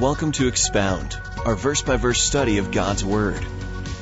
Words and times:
welcome 0.00 0.32
to 0.32 0.48
Expound, 0.48 1.14
our 1.44 1.54
verse 1.54 1.82
by 1.82 1.98
verse 1.98 2.22
study 2.22 2.56
of 2.56 2.70
God's 2.70 3.04
Word. 3.04 3.44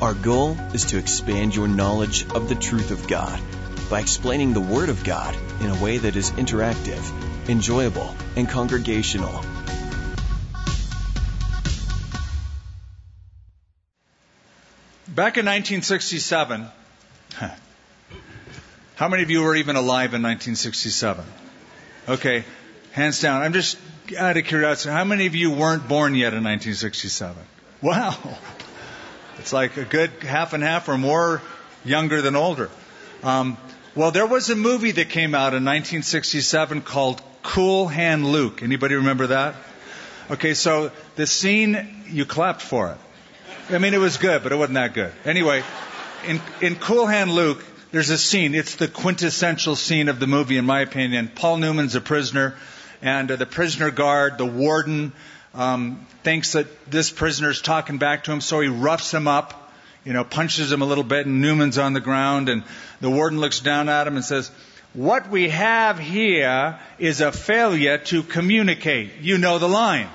Our 0.01 0.15
goal 0.15 0.57
is 0.73 0.85
to 0.87 0.97
expand 0.97 1.57
your 1.57 1.67
knowledge 1.67 2.25
of 2.37 2.49
the 2.49 2.55
truth 2.55 2.93
of 2.93 3.09
God 3.09 3.41
by 3.91 3.99
explaining 3.99 4.53
the 4.53 4.61
Word 4.61 4.91
of 4.91 5.03
God 5.03 5.37
in 5.61 5.71
a 5.71 5.83
way 5.83 5.99
that 5.99 6.15
is 6.15 6.31
interactive, 6.31 7.03
enjoyable, 7.49 8.15
and 8.37 8.49
congregational. 8.49 9.33
Back 15.09 15.37
in 15.37 15.47
1967, 15.47 16.69
how 18.95 19.09
many 19.09 19.25
of 19.25 19.31
you 19.31 19.43
were 19.43 19.57
even 19.57 19.75
alive 19.75 20.15
in 20.15 20.23
1967? 20.23 21.25
Okay, 22.09 22.45
hands 22.93 23.21
down. 23.21 23.43
I'm 23.43 23.53
just 23.53 23.77
out 24.17 24.37
of 24.37 24.45
curiosity. 24.45 24.91
How 24.91 25.05
many 25.05 25.27
of 25.27 25.35
you 25.35 25.51
weren't 25.51 25.89
born 25.89 26.15
yet 26.15 26.35
in 26.35 26.45
1967? 26.45 27.37
Wow. 27.83 28.17
It's 29.39 29.53
like 29.53 29.77
a 29.77 29.85
good 29.85 30.11
half 30.23 30.53
and 30.53 30.63
half 30.63 30.89
or 30.89 30.99
more 30.99 31.43
younger 31.85 32.23
than 32.23 32.37
older. 32.37 32.71
Um, 33.23 33.57
well, 33.95 34.11
there 34.11 34.27
was 34.27 34.51
a 34.51 34.57
movie 34.57 34.93
that 34.93 35.09
came 35.11 35.35
out 35.35 35.55
in 35.55 35.65
1967 35.65 36.83
called 36.83 37.23
Cool 37.43 37.89
Hand 37.89 38.27
Luke. 38.27 38.63
Anybody 38.63 38.97
remember 38.97 39.29
that? 39.29 39.55
Okay, 40.31 40.55
so 40.55 40.91
the 41.17 41.27
scene, 41.27 42.05
you 42.09 42.25
clapped 42.25 42.63
for 42.63 42.91
it. 42.91 43.75
I 43.75 43.79
mean, 43.79 43.95
it 43.95 43.99
was 43.99 44.17
good, 44.17 44.43
but 44.43 44.53
it 44.53 44.57
wasn't 44.57 44.75
that 44.75 44.95
good. 44.95 45.13
Anyway, 45.25 45.63
in, 46.27 46.41
in 46.61 46.77
Cool 46.77 47.07
Hand 47.07 47.31
Luke, 47.33 47.65
there's 47.91 48.11
a 48.11 48.19
scene. 48.19 48.55
It's 48.55 48.77
the 48.77 48.89
quintessential 48.89 49.77
scene 49.77 50.09
of 50.09 50.21
the 50.21 50.27
movie, 50.27 50.59
in 50.59 50.67
my 50.67 50.81
opinion. 50.81 51.31
Paul 51.35 51.59
Newman's 51.59 51.95
a 51.95 52.01
prisoner, 52.01 52.57
and 53.03 53.31
uh, 53.31 53.37
the 53.37 53.47
prisoner 53.47 53.91
guard, 53.91 54.39
the 54.39 54.47
warden, 54.47 55.13
um, 55.55 56.07
thinks 56.23 56.53
that 56.53 56.91
this 56.91 57.11
prisoner 57.11 57.51
is 57.51 57.61
talking 57.61 57.99
back 57.99 58.25
to 58.25 58.33
him, 58.33 58.41
so 58.41 58.61
he 58.61 58.69
roughs 58.69 59.13
him 59.13 59.27
up, 59.27 59.73
you 60.05 60.13
know, 60.13 60.25
punches 60.25 60.71
him 60.71 60.83
a 60.83 60.85
little 60.85 61.05
bit, 61.05 61.27
and 61.27 61.41
Newman's 61.41 61.79
on 61.79 61.93
the 61.93 62.01
ground, 62.01 62.49
and 62.49 62.63
the 63.01 63.11
warden 63.11 63.41
looks 63.41 63.61
down 63.61 63.89
at 63.89 64.07
him 64.07 64.17
and 64.17 64.25
says, 64.25 64.51
What 64.95 65.29
we 65.29 65.49
have 65.49 65.99
here 65.99 66.79
is 66.99 67.21
a 67.21 67.33
failure 67.33 67.99
to 67.99 68.23
communicate. 68.23 69.21
You 69.21 69.39
know 69.39 69.59
the 69.59 69.69
line. 69.69 70.09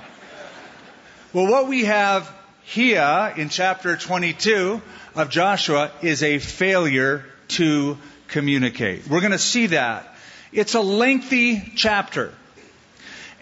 Well, 1.32 1.50
what 1.50 1.68
we 1.68 1.84
have 1.84 2.32
here 2.62 3.34
in 3.36 3.48
chapter 3.48 3.96
22 3.96 4.80
of 5.14 5.30
Joshua 5.30 5.90
is 6.00 6.22
a 6.22 6.38
failure 6.38 7.24
to 7.48 7.98
communicate. 8.28 9.06
We're 9.06 9.20
going 9.20 9.32
to 9.32 9.38
see 9.38 9.66
that. 9.66 10.16
It's 10.52 10.74
a 10.74 10.80
lengthy 10.80 11.72
chapter. 11.76 12.32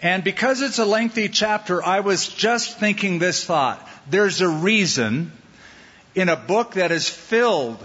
And 0.03 0.21
because 0.21 0.61
it's 0.61 0.79
a 0.79 0.85
lengthy 0.85 1.29
chapter, 1.29 1.81
I 1.81 2.01
was 2.01 2.27
just 2.27 2.77
thinking 2.77 3.19
this 3.19 3.45
thought. 3.45 3.87
There's 4.09 4.41
a 4.41 4.49
reason 4.49 5.31
in 6.13 6.27
a 6.27 6.35
book 6.35 6.73
that 6.73 6.91
is 6.91 7.07
filled 7.07 7.79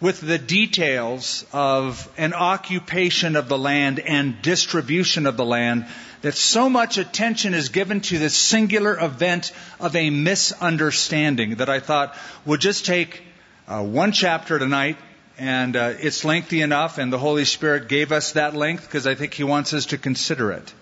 with 0.00 0.20
the 0.20 0.38
details 0.38 1.44
of 1.52 2.08
an 2.16 2.32
occupation 2.32 3.34
of 3.34 3.48
the 3.48 3.58
land 3.58 3.98
and 3.98 4.40
distribution 4.40 5.26
of 5.26 5.36
the 5.36 5.44
land 5.44 5.86
that 6.22 6.34
so 6.34 6.68
much 6.68 6.96
attention 6.96 7.54
is 7.54 7.70
given 7.70 8.02
to 8.02 8.18
this 8.20 8.36
singular 8.36 8.96
event 8.96 9.50
of 9.80 9.96
a 9.96 10.10
misunderstanding 10.10 11.56
that 11.56 11.68
I 11.68 11.80
thought 11.80 12.16
would 12.46 12.60
just 12.60 12.86
take 12.86 13.20
uh, 13.66 13.82
one 13.82 14.12
chapter 14.12 14.60
tonight 14.60 14.96
and 15.38 15.74
uh, 15.74 15.94
it's 15.98 16.24
lengthy 16.24 16.60
enough 16.60 16.98
and 16.98 17.12
the 17.12 17.18
Holy 17.18 17.44
Spirit 17.44 17.88
gave 17.88 18.12
us 18.12 18.32
that 18.32 18.54
length 18.54 18.84
because 18.84 19.08
I 19.08 19.16
think 19.16 19.34
He 19.34 19.42
wants 19.42 19.74
us 19.74 19.86
to 19.86 19.98
consider 19.98 20.52
it. 20.52 20.72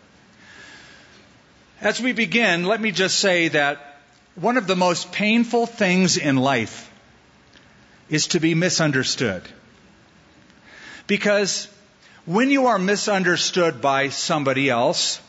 As 1.81 2.01
we 2.01 2.13
begin, 2.13 2.65
let 2.65 2.81
me 2.81 2.91
just 2.91 3.19
say 3.19 3.49
that 3.49 4.01
one 4.35 4.57
of 4.57 4.67
the 4.67 4.75
most 4.75 5.13
painful 5.13 5.67
things 5.67 6.17
in 6.17 6.37
life 6.37 6.91
is 8.11 8.29
to 8.29 8.41
be 8.41 8.55
misunderstood. 8.57 9.43
Because 11.07 11.69
when 12.27 12.51
you 12.51 12.67
are 12.67 12.81
misunderstood 12.81 13.81
by 13.81 14.09
somebody 14.09 14.69
else, 14.69 15.21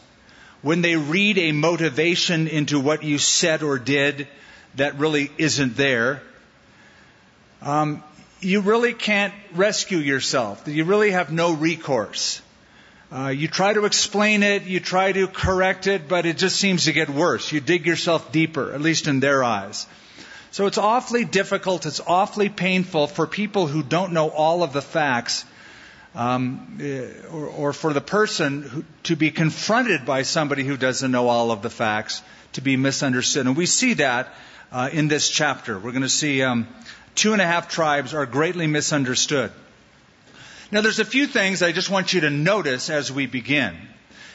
when 0.63 0.81
they 0.81 0.95
read 0.95 1.37
a 1.37 1.51
motivation 1.51 2.47
into 2.47 2.79
what 2.79 3.03
you 3.03 3.19
said 3.19 3.61
or 3.61 3.77
did 3.77 4.27
that 4.75 4.97
really 4.97 5.31
isn't 5.37 5.77
there, 5.77 6.23
um, 7.61 8.03
you 8.41 8.61
really 8.61 8.93
can't 8.93 9.33
rescue 9.53 9.99
yourself. 9.99 10.67
You 10.67 10.83
really 10.85 11.11
have 11.11 11.31
no 11.31 11.53
recourse. 11.53 12.41
Uh, 13.11 13.29
you 13.29 13.47
try 13.47 13.73
to 13.73 13.85
explain 13.85 14.43
it, 14.43 14.63
you 14.63 14.79
try 14.79 15.11
to 15.11 15.27
correct 15.27 15.87
it, 15.87 16.07
but 16.07 16.27
it 16.27 16.37
just 16.37 16.57
seems 16.57 16.85
to 16.85 16.93
get 16.93 17.09
worse. 17.09 17.51
You 17.51 17.59
dig 17.59 17.87
yourself 17.87 18.31
deeper, 18.31 18.71
at 18.71 18.81
least 18.81 19.07
in 19.07 19.19
their 19.19 19.43
eyes. 19.43 19.87
So 20.51 20.67
it's 20.67 20.77
awfully 20.77 21.25
difficult, 21.25 21.87
it's 21.87 21.99
awfully 21.99 22.49
painful 22.49 23.07
for 23.07 23.25
people 23.25 23.65
who 23.65 23.81
don't 23.81 24.13
know 24.13 24.29
all 24.29 24.61
of 24.61 24.73
the 24.73 24.81
facts, 24.81 25.43
um, 26.13 26.77
eh, 26.81 27.07
or, 27.31 27.47
or, 27.47 27.73
for 27.73 27.93
the 27.93 28.01
person 28.01 28.61
who, 28.61 28.83
to 29.03 29.15
be 29.15 29.31
confronted 29.31 30.05
by 30.05 30.21
somebody 30.21 30.63
who 30.63 30.77
doesn't 30.77 31.11
know 31.11 31.29
all 31.29 31.51
of 31.51 31.61
the 31.61 31.69
facts, 31.69 32.21
to 32.53 32.61
be 32.61 32.77
misunderstood. 32.77 33.45
And 33.45 33.57
we 33.57 33.65
see 33.65 33.95
that 33.95 34.33
uh, 34.71 34.89
in 34.91 35.07
this 35.07 35.29
chapter. 35.29 35.77
We're 35.79 35.91
going 35.91 36.03
to 36.03 36.09
see 36.09 36.41
um, 36.43 36.67
two 37.15 37.33
and 37.33 37.41
a 37.41 37.45
half 37.45 37.69
tribes 37.69 38.13
are 38.13 38.25
greatly 38.25 38.67
misunderstood. 38.67 39.51
Now, 40.71 40.81
there's 40.81 40.99
a 40.99 41.05
few 41.05 41.25
things 41.25 41.63
I 41.63 41.71
just 41.71 41.89
want 41.89 42.13
you 42.13 42.21
to 42.21 42.29
notice 42.29 42.89
as 42.89 43.11
we 43.11 43.25
begin. 43.25 43.75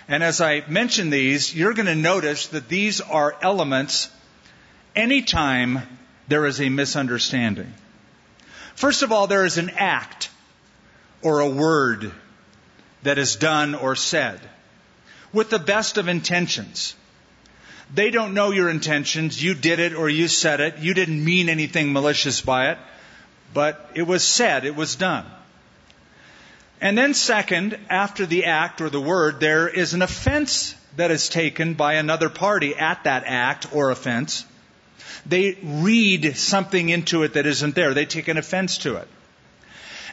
And 0.08 0.22
as 0.22 0.40
I 0.40 0.64
mention 0.68 1.10
these, 1.10 1.54
you're 1.54 1.74
going 1.74 1.86
to 1.86 1.94
notice 1.94 2.48
that 2.48 2.68
these 2.68 3.00
are 3.00 3.36
elements 3.40 4.10
anytime 4.96 5.80
there 6.28 6.44
is 6.46 6.60
a 6.60 6.68
misunderstanding. 6.68 7.72
First 8.74 9.02
of 9.02 9.12
all, 9.12 9.26
there 9.26 9.44
is 9.44 9.58
an 9.58 9.70
act 9.70 10.30
or 11.22 11.40
a 11.40 11.48
word 11.48 12.12
that 13.04 13.18
is 13.18 13.36
done 13.36 13.74
or 13.74 13.94
said 13.94 14.40
with 15.32 15.50
the 15.50 15.58
best 15.58 15.98
of 15.98 16.08
intentions. 16.08 16.94
They 17.92 18.10
don't 18.10 18.34
know 18.34 18.50
your 18.50 18.70
intentions. 18.70 19.42
You 19.42 19.54
did 19.54 19.78
it 19.78 19.94
or 19.94 20.08
you 20.08 20.28
said 20.28 20.60
it. 20.60 20.78
You 20.78 20.94
didn't 20.94 21.22
mean 21.22 21.48
anything 21.48 21.92
malicious 21.92 22.40
by 22.40 22.70
it, 22.70 22.78
but 23.52 23.90
it 23.94 24.02
was 24.02 24.24
said, 24.24 24.64
it 24.64 24.74
was 24.74 24.96
done. 24.96 25.26
And 26.84 26.98
then, 26.98 27.14
second, 27.14 27.78
after 27.88 28.26
the 28.26 28.44
act 28.44 28.82
or 28.82 28.90
the 28.90 29.00
word, 29.00 29.40
there 29.40 29.68
is 29.68 29.94
an 29.94 30.02
offense 30.02 30.74
that 30.96 31.10
is 31.10 31.30
taken 31.30 31.72
by 31.72 31.94
another 31.94 32.28
party 32.28 32.76
at 32.76 33.04
that 33.04 33.24
act 33.26 33.74
or 33.74 33.90
offense. 33.90 34.44
They 35.24 35.56
read 35.62 36.36
something 36.36 36.90
into 36.90 37.22
it 37.22 37.32
that 37.32 37.46
isn't 37.46 37.74
there. 37.74 37.94
They 37.94 38.04
take 38.04 38.28
an 38.28 38.36
offense 38.36 38.76
to 38.78 38.96
it. 38.96 39.08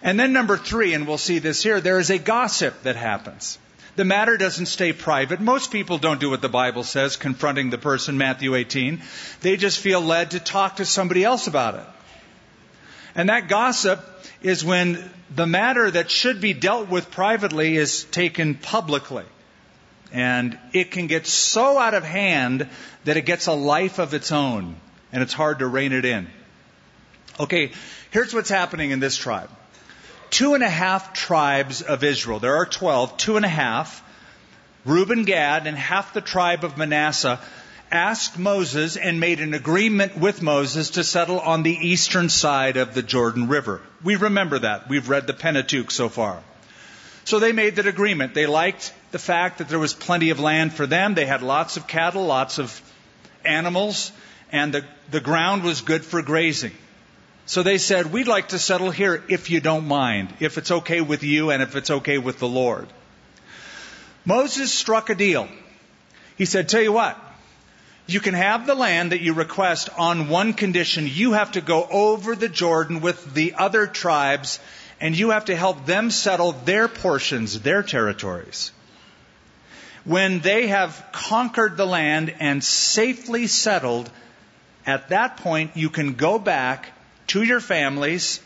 And 0.01 0.17
then 0.17 0.31
number 0.31 0.55
three, 0.55 0.93
and 0.93 1.05
we'll 1.05 1.17
see 1.17 1.39
this 1.39 1.61
here, 1.61 1.81
there 1.81 1.99
is 1.99 2.09
a 2.09 2.17
gossip 2.17 2.83
that 2.83 2.95
happens. 2.95 3.59
The 3.97 4.05
matter 4.05 4.37
doesn't 4.37 4.67
stay 4.67 4.93
private. 4.93 5.41
Most 5.41 5.73
people 5.73 5.97
don't 5.97 6.21
do 6.21 6.29
what 6.29 6.41
the 6.41 6.47
Bible 6.47 6.85
says, 6.85 7.17
confronting 7.17 7.69
the 7.69 7.77
person, 7.77 8.17
Matthew 8.17 8.55
18. 8.55 9.01
They 9.41 9.57
just 9.57 9.79
feel 9.79 9.99
led 9.99 10.31
to 10.31 10.39
talk 10.39 10.77
to 10.77 10.85
somebody 10.85 11.25
else 11.25 11.47
about 11.47 11.75
it. 11.75 11.85
And 13.15 13.29
that 13.29 13.47
gossip 13.47 14.05
is 14.41 14.63
when 14.63 15.11
the 15.33 15.45
matter 15.45 15.89
that 15.91 16.09
should 16.09 16.41
be 16.41 16.53
dealt 16.53 16.89
with 16.89 17.11
privately 17.11 17.77
is 17.77 18.03
taken 18.05 18.55
publicly. 18.55 19.25
And 20.11 20.57
it 20.73 20.91
can 20.91 21.07
get 21.07 21.25
so 21.25 21.77
out 21.77 21.93
of 21.93 22.03
hand 22.03 22.67
that 23.05 23.17
it 23.17 23.25
gets 23.25 23.47
a 23.47 23.53
life 23.53 23.97
of 23.97 24.13
its 24.13 24.31
own, 24.31 24.75
and 25.11 25.23
it's 25.23 25.33
hard 25.33 25.59
to 25.59 25.67
rein 25.67 25.93
it 25.93 26.03
in. 26.03 26.27
Okay, 27.39 27.71
here's 28.11 28.33
what's 28.33 28.49
happening 28.49 28.91
in 28.91 28.99
this 28.99 29.15
tribe 29.15 29.49
two 30.29 30.53
and 30.53 30.63
a 30.63 30.69
half 30.69 31.13
tribes 31.13 31.81
of 31.81 32.03
Israel. 32.03 32.39
There 32.39 32.55
are 32.55 32.65
twelve, 32.65 33.17
two 33.17 33.35
and 33.35 33.45
a 33.45 33.49
half. 33.49 34.03
Reuben, 34.83 35.25
Gad, 35.25 35.67
and 35.67 35.77
half 35.77 36.13
the 36.13 36.21
tribe 36.21 36.63
of 36.63 36.77
Manasseh 36.77 37.39
asked 37.91 38.39
Moses 38.39 38.97
and 38.97 39.19
made 39.19 39.39
an 39.39 39.53
agreement 39.53 40.17
with 40.17 40.41
Moses 40.41 40.91
to 40.91 41.03
settle 41.03 41.39
on 41.39 41.63
the 41.63 41.75
eastern 41.75 42.29
side 42.29 42.77
of 42.77 42.93
the 42.93 43.03
Jordan 43.03 43.47
River. 43.47 43.81
We 44.03 44.15
remember 44.15 44.59
that. 44.59 44.89
We've 44.89 45.09
read 45.09 45.27
the 45.27 45.33
Pentateuch 45.33 45.91
so 45.91 46.09
far. 46.09 46.41
So 47.23 47.39
they 47.39 47.51
made 47.51 47.75
that 47.75 47.87
agreement. 47.87 48.33
They 48.33 48.47
liked 48.47 48.93
the 49.11 49.19
fact 49.19 49.59
that 49.59 49.69
there 49.69 49.79
was 49.79 49.93
plenty 49.93 50.29
of 50.31 50.39
land 50.39 50.73
for 50.73 50.87
them. 50.87 51.13
They 51.13 51.25
had 51.25 51.41
lots 51.41 51.77
of 51.77 51.87
cattle, 51.87 52.25
lots 52.25 52.57
of 52.57 52.81
animals, 53.45 54.11
and 54.51 54.73
the, 54.73 54.85
the 55.11 55.19
ground 55.19 55.63
was 55.63 55.81
good 55.81 56.03
for 56.03 56.21
grazing. 56.21 56.73
So 57.45 57.63
they 57.63 57.77
said, 57.77 58.11
We'd 58.11 58.27
like 58.27 58.49
to 58.49 58.59
settle 58.59 58.91
here 58.91 59.23
if 59.27 59.49
you 59.49 59.59
don't 59.59 59.87
mind, 59.87 60.33
if 60.39 60.57
it's 60.57 60.71
okay 60.71 61.01
with 61.01 61.23
you 61.23 61.51
and 61.51 61.61
if 61.61 61.75
it's 61.75 61.91
okay 61.91 62.17
with 62.17 62.39
the 62.39 62.47
Lord. 62.47 62.87
Moses 64.25 64.71
struck 64.71 65.09
a 65.09 65.15
deal. 65.15 65.47
He 66.37 66.45
said, 66.45 66.69
Tell 66.69 66.81
you 66.81 66.93
what, 66.93 67.19
you 68.13 68.19
can 68.19 68.33
have 68.33 68.65
the 68.65 68.75
land 68.75 69.11
that 69.11 69.21
you 69.21 69.33
request 69.33 69.89
on 69.97 70.29
one 70.29 70.53
condition. 70.53 71.07
You 71.07 71.33
have 71.33 71.53
to 71.53 71.61
go 71.61 71.87
over 71.89 72.35
the 72.35 72.49
Jordan 72.49 73.01
with 73.01 73.33
the 73.33 73.53
other 73.55 73.87
tribes 73.87 74.59
and 74.99 75.17
you 75.17 75.31
have 75.31 75.45
to 75.45 75.55
help 75.55 75.85
them 75.85 76.11
settle 76.11 76.51
their 76.51 76.87
portions, 76.87 77.59
their 77.61 77.83
territories. 77.83 78.71
when 80.03 80.39
they 80.39 80.67
have 80.67 81.05
conquered 81.11 81.77
the 81.77 81.85
land 81.85 82.33
and 82.39 82.63
safely 82.63 83.47
settled, 83.47 84.09
at 84.85 85.09
that 85.09 85.37
point 85.37 85.71
you 85.75 85.89
can 85.89 86.13
go 86.13 86.39
back 86.39 86.91
to 87.27 87.43
your 87.43 87.59
families 87.59 88.39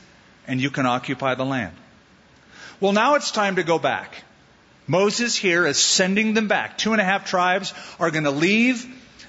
and 0.48 0.60
you 0.62 0.70
can 0.70 0.86
occupy 0.86 1.36
the 1.36 1.46
land. 1.46 1.76
Well, 2.80 2.92
now 2.92 3.16
it's 3.16 3.32
time 3.32 3.56
to 3.56 3.64
go 3.64 3.80
back. 3.80 4.24
Moses 4.86 5.36
here 5.36 5.66
is 5.66 5.78
sending 5.78 6.34
them 6.34 6.48
back. 6.48 6.78
Two 6.78 6.92
and 6.92 7.02
a 7.02 7.06
half 7.06 7.26
tribes 7.26 7.74
are 8.00 8.12
going 8.12 8.26
to 8.26 8.32
leave 8.32 8.86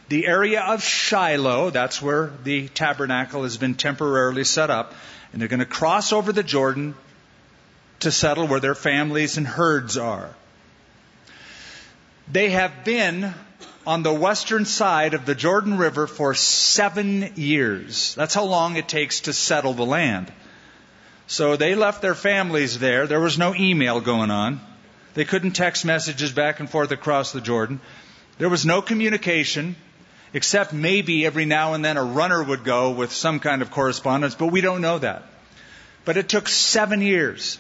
the 0.08 0.26
area 0.26 0.62
of 0.62 0.82
Shiloh. 0.82 1.70
That's 1.70 2.00
where 2.00 2.32
the 2.44 2.68
tabernacle 2.68 3.42
has 3.42 3.56
been 3.56 3.74
temporarily 3.74 4.44
set 4.44 4.70
up. 4.70 4.94
And 5.32 5.40
they're 5.40 5.48
going 5.48 5.60
to 5.60 5.66
cross 5.66 6.12
over 6.12 6.32
the 6.32 6.42
Jordan 6.42 6.94
to 8.00 8.10
settle 8.10 8.46
where 8.46 8.60
their 8.60 8.74
families 8.74 9.36
and 9.36 9.46
herds 9.46 9.96
are. 9.96 10.34
They 12.30 12.50
have 12.50 12.84
been 12.84 13.34
on 13.86 14.02
the 14.02 14.12
western 14.12 14.64
side 14.64 15.14
of 15.14 15.26
the 15.26 15.34
Jordan 15.34 15.78
River 15.78 16.06
for 16.06 16.34
seven 16.34 17.32
years. 17.36 18.14
That's 18.16 18.34
how 18.34 18.44
long 18.44 18.76
it 18.76 18.88
takes 18.88 19.20
to 19.22 19.32
settle 19.32 19.74
the 19.74 19.86
land. 19.86 20.32
So 21.28 21.56
they 21.56 21.74
left 21.74 22.02
their 22.02 22.14
families 22.14 22.78
there. 22.78 23.06
There 23.06 23.20
was 23.20 23.38
no 23.38 23.54
email 23.54 24.00
going 24.00 24.30
on. 24.30 24.60
They 25.14 25.24
couldn't 25.24 25.52
text 25.52 25.84
messages 25.84 26.32
back 26.32 26.60
and 26.60 26.68
forth 26.68 26.90
across 26.90 27.32
the 27.32 27.40
Jordan. 27.40 27.80
There 28.38 28.48
was 28.48 28.66
no 28.66 28.82
communication, 28.82 29.76
except 30.36 30.74
maybe 30.74 31.24
every 31.24 31.46
now 31.46 31.72
and 31.72 31.82
then 31.82 31.96
a 31.96 32.04
runner 32.04 32.42
would 32.42 32.62
go 32.62 32.90
with 32.90 33.10
some 33.10 33.40
kind 33.40 33.62
of 33.62 33.70
correspondence, 33.70 34.34
but 34.34 34.48
we 34.48 34.60
don't 34.60 34.82
know 34.82 34.98
that. 34.98 35.22
But 36.04 36.18
it 36.18 36.28
took 36.28 36.46
seven 36.46 37.00
years 37.00 37.58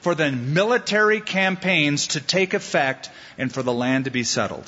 for 0.00 0.14
the 0.14 0.32
military 0.32 1.20
campaigns 1.20 2.06
to 2.08 2.22
take 2.22 2.54
effect 2.54 3.10
and 3.36 3.52
for 3.52 3.62
the 3.62 3.74
land 3.74 4.06
to 4.06 4.10
be 4.10 4.24
settled. 4.24 4.64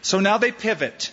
So 0.00 0.20
now 0.20 0.38
they 0.38 0.50
pivot. 0.50 1.12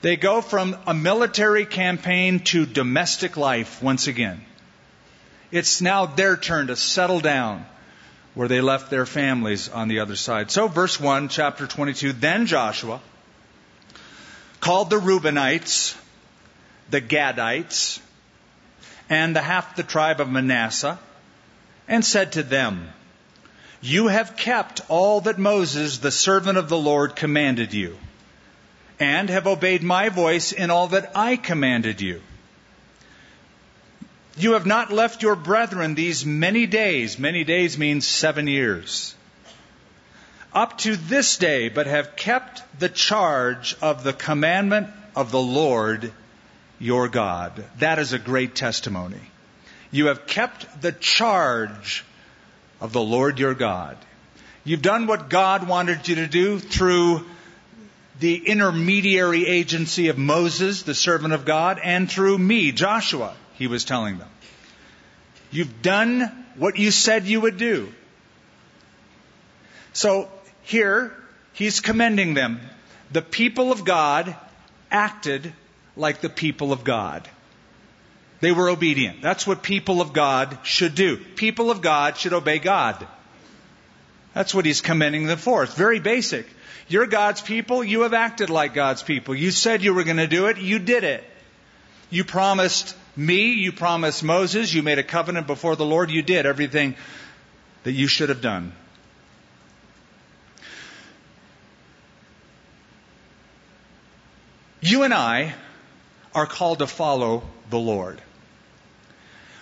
They 0.00 0.16
go 0.16 0.40
from 0.40 0.76
a 0.88 0.94
military 0.94 1.64
campaign 1.64 2.40
to 2.50 2.66
domestic 2.66 3.36
life 3.36 3.80
once 3.80 4.08
again. 4.08 4.44
It's 5.52 5.80
now 5.80 6.06
their 6.06 6.36
turn 6.36 6.66
to 6.66 6.74
settle 6.74 7.20
down 7.20 7.64
where 8.34 8.48
they 8.48 8.62
left 8.62 8.90
their 8.90 9.06
families 9.06 9.68
on 9.68 9.86
the 9.86 10.00
other 10.00 10.16
side. 10.16 10.50
So, 10.50 10.66
verse 10.66 10.98
1, 10.98 11.28
chapter 11.28 11.68
22 11.68 12.14
Then 12.14 12.46
Joshua 12.46 13.00
called 14.60 14.90
the 14.90 15.00
Reubenites, 15.00 15.96
the 16.90 17.00
Gadites, 17.00 18.00
and 19.10 19.34
the 19.34 19.42
half 19.42 19.76
the 19.76 19.82
tribe 19.82 20.20
of 20.20 20.28
Manasseh 20.28 20.98
and 21.86 22.04
said 22.04 22.32
to 22.32 22.42
them, 22.42 22.88
You 23.80 24.08
have 24.08 24.36
kept 24.36 24.82
all 24.88 25.22
that 25.22 25.38
Moses, 25.38 25.98
the 25.98 26.10
servant 26.10 26.58
of 26.58 26.68
the 26.68 26.78
Lord, 26.78 27.16
commanded 27.16 27.72
you, 27.72 27.96
and 29.00 29.30
have 29.30 29.46
obeyed 29.46 29.82
my 29.82 30.10
voice 30.10 30.52
in 30.52 30.70
all 30.70 30.88
that 30.88 31.12
I 31.14 31.36
commanded 31.36 32.00
you. 32.00 32.20
You 34.36 34.52
have 34.52 34.66
not 34.66 34.92
left 34.92 35.22
your 35.22 35.34
brethren 35.34 35.94
these 35.94 36.24
many 36.24 36.66
days. 36.66 37.18
Many 37.18 37.42
days 37.42 37.76
means 37.76 38.06
seven 38.06 38.46
years. 38.46 39.14
Up 40.52 40.78
to 40.78 40.96
this 40.96 41.36
day, 41.36 41.68
but 41.68 41.86
have 41.86 42.16
kept 42.16 42.62
the 42.78 42.88
charge 42.88 43.76
of 43.82 44.02
the 44.02 44.12
commandment 44.12 44.88
of 45.14 45.30
the 45.30 45.40
Lord 45.40 46.12
your 46.78 47.08
God. 47.08 47.64
That 47.78 47.98
is 47.98 48.12
a 48.12 48.18
great 48.18 48.54
testimony. 48.54 49.20
You 49.90 50.06
have 50.06 50.26
kept 50.26 50.80
the 50.80 50.92
charge 50.92 52.04
of 52.80 52.92
the 52.92 53.00
Lord 53.00 53.38
your 53.38 53.54
God. 53.54 53.96
You've 54.64 54.82
done 54.82 55.06
what 55.06 55.30
God 55.30 55.66
wanted 55.66 56.06
you 56.08 56.16
to 56.16 56.26
do 56.26 56.58
through 56.58 57.26
the 58.20 58.36
intermediary 58.36 59.46
agency 59.46 60.08
of 60.08 60.18
Moses, 60.18 60.82
the 60.82 60.94
servant 60.94 61.32
of 61.32 61.44
God, 61.44 61.80
and 61.82 62.10
through 62.10 62.36
me, 62.38 62.72
Joshua, 62.72 63.34
he 63.54 63.66
was 63.66 63.84
telling 63.84 64.18
them. 64.18 64.28
You've 65.50 65.82
done 65.82 66.44
what 66.56 66.76
you 66.78 66.90
said 66.90 67.26
you 67.26 67.40
would 67.40 67.56
do. 67.56 67.92
So 69.92 70.28
here, 70.68 71.12
he's 71.54 71.80
commending 71.80 72.34
them. 72.34 72.60
The 73.10 73.22
people 73.22 73.72
of 73.72 73.84
God 73.84 74.36
acted 74.90 75.52
like 75.96 76.20
the 76.20 76.28
people 76.28 76.72
of 76.72 76.84
God. 76.84 77.26
They 78.40 78.52
were 78.52 78.68
obedient. 78.68 79.22
That's 79.22 79.46
what 79.46 79.62
people 79.62 80.00
of 80.00 80.12
God 80.12 80.58
should 80.62 80.94
do. 80.94 81.16
People 81.16 81.70
of 81.70 81.80
God 81.80 82.16
should 82.18 82.34
obey 82.34 82.58
God. 82.58 83.06
That's 84.34 84.54
what 84.54 84.66
he's 84.66 84.82
commending 84.82 85.26
them 85.26 85.38
for. 85.38 85.64
It's 85.64 85.74
very 85.74 86.00
basic. 86.00 86.46
You're 86.86 87.06
God's 87.06 87.40
people. 87.40 87.82
You 87.82 88.02
have 88.02 88.14
acted 88.14 88.50
like 88.50 88.74
God's 88.74 89.02
people. 89.02 89.34
You 89.34 89.50
said 89.50 89.82
you 89.82 89.94
were 89.94 90.04
going 90.04 90.18
to 90.18 90.26
do 90.26 90.46
it. 90.46 90.58
You 90.58 90.78
did 90.78 91.02
it. 91.02 91.24
You 92.10 92.24
promised 92.24 92.94
me. 93.16 93.54
You 93.54 93.72
promised 93.72 94.22
Moses. 94.22 94.72
You 94.72 94.82
made 94.82 94.98
a 94.98 95.02
covenant 95.02 95.46
before 95.46 95.76
the 95.76 95.86
Lord. 95.86 96.10
You 96.10 96.22
did 96.22 96.46
everything 96.46 96.94
that 97.84 97.92
you 97.92 98.06
should 98.06 98.28
have 98.28 98.42
done. 98.42 98.72
You 104.80 105.02
and 105.02 105.12
I 105.12 105.54
are 106.34 106.46
called 106.46 106.78
to 106.80 106.86
follow 106.86 107.42
the 107.70 107.78
Lord. 107.78 108.20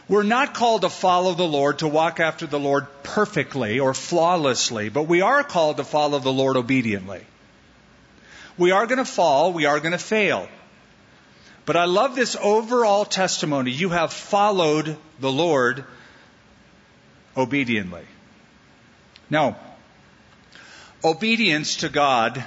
We're 0.09 0.23
not 0.23 0.55
called 0.55 0.83
to 0.83 0.91
follow 0.91 1.35
the 1.35 1.47
Lord, 1.47 1.81
to 1.81 1.89
walk 1.89 2.21
after 2.21 2.47
the 2.47 2.61
Lord 2.61 2.87
perfectly 3.03 3.81
or 3.81 3.93
flawlessly, 3.93 4.89
but 4.89 5.05
we 5.05 5.21
are 5.21 5.43
called 5.43 5.79
to 5.79 5.85
follow 5.85 6.19
the 6.19 6.33
Lord 6.33 6.57
obediently. 6.57 7.25
We 8.57 8.71
are 8.71 8.87
going 8.87 8.99
to 8.99 9.05
fall, 9.05 9.53
we 9.53 9.65
are 9.65 9.81
going 9.81 9.93
to 9.93 9.99
fail. 9.99 10.49
But 11.65 11.77
I 11.77 11.87
love 11.87 12.15
this 12.15 12.37
overall 12.41 13.05
testimony. 13.05 13.73
You 13.73 13.89
have 13.89 14.13
followed 14.13 14.97
the 15.19 15.33
Lord 15.33 15.85
obediently. 17.37 18.05
Now, 19.29 19.57
obedience 21.03 21.77
to 21.77 21.89
God 21.89 22.45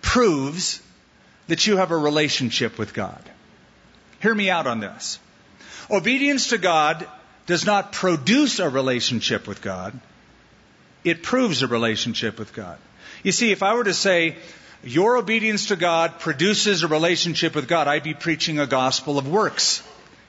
proves 0.00 0.80
that 1.50 1.66
you 1.66 1.78
have 1.78 1.90
a 1.90 1.96
relationship 1.96 2.78
with 2.78 2.94
God. 2.94 3.20
Hear 4.20 4.32
me 4.32 4.50
out 4.50 4.68
on 4.68 4.78
this. 4.78 5.18
Obedience 5.90 6.50
to 6.50 6.58
God 6.58 7.04
does 7.46 7.66
not 7.66 7.90
produce 7.90 8.60
a 8.60 8.68
relationship 8.68 9.48
with 9.48 9.60
God. 9.60 9.98
It 11.02 11.24
proves 11.24 11.62
a 11.62 11.66
relationship 11.66 12.38
with 12.38 12.54
God. 12.54 12.78
You 13.24 13.32
see, 13.32 13.50
if 13.50 13.64
I 13.64 13.74
were 13.74 13.82
to 13.82 13.94
say, 13.94 14.36
your 14.84 15.16
obedience 15.16 15.66
to 15.66 15.76
God 15.76 16.20
produces 16.20 16.84
a 16.84 16.88
relationship 16.88 17.56
with 17.56 17.66
God, 17.66 17.88
I'd 17.88 18.04
be 18.04 18.14
preaching 18.14 18.60
a 18.60 18.66
gospel 18.68 19.18
of 19.18 19.26
works. 19.26 19.82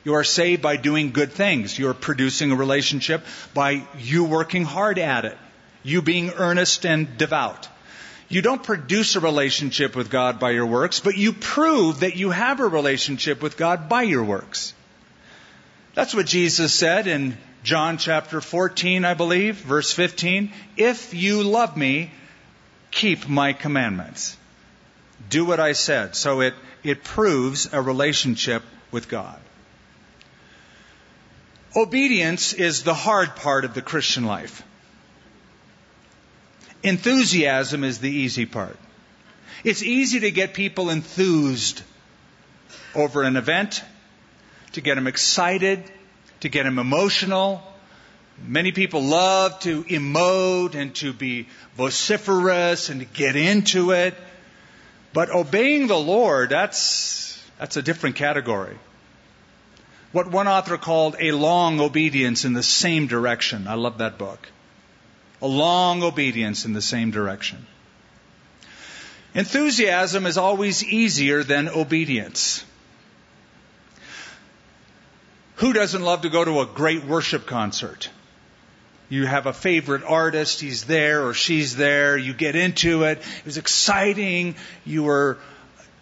You 0.03 0.15
are 0.15 0.23
saved 0.23 0.63
by 0.63 0.77
doing 0.77 1.11
good 1.11 1.33
things. 1.33 1.77
You're 1.77 1.93
producing 1.93 2.51
a 2.51 2.55
relationship 2.55 3.23
by 3.53 3.83
you 3.99 4.23
working 4.23 4.65
hard 4.65 4.97
at 4.97 5.25
it. 5.25 5.37
You 5.83 6.01
being 6.01 6.31
earnest 6.31 6.83
and 6.83 7.15
devout. 7.19 7.67
You 8.31 8.41
don't 8.41 8.63
produce 8.63 9.17
a 9.17 9.19
relationship 9.19 9.93
with 9.93 10.09
God 10.09 10.39
by 10.39 10.51
your 10.51 10.65
works, 10.65 11.01
but 11.01 11.17
you 11.17 11.33
prove 11.33 11.99
that 11.99 12.15
you 12.15 12.29
have 12.29 12.61
a 12.61 12.67
relationship 12.67 13.41
with 13.41 13.57
God 13.57 13.89
by 13.89 14.03
your 14.03 14.23
works. 14.23 14.73
That's 15.95 16.15
what 16.15 16.27
Jesus 16.27 16.73
said 16.73 17.07
in 17.07 17.37
John 17.63 17.97
chapter 17.97 18.39
14, 18.39 19.03
I 19.03 19.15
believe, 19.15 19.57
verse 19.57 19.91
15. 19.91 20.53
If 20.77 21.13
you 21.13 21.43
love 21.43 21.75
me, 21.75 22.09
keep 22.89 23.27
my 23.27 23.51
commandments. 23.51 24.37
Do 25.29 25.43
what 25.43 25.59
I 25.59 25.73
said. 25.73 26.15
So 26.15 26.39
it, 26.39 26.53
it 26.83 27.03
proves 27.03 27.73
a 27.73 27.81
relationship 27.81 28.63
with 28.91 29.09
God. 29.09 29.41
Obedience 31.75 32.53
is 32.53 32.83
the 32.83 32.93
hard 32.93 33.35
part 33.35 33.65
of 33.65 33.73
the 33.73 33.81
Christian 33.81 34.23
life. 34.23 34.63
Enthusiasm 36.83 37.83
is 37.83 37.99
the 37.99 38.09
easy 38.09 38.45
part. 38.45 38.77
It's 39.63 39.83
easy 39.83 40.21
to 40.21 40.31
get 40.31 40.53
people 40.53 40.89
enthused 40.89 41.83
over 42.95 43.23
an 43.23 43.35
event, 43.35 43.83
to 44.73 44.81
get 44.81 44.95
them 44.95 45.07
excited, 45.07 45.83
to 46.39 46.49
get 46.49 46.63
them 46.63 46.79
emotional. 46.79 47.61
Many 48.43 48.71
people 48.71 49.03
love 49.03 49.59
to 49.61 49.83
emote 49.83 50.75
and 50.75 50.95
to 50.95 51.13
be 51.13 51.47
vociferous 51.77 52.89
and 52.89 53.01
to 53.01 53.05
get 53.05 53.35
into 53.35 53.91
it. 53.91 54.15
But 55.13 55.29
obeying 55.29 55.87
the 55.87 55.99
Lord, 55.99 56.49
that's, 56.49 57.39
that's 57.59 57.77
a 57.77 57.81
different 57.81 58.15
category. 58.15 58.77
What 60.11 60.31
one 60.31 60.47
author 60.47 60.77
called 60.77 61.15
a 61.19 61.31
long 61.31 61.79
obedience 61.79 62.43
in 62.43 62.53
the 62.53 62.63
same 62.63 63.07
direction. 63.07 63.67
I 63.67 63.75
love 63.75 63.99
that 63.99 64.17
book. 64.17 64.47
A 65.41 65.47
long 65.47 66.03
obedience 66.03 66.65
in 66.65 66.73
the 66.73 66.81
same 66.81 67.11
direction. 67.11 67.65
Enthusiasm 69.33 70.25
is 70.25 70.37
always 70.37 70.83
easier 70.83 71.43
than 71.43 71.69
obedience. 71.69 72.65
Who 75.55 75.73
doesn't 75.73 76.01
love 76.01 76.21
to 76.21 76.29
go 76.29 76.43
to 76.43 76.61
a 76.61 76.65
great 76.65 77.05
worship 77.05 77.45
concert? 77.45 78.09
You 79.09 79.25
have 79.25 79.45
a 79.45 79.53
favorite 79.53 80.03
artist, 80.03 80.59
he's 80.59 80.85
there 80.85 81.25
or 81.25 81.33
she's 81.33 81.75
there, 81.75 82.17
you 82.17 82.33
get 82.33 82.55
into 82.55 83.03
it. 83.03 83.19
It 83.19 83.45
was 83.45 83.57
exciting. 83.57 84.55
You 84.85 85.03
were 85.03 85.37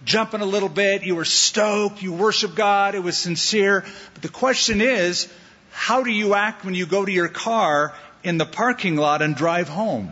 jumping 0.05 0.41
a 0.41 0.45
little 0.45 0.69
bit, 0.69 1.03
you 1.03 1.15
were 1.15 1.25
stoked, 1.25 2.01
you 2.01 2.13
worship 2.13 2.55
God, 2.55 2.95
it 2.95 3.03
was 3.03 3.17
sincere. 3.17 3.83
But 4.13 4.21
the 4.21 4.29
question 4.29 4.79
is, 4.79 5.27
how 5.71 6.03
do 6.03 6.11
you 6.11 6.35
act 6.35 6.63
when 6.63 6.73
you 6.73 6.85
go 6.85 7.03
to 7.03 7.11
your 7.11 7.27
car 7.27 7.93
in 8.23 8.37
the 8.37 8.45
parking 8.45 8.95
lot 8.95 9.21
and 9.21 9.35
drive 9.35 9.69
home? 9.69 10.11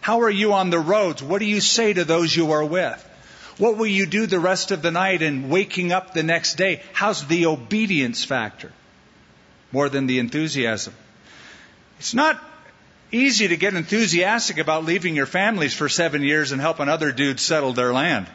How 0.00 0.22
are 0.22 0.30
you 0.30 0.54
on 0.54 0.70
the 0.70 0.78
roads? 0.78 1.22
What 1.22 1.40
do 1.40 1.44
you 1.44 1.60
say 1.60 1.92
to 1.92 2.04
those 2.04 2.34
you 2.34 2.52
are 2.52 2.64
with? 2.64 3.06
What 3.58 3.76
will 3.76 3.86
you 3.86 4.06
do 4.06 4.26
the 4.26 4.40
rest 4.40 4.70
of 4.70 4.80
the 4.80 4.90
night 4.90 5.20
and 5.20 5.50
waking 5.50 5.92
up 5.92 6.14
the 6.14 6.22
next 6.22 6.54
day? 6.54 6.82
How's 6.94 7.26
the 7.26 7.46
obedience 7.46 8.24
factor? 8.24 8.72
More 9.70 9.90
than 9.90 10.06
the 10.06 10.18
enthusiasm. 10.18 10.94
It's 11.98 12.14
not 12.14 12.42
easy 13.12 13.48
to 13.48 13.56
get 13.58 13.74
enthusiastic 13.74 14.56
about 14.56 14.86
leaving 14.86 15.14
your 15.14 15.26
families 15.26 15.74
for 15.74 15.88
seven 15.90 16.22
years 16.22 16.52
and 16.52 16.60
helping 16.60 16.88
other 16.88 17.12
dudes 17.12 17.42
settle 17.42 17.74
their 17.74 17.92
land. 17.92 18.26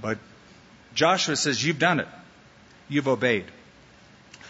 But 0.00 0.18
Joshua 0.94 1.34
says, 1.34 1.64
You've 1.64 1.80
done 1.80 1.98
it. 1.98 2.08
You've 2.88 3.08
obeyed. 3.08 3.46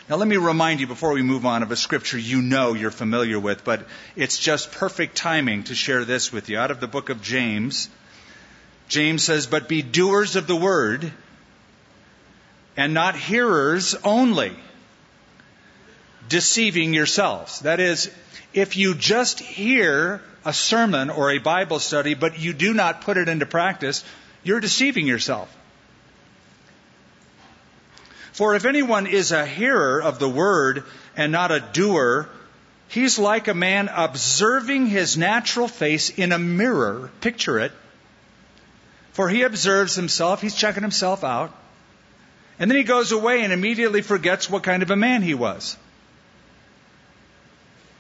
Now, 0.09 0.17
let 0.17 0.27
me 0.27 0.39
remind 0.39 0.81
you 0.81 0.87
before 0.87 1.13
we 1.13 1.21
move 1.21 1.45
on 1.45 1.63
of 1.63 1.71
a 1.71 1.77
scripture 1.77 2.17
you 2.17 2.41
know 2.41 2.73
you're 2.73 2.91
familiar 2.91 3.39
with, 3.39 3.63
but 3.63 3.87
it's 4.17 4.39
just 4.39 4.73
perfect 4.73 5.17
timing 5.17 5.65
to 5.65 5.75
share 5.75 6.07
this 6.07 6.33
with 6.33 6.49
you. 6.49 6.59
Out 6.59 6.71
of 6.71 6.81
the 6.81 6.87
book 6.87 7.11
of 7.11 7.21
James, 7.21 7.91
James 8.89 9.23
says, 9.23 9.47
But 9.47 9.69
be 9.69 9.83
doers 9.83 10.35
of 10.35 10.47
the 10.47 10.57
word 10.57 11.13
and 12.75 12.95
not 12.95 13.17
hearers 13.17 13.95
only 14.03 14.57
deceiving 16.27 16.95
yourselves. 16.95 17.61
That 17.61 17.79
is, 17.79 18.11
if 18.55 18.79
you 18.79 18.95
just 18.95 19.41
hear 19.41 20.23
a 20.43 20.55
sermon 20.55 21.11
or 21.11 21.33
a 21.33 21.39
Bible 21.39 21.81
study, 21.81 22.15
but 22.15 22.39
you 22.39 22.55
do 22.55 22.73
not 22.73 23.03
put 23.03 23.19
it 23.19 23.29
into 23.29 23.45
practice, 23.45 24.03
you're 24.43 24.61
deceiving 24.61 25.07
yourself. 25.07 25.55
For 28.39 28.55
if 28.55 28.67
anyone 28.67 29.09
is 29.09 29.33
a 29.33 29.45
hearer 29.45 30.01
of 30.01 30.21
the 30.21 30.29
word 30.29 30.85
and 31.17 31.33
not 31.33 31.51
a 31.51 31.59
doer, 31.59 32.29
he's 32.87 33.19
like 33.19 33.49
a 33.49 33.53
man 33.53 33.91
observing 33.93 34.87
his 34.87 35.19
natural 35.19 35.67
face 35.67 36.09
in 36.11 36.31
a 36.31 36.39
mirror. 36.39 37.11
Picture 37.21 37.59
it. 37.59 37.73
For 39.11 39.29
he 39.29 39.43
observes 39.43 39.97
himself, 39.97 40.41
he's 40.41 40.55
checking 40.55 40.85
himself 40.85 41.25
out, 41.25 41.53
and 42.61 42.71
then 42.71 42.79
he 42.79 42.85
goes 42.85 43.11
away 43.11 43.43
and 43.43 43.53
immediately 43.53 44.03
forgets 44.03 44.49
what 44.49 44.63
kind 44.63 44.85
of 44.85 44.93
a 44.93 44.97
man 44.97 45.23
he 45.23 45.35
was. 45.35 45.77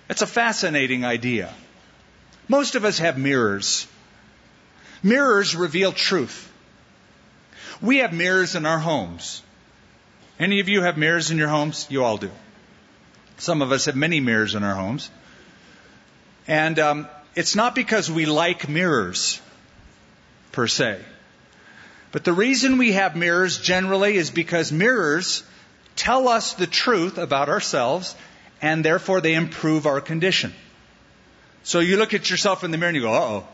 It's 0.09 0.23
a 0.23 0.26
fascinating 0.40 1.04
idea. 1.04 1.52
Most 2.47 2.76
of 2.76 2.85
us 2.85 3.00
have 3.00 3.18
mirrors. 3.18 3.88
Mirrors 5.02 5.57
reveal 5.57 5.90
truth. 5.90 6.49
We 7.83 7.97
have 7.97 8.12
mirrors 8.12 8.54
in 8.54 8.66
our 8.66 8.78
homes. 8.78 9.42
Any 10.38 10.61
of 10.61 10.68
you 10.68 10.83
have 10.83 10.97
mirrors 10.97 11.30
in 11.30 11.38
your 11.38 11.49
homes? 11.49 11.87
You 11.90 12.04
all 12.04 12.16
do. 12.16 12.30
Some 13.38 13.62
of 13.62 13.73
us 13.73 13.87
have 13.87 13.97
many 13.97 14.21
mirrors 14.21 14.54
in 14.54 14.62
our 14.62 14.75
homes. 14.75 15.11
And 16.47 16.78
um, 16.78 17.09
it's 17.35 17.54
not 17.54 17.75
because 17.75 18.11
we 18.11 18.26
like 18.26 18.68
mirrors, 18.68 19.40
per 20.52 20.66
se. 20.66 21.00
But 22.11 22.25
the 22.25 22.33
reason 22.33 22.78
we 22.78 22.92
have 22.92 23.16
mirrors 23.16 23.59
generally 23.59 24.16
is 24.16 24.30
because 24.30 24.73
mirrors 24.73 25.42
tell 25.95 26.28
us 26.28 26.54
the 26.54 26.66
truth 26.66 27.18
about 27.18 27.49
ourselves 27.49 28.14
and 28.62 28.85
therefore 28.85 29.21
they 29.21 29.35
improve 29.35 29.87
our 29.87 30.00
condition. 30.00 30.54
So 31.64 31.80
you 31.80 31.97
look 31.97 32.14
at 32.14 32.30
yourself 32.30 32.64
in 32.64 32.71
the 32.71 32.78
mirror 32.78 32.88
and 32.88 32.97
you 32.97 33.02
go, 33.02 33.12
uh 33.12 33.21
oh, 33.21 33.49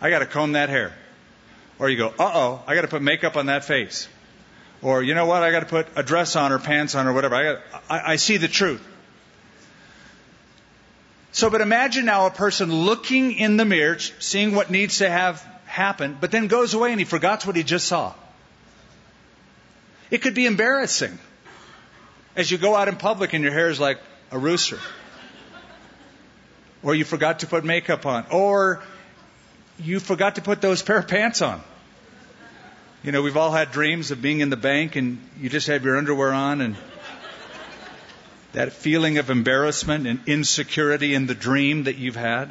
I 0.00 0.10
got 0.10 0.20
to 0.20 0.26
comb 0.26 0.52
that 0.52 0.68
hair. 0.68 0.92
Or 1.78 1.88
you 1.88 1.96
go, 1.96 2.08
uh 2.08 2.30
oh, 2.32 2.62
I 2.66 2.74
got 2.74 2.82
to 2.82 2.88
put 2.88 3.02
makeup 3.02 3.36
on 3.36 3.46
that 3.46 3.64
face. 3.64 4.08
Or 4.84 5.02
you 5.02 5.14
know 5.14 5.24
what, 5.24 5.42
I 5.42 5.50
got 5.50 5.60
to 5.60 5.66
put 5.66 5.88
a 5.96 6.02
dress 6.02 6.36
on 6.36 6.52
or 6.52 6.58
pants 6.58 6.94
on 6.94 7.06
or 7.06 7.14
whatever. 7.14 7.34
I, 7.34 7.42
got, 7.42 7.62
I, 7.88 8.12
I 8.12 8.16
see 8.16 8.36
the 8.36 8.48
truth. 8.48 8.86
So, 11.32 11.48
but 11.48 11.62
imagine 11.62 12.04
now 12.04 12.26
a 12.26 12.30
person 12.30 12.72
looking 12.72 13.32
in 13.32 13.56
the 13.56 13.64
mirror, 13.64 13.98
seeing 13.98 14.54
what 14.54 14.70
needs 14.70 14.98
to 14.98 15.08
have 15.08 15.42
happened, 15.64 16.18
but 16.20 16.30
then 16.30 16.48
goes 16.48 16.74
away 16.74 16.90
and 16.90 17.00
he 17.00 17.06
forgets 17.06 17.46
what 17.46 17.56
he 17.56 17.62
just 17.62 17.88
saw. 17.88 18.12
It 20.10 20.18
could 20.18 20.34
be 20.34 20.44
embarrassing 20.44 21.18
as 22.36 22.50
you 22.50 22.58
go 22.58 22.76
out 22.76 22.88
in 22.88 22.96
public 22.96 23.32
and 23.32 23.42
your 23.42 23.54
hair 23.54 23.70
is 23.70 23.80
like 23.80 23.98
a 24.30 24.38
rooster. 24.38 24.78
Or 26.82 26.94
you 26.94 27.06
forgot 27.06 27.40
to 27.40 27.46
put 27.46 27.64
makeup 27.64 28.04
on. 28.04 28.26
Or 28.30 28.82
you 29.78 29.98
forgot 29.98 30.34
to 30.34 30.42
put 30.42 30.60
those 30.60 30.82
pair 30.82 30.98
of 30.98 31.08
pants 31.08 31.40
on. 31.40 31.62
You 33.04 33.12
know, 33.12 33.20
we've 33.20 33.36
all 33.36 33.50
had 33.50 33.70
dreams 33.70 34.12
of 34.12 34.22
being 34.22 34.40
in 34.40 34.48
the 34.48 34.56
bank 34.56 34.96
and 34.96 35.18
you 35.38 35.50
just 35.50 35.66
have 35.66 35.84
your 35.84 35.98
underwear 35.98 36.32
on 36.32 36.62
and 36.62 36.74
that 38.54 38.72
feeling 38.72 39.18
of 39.18 39.28
embarrassment 39.28 40.06
and 40.06 40.20
insecurity 40.26 41.14
in 41.14 41.26
the 41.26 41.34
dream 41.34 41.84
that 41.84 41.98
you've 41.98 42.16
had. 42.16 42.50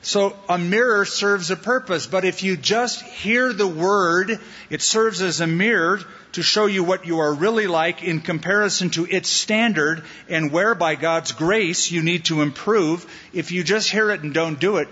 So 0.00 0.34
a 0.48 0.56
mirror 0.56 1.04
serves 1.04 1.50
a 1.50 1.56
purpose, 1.56 2.06
but 2.06 2.24
if 2.24 2.42
you 2.42 2.56
just 2.56 3.02
hear 3.02 3.52
the 3.52 3.66
word, 3.66 4.40
it 4.70 4.80
serves 4.80 5.20
as 5.20 5.42
a 5.42 5.46
mirror 5.46 6.00
to 6.32 6.42
show 6.42 6.64
you 6.64 6.82
what 6.82 7.06
you 7.06 7.18
are 7.18 7.34
really 7.34 7.66
like 7.66 8.02
in 8.02 8.20
comparison 8.20 8.88
to 8.90 9.04
its 9.04 9.28
standard 9.28 10.04
and 10.30 10.50
where 10.50 10.74
by 10.74 10.94
God's 10.94 11.32
grace 11.32 11.90
you 11.90 12.02
need 12.02 12.24
to 12.26 12.40
improve. 12.40 13.04
If 13.34 13.52
you 13.52 13.62
just 13.62 13.90
hear 13.90 14.10
it 14.10 14.22
and 14.22 14.32
don't 14.32 14.58
do 14.58 14.78
it, 14.78 14.88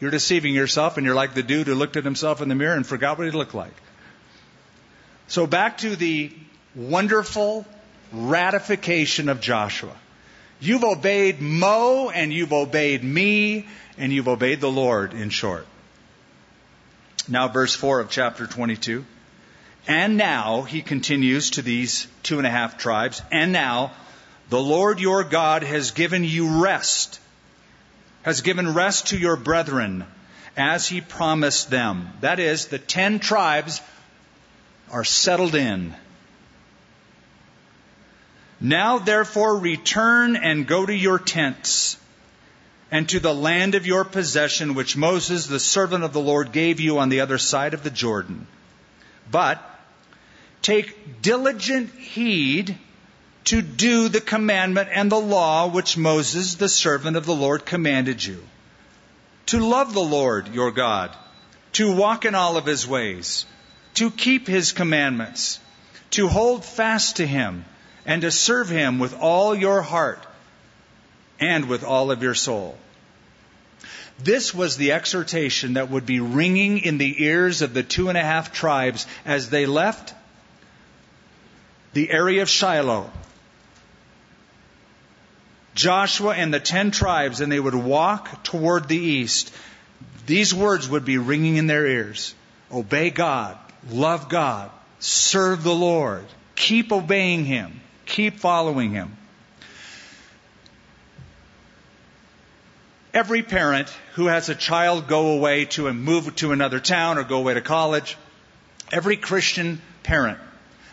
you're 0.00 0.10
deceiving 0.10 0.54
yourself 0.54 0.96
and 0.96 1.06
you're 1.06 1.14
like 1.14 1.34
the 1.34 1.42
dude 1.42 1.66
who 1.66 1.74
looked 1.74 1.96
at 1.96 2.04
himself 2.04 2.42
in 2.42 2.48
the 2.48 2.54
mirror 2.54 2.74
and 2.74 2.86
forgot 2.86 3.18
what 3.18 3.26
he 3.26 3.30
looked 3.30 3.54
like. 3.54 3.74
So 5.28 5.46
back 5.46 5.78
to 5.78 5.96
the 5.96 6.32
wonderful 6.74 7.66
ratification 8.12 9.28
of 9.28 9.40
Joshua. 9.40 9.94
You've 10.60 10.84
obeyed 10.84 11.40
Mo 11.40 12.10
and 12.10 12.32
you've 12.32 12.52
obeyed 12.52 13.02
me 13.02 13.66
and 13.98 14.12
you've 14.12 14.28
obeyed 14.28 14.60
the 14.60 14.70
Lord, 14.70 15.14
in 15.14 15.30
short. 15.30 15.66
Now, 17.28 17.48
verse 17.48 17.74
4 17.74 18.00
of 18.00 18.10
chapter 18.10 18.46
22. 18.46 19.04
And 19.88 20.16
now, 20.16 20.62
he 20.62 20.82
continues 20.82 21.50
to 21.50 21.62
these 21.62 22.06
two 22.22 22.38
and 22.38 22.46
a 22.46 22.50
half 22.50 22.76
tribes, 22.76 23.22
and 23.30 23.52
now, 23.52 23.92
the 24.48 24.60
Lord 24.60 25.00
your 25.00 25.24
God 25.24 25.62
has 25.62 25.92
given 25.92 26.24
you 26.24 26.62
rest, 26.62 27.20
has 28.26 28.40
given 28.40 28.74
rest 28.74 29.06
to 29.06 29.16
your 29.16 29.36
brethren, 29.36 30.04
as 30.56 30.88
he 30.88 31.00
promised 31.00 31.70
them. 31.70 32.10
That 32.22 32.40
is, 32.40 32.66
the 32.66 32.78
ten 32.78 33.20
tribes 33.20 33.80
are 34.90 35.04
settled 35.04 35.54
in. 35.54 35.94
Now 38.60 38.98
therefore 38.98 39.56
return 39.60 40.34
and 40.34 40.66
go 40.66 40.84
to 40.84 40.92
your 40.92 41.20
tents 41.20 41.98
and 42.90 43.08
to 43.10 43.20
the 43.20 43.34
land 43.34 43.76
of 43.76 43.86
your 43.86 44.04
possession, 44.04 44.74
which 44.74 44.96
Moses, 44.96 45.46
the 45.46 45.60
servant 45.60 46.02
of 46.02 46.12
the 46.12 46.20
Lord, 46.20 46.50
gave 46.50 46.80
you 46.80 46.98
on 46.98 47.10
the 47.10 47.20
other 47.20 47.38
side 47.38 47.74
of 47.74 47.84
the 47.84 47.90
Jordan. 47.90 48.48
But 49.30 49.62
take 50.62 51.22
diligent 51.22 51.94
heed 51.94 52.76
to 53.46 53.62
do 53.62 54.08
the 54.08 54.20
commandment 54.20 54.88
and 54.92 55.10
the 55.10 55.20
law 55.20 55.68
which 55.68 55.96
Moses, 55.96 56.56
the 56.56 56.68
servant 56.68 57.16
of 57.16 57.26
the 57.26 57.34
Lord, 57.34 57.64
commanded 57.64 58.24
you. 58.24 58.44
To 59.46 59.64
love 59.64 59.94
the 59.94 60.00
Lord 60.00 60.52
your 60.52 60.72
God, 60.72 61.16
to 61.74 61.94
walk 61.94 62.24
in 62.24 62.34
all 62.34 62.56
of 62.56 62.66
his 62.66 62.86
ways, 62.86 63.46
to 63.94 64.10
keep 64.10 64.48
his 64.48 64.72
commandments, 64.72 65.60
to 66.10 66.26
hold 66.26 66.64
fast 66.64 67.16
to 67.16 67.26
him, 67.26 67.64
and 68.04 68.22
to 68.22 68.32
serve 68.32 68.68
him 68.68 68.98
with 68.98 69.14
all 69.14 69.54
your 69.54 69.80
heart 69.80 70.24
and 71.38 71.68
with 71.68 71.84
all 71.84 72.10
of 72.10 72.22
your 72.22 72.34
soul. 72.34 72.76
This 74.18 74.52
was 74.52 74.76
the 74.76 74.92
exhortation 74.92 75.74
that 75.74 75.90
would 75.90 76.06
be 76.06 76.18
ringing 76.18 76.78
in 76.78 76.98
the 76.98 77.22
ears 77.22 77.62
of 77.62 77.74
the 77.74 77.82
two 77.84 78.08
and 78.08 78.18
a 78.18 78.22
half 78.22 78.52
tribes 78.52 79.06
as 79.24 79.50
they 79.50 79.66
left 79.66 80.14
the 81.92 82.10
area 82.10 82.42
of 82.42 82.48
Shiloh. 82.48 83.10
Joshua 85.76 86.34
and 86.34 86.52
the 86.52 86.58
ten 86.58 86.90
tribes, 86.90 87.40
and 87.40 87.52
they 87.52 87.60
would 87.60 87.74
walk 87.74 88.42
toward 88.42 88.88
the 88.88 88.98
east. 88.98 89.52
These 90.26 90.52
words 90.52 90.88
would 90.88 91.04
be 91.04 91.18
ringing 91.18 91.56
in 91.56 91.68
their 91.68 91.86
ears. 91.86 92.34
Obey 92.72 93.10
God, 93.10 93.56
love 93.90 94.28
God, 94.28 94.70
serve 94.98 95.62
the 95.62 95.74
Lord, 95.74 96.24
keep 96.56 96.90
obeying 96.90 97.44
Him, 97.44 97.80
keep 98.06 98.40
following 98.40 98.90
Him. 98.90 99.16
Every 103.14 103.42
parent 103.42 103.88
who 104.14 104.26
has 104.26 104.48
a 104.48 104.54
child 104.54 105.08
go 105.08 105.32
away 105.36 105.66
to 105.66 105.88
and 105.88 106.02
move 106.02 106.34
to 106.36 106.52
another 106.52 106.80
town 106.80 107.18
or 107.18 107.24
go 107.24 107.38
away 107.38 107.54
to 107.54 107.60
college, 107.60 108.16
every 108.90 109.16
Christian 109.16 109.80
parent 110.02 110.38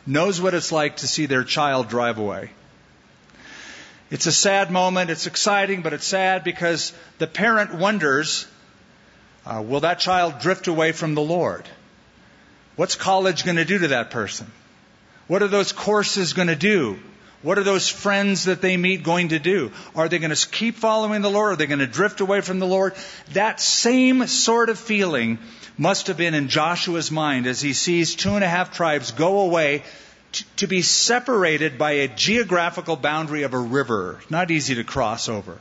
knows 0.05 0.41
what 0.41 0.53
it's 0.53 0.71
like 0.71 0.97
to 0.97 1.07
see 1.07 1.25
their 1.25 1.43
child 1.43 1.87
drive 1.87 2.17
away. 2.17 2.51
It's 4.13 4.27
a 4.27 4.31
sad 4.31 4.69
moment. 4.69 5.09
It's 5.09 5.25
exciting, 5.25 5.81
but 5.81 5.91
it's 5.91 6.05
sad 6.05 6.43
because 6.43 6.93
the 7.17 7.25
parent 7.25 7.73
wonders 7.73 8.45
uh, 9.43 9.63
will 9.65 9.79
that 9.79 9.97
child 9.97 10.37
drift 10.37 10.67
away 10.67 10.91
from 10.91 11.15
the 11.15 11.21
Lord? 11.23 11.67
What's 12.75 12.93
college 12.93 13.43
going 13.43 13.55
to 13.55 13.65
do 13.65 13.79
to 13.79 13.87
that 13.87 14.11
person? 14.11 14.45
What 15.25 15.41
are 15.41 15.47
those 15.47 15.71
courses 15.71 16.33
going 16.33 16.49
to 16.49 16.55
do? 16.55 16.99
What 17.41 17.57
are 17.57 17.63
those 17.63 17.89
friends 17.89 18.43
that 18.43 18.61
they 18.61 18.77
meet 18.77 19.01
going 19.01 19.29
to 19.29 19.39
do? 19.39 19.71
Are 19.95 20.07
they 20.07 20.19
going 20.19 20.35
to 20.35 20.47
keep 20.47 20.75
following 20.75 21.23
the 21.23 21.31
Lord? 21.31 21.53
Are 21.53 21.55
they 21.55 21.65
going 21.65 21.79
to 21.79 21.87
drift 21.87 22.21
away 22.21 22.41
from 22.41 22.59
the 22.59 22.67
Lord? 22.67 22.93
That 23.31 23.59
same 23.59 24.27
sort 24.27 24.69
of 24.69 24.77
feeling 24.77 25.39
must 25.75 26.05
have 26.05 26.17
been 26.17 26.35
in 26.35 26.49
Joshua's 26.49 27.09
mind 27.09 27.47
as 27.47 27.61
he 27.61 27.73
sees 27.73 28.13
two 28.13 28.35
and 28.35 28.43
a 28.43 28.47
half 28.47 28.75
tribes 28.75 29.09
go 29.09 29.39
away 29.39 29.81
to 30.57 30.67
be 30.67 30.81
separated 30.81 31.77
by 31.77 31.91
a 31.91 32.07
geographical 32.07 32.95
boundary 32.95 33.43
of 33.43 33.53
a 33.53 33.59
river. 33.59 34.19
Not 34.29 34.51
easy 34.51 34.75
to 34.75 34.83
cross 34.83 35.29
over. 35.29 35.59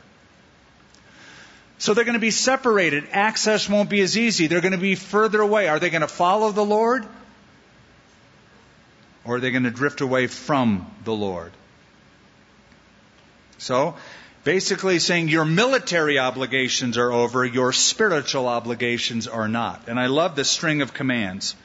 So 1.77 1.93
they're 1.93 2.05
going 2.05 2.13
to 2.13 2.19
be 2.19 2.31
separated. 2.31 3.07
Access 3.11 3.67
won't 3.67 3.89
be 3.89 4.01
as 4.01 4.17
easy. 4.17 4.47
They're 4.47 4.61
going 4.61 4.71
to 4.71 4.77
be 4.77 4.95
further 4.95 5.41
away. 5.41 5.67
Are 5.67 5.79
they 5.79 5.89
going 5.89 6.01
to 6.01 6.07
follow 6.07 6.51
the 6.51 6.63
Lord? 6.63 7.05
Or 9.25 9.35
are 9.35 9.39
they 9.39 9.51
going 9.51 9.63
to 9.63 9.71
drift 9.71 10.01
away 10.01 10.27
from 10.27 10.89
the 11.03 11.13
Lord? 11.13 11.51
So, 13.57 13.95
basically 14.43 14.99
saying 14.99 15.29
your 15.29 15.45
military 15.45 16.19
obligations 16.19 16.97
are 16.97 17.11
over, 17.11 17.45
your 17.45 17.71
spiritual 17.71 18.47
obligations 18.47 19.27
are 19.27 19.47
not. 19.47 19.87
And 19.87 19.99
I 19.99 20.07
love 20.07 20.35
the 20.35 20.43
string 20.43 20.81
of 20.81 20.93
commands. 20.93 21.55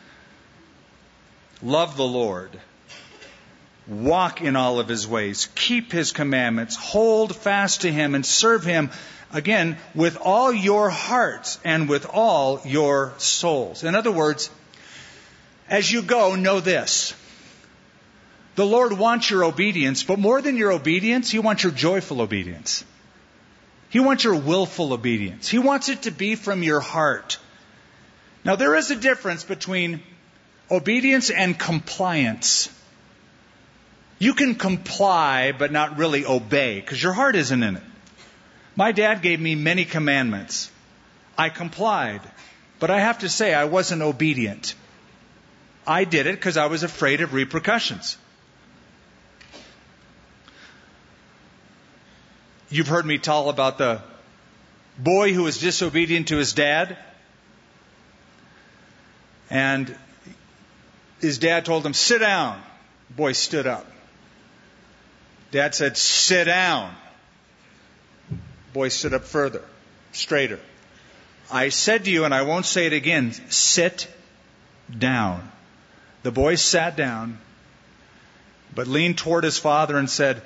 Love 1.63 1.97
the 1.97 2.07
Lord. 2.07 2.61
Walk 3.89 4.43
in 4.43 4.55
all 4.55 4.79
of 4.79 4.89
his 4.89 5.09
ways. 5.09 5.49
Keep 5.55 5.93
his 5.93 6.13
commandments. 6.13 6.77
Hold 6.77 7.35
fast 7.35 7.83
to 7.83 7.91
him 7.91 8.15
and 8.15 8.25
serve 8.25 8.63
him, 8.63 8.91
again, 9.33 9.79
with 9.95 10.19
all 10.21 10.53
your 10.53 10.91
hearts 10.91 11.59
and 11.65 11.89
with 11.89 12.07
all 12.07 12.61
your 12.67 13.15
souls. 13.17 13.85
In 13.85 13.95
other 13.95 14.13
words, 14.13 14.51
as 15.69 15.91
you 15.91 16.03
go, 16.03 16.35
know 16.35 16.61
this. 16.61 17.15
The 18.57 18.67
Lord 18.67 18.93
wants 18.93 19.31
your 19.31 19.45
obedience, 19.45 20.03
but 20.03 20.19
more 20.19 20.43
than 20.43 20.57
your 20.57 20.73
obedience, 20.73 21.31
He 21.31 21.39
wants 21.39 21.63
your 21.63 21.73
joyful 21.73 22.21
obedience. 22.21 22.85
He 23.89 24.01
wants 24.01 24.25
your 24.25 24.35
willful 24.35 24.93
obedience. 24.93 25.49
He 25.49 25.59
wants 25.59 25.89
it 25.89 26.03
to 26.03 26.11
be 26.11 26.35
from 26.35 26.63
your 26.63 26.81
heart. 26.81 27.39
Now, 28.45 28.57
there 28.57 28.75
is 28.75 28.91
a 28.91 28.97
difference 28.97 29.45
between 29.45 30.03
obedience 30.71 31.31
and 31.31 31.59
compliance. 31.59 32.69
You 34.19 34.35
can 34.35 34.57
comply, 34.57 35.53
but 35.53 35.71
not 35.71 35.97
really 35.97 36.27
obey, 36.27 36.81
because 36.81 37.03
your 37.03 37.13
heart 37.13 37.37
isn't 37.37 37.63
in 37.63 37.77
it. 37.77 37.83
My 38.75 38.93
dad 38.93 39.23
gave 39.23 39.41
me 39.41 39.55
many 39.55 39.85
commandments. 39.85 40.71
I 41.37 41.51
complied, 41.51 42.21
but 42.81 42.91
I 42.91 43.01
have 43.01 43.21
to 43.21 43.29
say 43.29 43.55
I 43.55 43.65
wasn't 43.67 44.03
obedient. 44.03 44.75
I 45.87 46.05
did 46.05 46.27
it 46.27 46.35
because 46.35 46.57
I 46.57 46.67
was 46.67 46.83
afraid 46.83 47.21
of 47.21 47.33
repercussions. 47.33 48.17
You've 52.71 52.89
heard 52.89 53.07
me 53.07 53.19
tell 53.19 53.49
about 53.49 53.79
the 53.79 54.03
boy 54.99 55.33
who 55.33 55.45
was 55.45 55.59
disobedient 55.59 56.29
to 56.29 56.37
his 56.37 56.53
dad. 56.53 56.99
And 59.49 59.97
his 61.21 61.39
dad 61.39 61.65
told 61.65 61.87
him, 61.87 61.95
sit 61.95 62.19
down. 62.19 62.61
The 63.09 63.15
boy 63.15 63.33
stood 63.33 63.67
up. 63.67 63.87
Dad 65.51 65.75
said, 65.75 65.97
sit 65.97 66.45
down. 66.45 66.95
Boy 68.73 68.89
stood 68.89 69.15
up 69.15 69.25
further, 69.25 69.63
straighter. 70.13 70.61
I 71.51 71.71
said 71.71 72.05
to 72.05 72.11
you, 72.11 72.25
and 72.25 72.35
I 72.35 72.43
won't 72.43 72.67
say 72.67 72.87
it 72.87 72.93
again, 72.93 73.33
sit 73.51 74.09
down. 74.97 75.51
The 76.23 76.31
boy 76.31 76.57
sat 76.57 76.97
down, 76.97 77.39
but 78.75 78.87
leaned 78.87 79.17
toward 79.17 79.45
his 79.45 79.59
father 79.59 79.97
and 79.97 80.11
said, 80.11 80.43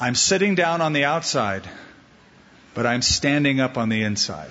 I'm 0.00 0.16
sitting 0.16 0.56
down 0.56 0.80
on 0.80 0.92
the 0.92 1.04
outside, 1.04 1.62
but 2.74 2.86
I'm 2.86 3.02
standing 3.02 3.60
up 3.60 3.78
on 3.78 3.88
the 3.88 4.02
inside. 4.02 4.50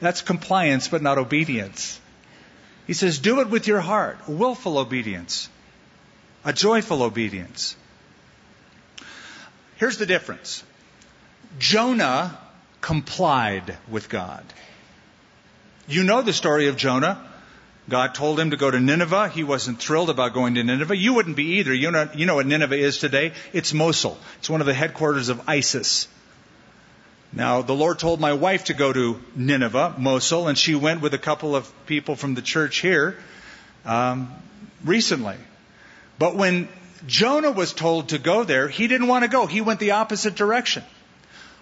That's 0.00 0.22
compliance, 0.22 0.88
but 0.88 1.02
not 1.02 1.18
obedience. 1.18 2.00
He 2.86 2.94
says, 2.94 3.18
do 3.18 3.40
it 3.40 3.48
with 3.48 3.66
your 3.66 3.80
heart, 3.80 4.18
willful 4.28 4.78
obedience, 4.78 5.48
a 6.44 6.52
joyful 6.52 7.02
obedience. 7.02 7.76
Here's 9.78 9.96
the 9.96 10.06
difference 10.06 10.62
Jonah 11.58 12.38
complied 12.80 13.76
with 13.88 14.08
God. 14.08 14.44
You 15.88 16.04
know 16.04 16.20
the 16.22 16.32
story 16.32 16.68
of 16.68 16.76
Jonah. 16.76 17.24
God 17.88 18.14
told 18.14 18.38
him 18.38 18.50
to 18.50 18.58
go 18.58 18.70
to 18.70 18.78
Nineveh. 18.78 19.30
He 19.30 19.44
wasn't 19.44 19.80
thrilled 19.80 20.10
about 20.10 20.34
going 20.34 20.56
to 20.56 20.62
Nineveh. 20.62 20.94
You 20.94 21.14
wouldn't 21.14 21.36
be 21.36 21.58
either. 21.58 21.72
You 21.72 21.90
know, 21.90 22.10
you 22.14 22.26
know 22.26 22.34
what 22.34 22.46
Nineveh 22.46 22.76
is 22.76 22.98
today? 22.98 23.32
It's 23.54 23.72
Mosul. 23.72 24.18
It's 24.38 24.50
one 24.50 24.60
of 24.60 24.66
the 24.66 24.74
headquarters 24.74 25.30
of 25.30 25.48
ISIS. 25.48 26.06
Now, 27.32 27.62
the 27.62 27.74
Lord 27.74 27.98
told 27.98 28.20
my 28.20 28.34
wife 28.34 28.64
to 28.64 28.74
go 28.74 28.92
to 28.92 29.18
Nineveh, 29.34 29.94
Mosul, 29.96 30.48
and 30.48 30.58
she 30.58 30.74
went 30.74 31.00
with 31.00 31.14
a 31.14 31.18
couple 31.18 31.56
of 31.56 31.70
people 31.86 32.14
from 32.14 32.34
the 32.34 32.42
church 32.42 32.78
here 32.78 33.16
um, 33.86 34.34
recently. 34.84 35.36
But 36.18 36.36
when 36.36 36.68
Jonah 37.06 37.50
was 37.50 37.72
told 37.72 38.10
to 38.10 38.18
go 38.18 38.44
there, 38.44 38.68
he 38.68 38.88
didn't 38.88 39.06
want 39.06 39.24
to 39.24 39.28
go. 39.28 39.46
He 39.46 39.60
went 39.60 39.80
the 39.80 39.92
opposite 39.92 40.34
direction. 40.34 40.82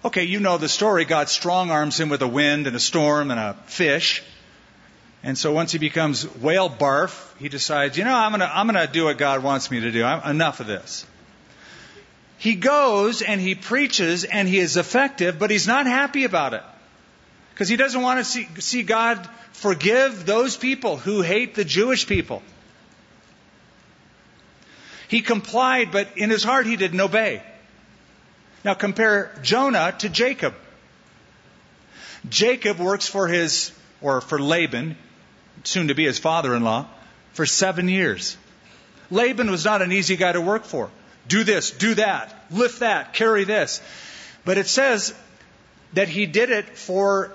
Okay, 0.05 0.23
you 0.23 0.39
know 0.39 0.57
the 0.57 0.69
story. 0.69 1.05
God 1.05 1.29
strong 1.29 1.71
arms 1.71 1.99
him 1.99 2.09
with 2.09 2.21
a 2.21 2.27
wind 2.27 2.67
and 2.67 2.75
a 2.75 2.79
storm 2.79 3.31
and 3.31 3.39
a 3.39 3.53
fish. 3.65 4.23
And 5.23 5.37
so 5.37 5.51
once 5.51 5.71
he 5.71 5.79
becomes 5.79 6.23
whale 6.37 6.69
barf, 6.69 7.35
he 7.39 7.49
decides, 7.49 7.97
you 7.97 8.03
know, 8.03 8.13
I'm 8.13 8.31
going 8.31 8.41
to 8.41 8.57
I'm 8.57 8.67
gonna 8.67 8.87
do 8.87 9.05
what 9.05 9.17
God 9.17 9.43
wants 9.43 9.71
me 9.71 9.81
to 9.81 9.91
do. 9.91 10.03
I'm, 10.03 10.29
enough 10.29 10.59
of 10.59 10.67
this. 10.67 11.05
He 12.37 12.55
goes 12.55 13.21
and 13.21 13.41
he 13.41 13.55
preaches 13.55 14.23
and 14.23 14.47
he 14.47 14.59
is 14.59 14.77
effective, 14.77 15.39
but 15.39 15.49
he's 15.49 15.67
not 15.67 15.87
happy 15.87 16.23
about 16.23 16.53
it. 16.53 16.63
Because 17.53 17.67
he 17.67 17.75
doesn't 17.75 18.01
want 18.01 18.19
to 18.19 18.23
see, 18.23 18.47
see 18.59 18.83
God 18.83 19.27
forgive 19.53 20.27
those 20.27 20.55
people 20.55 20.97
who 20.97 21.23
hate 21.23 21.55
the 21.55 21.65
Jewish 21.65 22.05
people. 22.05 22.43
He 25.07 25.21
complied, 25.21 25.91
but 25.91 26.17
in 26.17 26.29
his 26.29 26.43
heart 26.43 26.65
he 26.65 26.75
didn't 26.75 26.99
obey. 26.99 27.41
Now 28.65 28.73
compare 28.73 29.31
Jonah 29.41 29.93
to 29.99 30.09
Jacob. 30.09 30.53
Jacob 32.27 32.79
works 32.79 33.07
for 33.07 33.27
his, 33.27 33.71
or 34.01 34.21
for 34.21 34.39
Laban 34.39 34.97
soon 35.63 35.87
to 35.87 35.95
be 35.95 36.05
his 36.05 36.19
father 36.19 36.55
in 36.55 36.63
law, 36.63 36.87
for 37.33 37.45
seven 37.45 37.87
years. 37.87 38.37
Laban 39.09 39.49
was 39.49 39.63
not 39.63 39.81
an 39.81 39.91
easy 39.91 40.17
guy 40.17 40.31
to 40.31 40.41
work 40.41 40.65
for. 40.65 40.89
Do 41.27 41.43
this, 41.43 41.71
do 41.71 41.95
that, 41.95 42.33
lift 42.51 42.79
that, 42.79 43.13
carry 43.13 43.43
this. 43.43 43.81
But 44.45 44.57
it 44.57 44.67
says 44.67 45.13
that 45.93 46.07
he 46.07 46.25
did 46.25 46.49
it 46.49 46.77
for, 46.77 47.33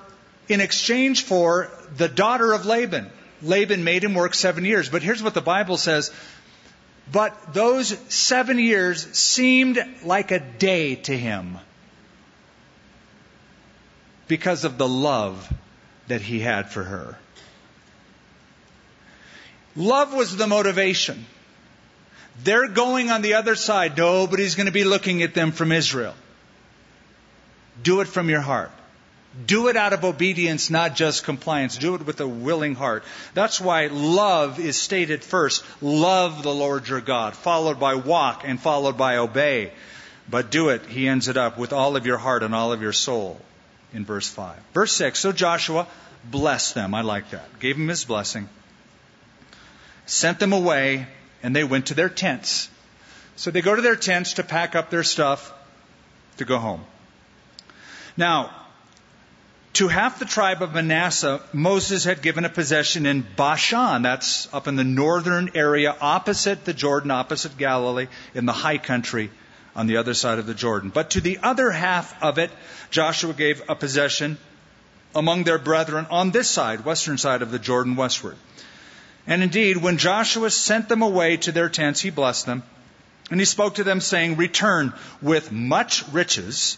in 0.48 0.60
exchange 0.60 1.24
for 1.24 1.70
the 1.96 2.08
daughter 2.08 2.52
of 2.52 2.66
Laban. 2.66 3.10
Laban 3.42 3.84
made 3.84 4.04
him 4.04 4.14
work 4.14 4.34
seven 4.34 4.64
years. 4.64 4.88
But 4.88 5.02
here's 5.02 5.22
what 5.22 5.34
the 5.34 5.40
Bible 5.40 5.76
says. 5.76 6.10
But 7.12 7.52
those 7.52 7.88
seven 8.08 8.58
years 8.58 9.06
seemed 9.12 9.84
like 10.02 10.30
a 10.30 10.40
day 10.40 10.94
to 10.94 11.16
him 11.16 11.58
because 14.28 14.64
of 14.64 14.78
the 14.78 14.88
love 14.88 15.52
that 16.08 16.22
he 16.22 16.40
had 16.40 16.70
for 16.70 16.82
her. 16.82 17.18
Love 19.76 20.14
was 20.14 20.36
the 20.36 20.46
motivation. 20.46 21.26
They're 22.44 22.68
going 22.68 23.10
on 23.10 23.20
the 23.20 23.34
other 23.34 23.56
side. 23.56 23.96
Nobody's 23.96 24.54
going 24.54 24.66
to 24.66 24.72
be 24.72 24.84
looking 24.84 25.22
at 25.22 25.34
them 25.34 25.52
from 25.52 25.70
Israel. 25.70 26.14
Do 27.82 28.00
it 28.00 28.08
from 28.08 28.30
your 28.30 28.40
heart. 28.40 28.70
Do 29.46 29.68
it 29.68 29.76
out 29.76 29.92
of 29.92 30.04
obedience, 30.04 30.68
not 30.68 30.94
just 30.94 31.24
compliance. 31.24 31.76
Do 31.78 31.94
it 31.94 32.04
with 32.04 32.20
a 32.20 32.28
willing 32.28 32.74
heart. 32.74 33.04
That's 33.34 33.60
why 33.60 33.86
love 33.86 34.60
is 34.60 34.76
stated 34.76 35.24
first. 35.24 35.64
Love 35.80 36.42
the 36.42 36.54
Lord 36.54 36.88
your 36.88 37.00
God, 37.00 37.34
followed 37.34 37.80
by 37.80 37.94
walk 37.94 38.42
and 38.44 38.60
followed 38.60 38.96
by 38.96 39.16
obey. 39.16 39.72
But 40.28 40.50
do 40.50 40.68
it, 40.68 40.86
he 40.86 41.08
ends 41.08 41.28
it 41.28 41.36
up, 41.36 41.58
with 41.58 41.72
all 41.72 41.96
of 41.96 42.06
your 42.06 42.18
heart 42.18 42.42
and 42.42 42.54
all 42.54 42.72
of 42.72 42.82
your 42.82 42.92
soul 42.92 43.40
in 43.92 44.04
verse 44.04 44.28
5. 44.28 44.56
Verse 44.74 44.92
6, 44.92 45.18
so 45.18 45.32
Joshua 45.32 45.86
blessed 46.24 46.74
them. 46.74 46.94
I 46.94 47.00
like 47.00 47.30
that. 47.30 47.58
Gave 47.58 47.76
them 47.76 47.88
his 47.88 48.04
blessing 48.04 48.48
sent 50.06 50.38
them 50.38 50.52
away, 50.52 51.06
and 51.42 51.54
they 51.54 51.64
went 51.64 51.86
to 51.86 51.94
their 51.94 52.08
tents. 52.08 52.68
So 53.36 53.50
they 53.50 53.62
go 53.62 53.74
to 53.74 53.82
their 53.82 53.96
tents 53.96 54.34
to 54.34 54.42
pack 54.42 54.74
up 54.74 54.90
their 54.90 55.02
stuff 55.02 55.52
to 56.36 56.44
go 56.44 56.58
home. 56.58 56.84
Now, 58.16 58.50
to 59.74 59.88
half 59.88 60.18
the 60.18 60.24
tribe 60.26 60.62
of 60.62 60.74
Manasseh, 60.74 61.40
Moses 61.52 62.04
had 62.04 62.20
given 62.20 62.44
a 62.44 62.50
possession 62.50 63.06
in 63.06 63.26
Bashan. 63.36 64.02
That's 64.02 64.52
up 64.52 64.68
in 64.68 64.76
the 64.76 64.84
northern 64.84 65.50
area, 65.54 65.96
opposite 66.00 66.64
the 66.64 66.74
Jordan, 66.74 67.10
opposite 67.10 67.56
Galilee, 67.56 68.08
in 68.34 68.44
the 68.44 68.52
high 68.52 68.78
country 68.78 69.30
on 69.74 69.86
the 69.86 69.96
other 69.96 70.12
side 70.12 70.38
of 70.38 70.46
the 70.46 70.54
Jordan. 70.54 70.90
But 70.90 71.10
to 71.10 71.22
the 71.22 71.38
other 71.42 71.70
half 71.70 72.22
of 72.22 72.38
it, 72.38 72.50
Joshua 72.90 73.32
gave 73.32 73.62
a 73.68 73.74
possession 73.74 74.36
among 75.14 75.44
their 75.44 75.58
brethren 75.58 76.06
on 76.10 76.30
this 76.30 76.50
side, 76.50 76.84
western 76.84 77.16
side 77.16 77.40
of 77.40 77.50
the 77.50 77.58
Jordan 77.58 77.96
westward. 77.96 78.36
And 79.26 79.42
indeed, 79.42 79.78
when 79.78 79.98
Joshua 79.98 80.50
sent 80.50 80.88
them 80.88 81.00
away 81.00 81.38
to 81.38 81.52
their 81.52 81.68
tents, 81.68 82.00
he 82.00 82.10
blessed 82.10 82.44
them. 82.44 82.62
And 83.30 83.40
he 83.40 83.46
spoke 83.46 83.76
to 83.76 83.84
them, 83.84 84.00
saying, 84.00 84.36
Return 84.36 84.92
with 85.22 85.52
much 85.52 86.06
riches 86.08 86.76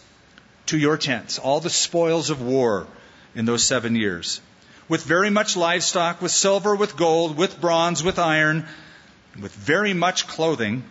to 0.67 0.77
your 0.77 0.97
tents, 0.97 1.39
all 1.39 1.59
the 1.59 1.69
spoils 1.69 2.29
of 2.29 2.41
war 2.41 2.87
in 3.35 3.45
those 3.45 3.63
seven 3.63 3.95
years, 3.95 4.41
with 4.87 5.03
very 5.03 5.29
much 5.29 5.55
livestock, 5.55 6.21
with 6.21 6.31
silver, 6.31 6.75
with 6.75 6.95
gold, 6.95 7.37
with 7.37 7.59
bronze, 7.59 8.03
with 8.03 8.19
iron, 8.19 8.65
with 9.39 9.53
very 9.53 9.93
much 9.93 10.27
clothing. 10.27 10.83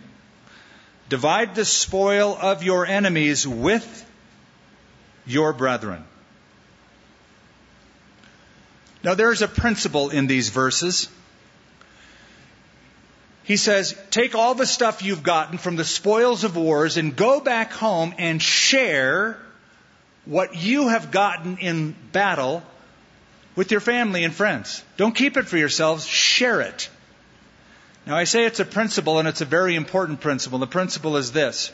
Divide 1.09 1.55
the 1.55 1.65
spoil 1.65 2.37
of 2.39 2.63
your 2.63 2.85
enemies 2.85 3.47
with 3.47 4.05
your 5.25 5.53
brethren. 5.53 6.03
Now, 9.03 9.13
there's 9.13 9.43
a 9.43 9.47
principle 9.47 10.09
in 10.09 10.25
these 10.25 10.49
verses. 10.49 11.09
He 13.43 13.57
says, 13.57 13.95
take 14.09 14.33
all 14.33 14.55
the 14.55 14.65
stuff 14.65 15.03
you've 15.03 15.21
gotten 15.21 15.59
from 15.59 15.75
the 15.75 15.83
spoils 15.83 16.43
of 16.43 16.57
wars 16.57 16.97
and 16.97 17.15
go 17.15 17.39
back 17.39 17.71
home 17.71 18.15
and 18.17 18.41
share 18.41 19.37
what 20.25 20.55
you 20.55 20.89
have 20.89 21.11
gotten 21.11 21.57
in 21.57 21.95
battle 22.11 22.63
with 23.55 23.71
your 23.71 23.79
family 23.79 24.23
and 24.23 24.33
friends. 24.33 24.83
Don't 24.97 25.15
keep 25.15 25.37
it 25.37 25.47
for 25.47 25.57
yourselves, 25.57 26.05
share 26.05 26.61
it. 26.61 26.89
Now, 28.05 28.15
I 28.15 28.25
say 28.25 28.45
it's 28.45 28.59
a 28.59 28.65
principle, 28.65 29.17
and 29.17 29.27
it's 29.27 29.41
a 29.41 29.45
very 29.45 29.75
important 29.75 30.21
principle. 30.21 30.59
The 30.59 30.67
principle 30.67 31.17
is 31.17 31.31
this 31.31 31.71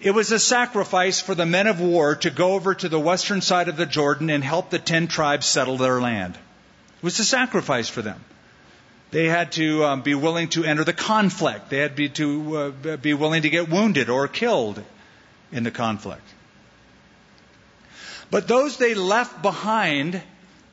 it 0.00 0.10
was 0.10 0.30
a 0.30 0.38
sacrifice 0.38 1.20
for 1.20 1.34
the 1.34 1.46
men 1.46 1.66
of 1.66 1.80
war 1.80 2.16
to 2.16 2.30
go 2.30 2.52
over 2.52 2.74
to 2.74 2.88
the 2.88 3.00
western 3.00 3.40
side 3.40 3.68
of 3.68 3.76
the 3.76 3.86
Jordan 3.86 4.28
and 4.28 4.44
help 4.44 4.70
the 4.70 4.78
ten 4.78 5.06
tribes 5.06 5.46
settle 5.46 5.78
their 5.78 6.00
land. 6.00 6.34
It 6.34 7.02
was 7.02 7.18
a 7.18 7.24
sacrifice 7.24 7.88
for 7.88 8.02
them. 8.02 8.22
They 9.10 9.26
had 9.26 9.52
to 9.52 9.84
um, 9.84 10.02
be 10.02 10.14
willing 10.14 10.48
to 10.48 10.64
enter 10.64 10.84
the 10.84 10.92
conflict. 10.92 11.70
They 11.70 11.78
had 11.78 11.94
be, 11.94 12.08
to 12.10 12.56
uh, 12.56 12.96
be 12.96 13.14
willing 13.14 13.42
to 13.42 13.50
get 13.50 13.68
wounded 13.68 14.10
or 14.10 14.28
killed 14.28 14.82
in 15.52 15.62
the 15.62 15.70
conflict. 15.70 16.26
But 18.30 18.48
those 18.48 18.76
they 18.76 18.94
left 18.94 19.42
behind 19.42 20.20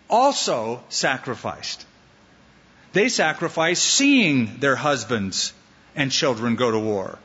also 0.10 0.84
sacrificed. 0.90 1.86
They 2.94 3.10
sacrificed 3.10 3.84
seeing 3.84 4.60
their 4.60 4.76
husbands 4.76 5.54
and 5.96 6.12
children 6.12 6.56
go 6.56 6.72
to 6.72 6.80
war. 6.80 7.18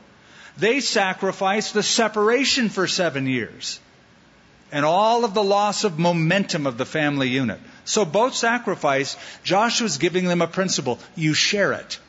They 0.57 0.79
sacrificed 0.79 1.73
the 1.73 1.83
separation 1.83 2.69
for 2.69 2.87
seven 2.87 3.27
years 3.27 3.79
and 4.71 4.85
all 4.85 5.25
of 5.25 5.33
the 5.33 5.43
loss 5.43 5.83
of 5.83 5.97
momentum 5.97 6.67
of 6.67 6.77
the 6.77 6.85
family 6.85 7.29
unit. 7.29 7.59
So 7.85 8.05
both 8.05 8.35
sacrifice, 8.35 9.17
Joshua's 9.43 9.97
giving 9.97 10.25
them 10.25 10.41
a 10.41 10.47
principle. 10.47 10.99
You 11.15 11.33
share 11.33 11.73
it. 11.73 11.99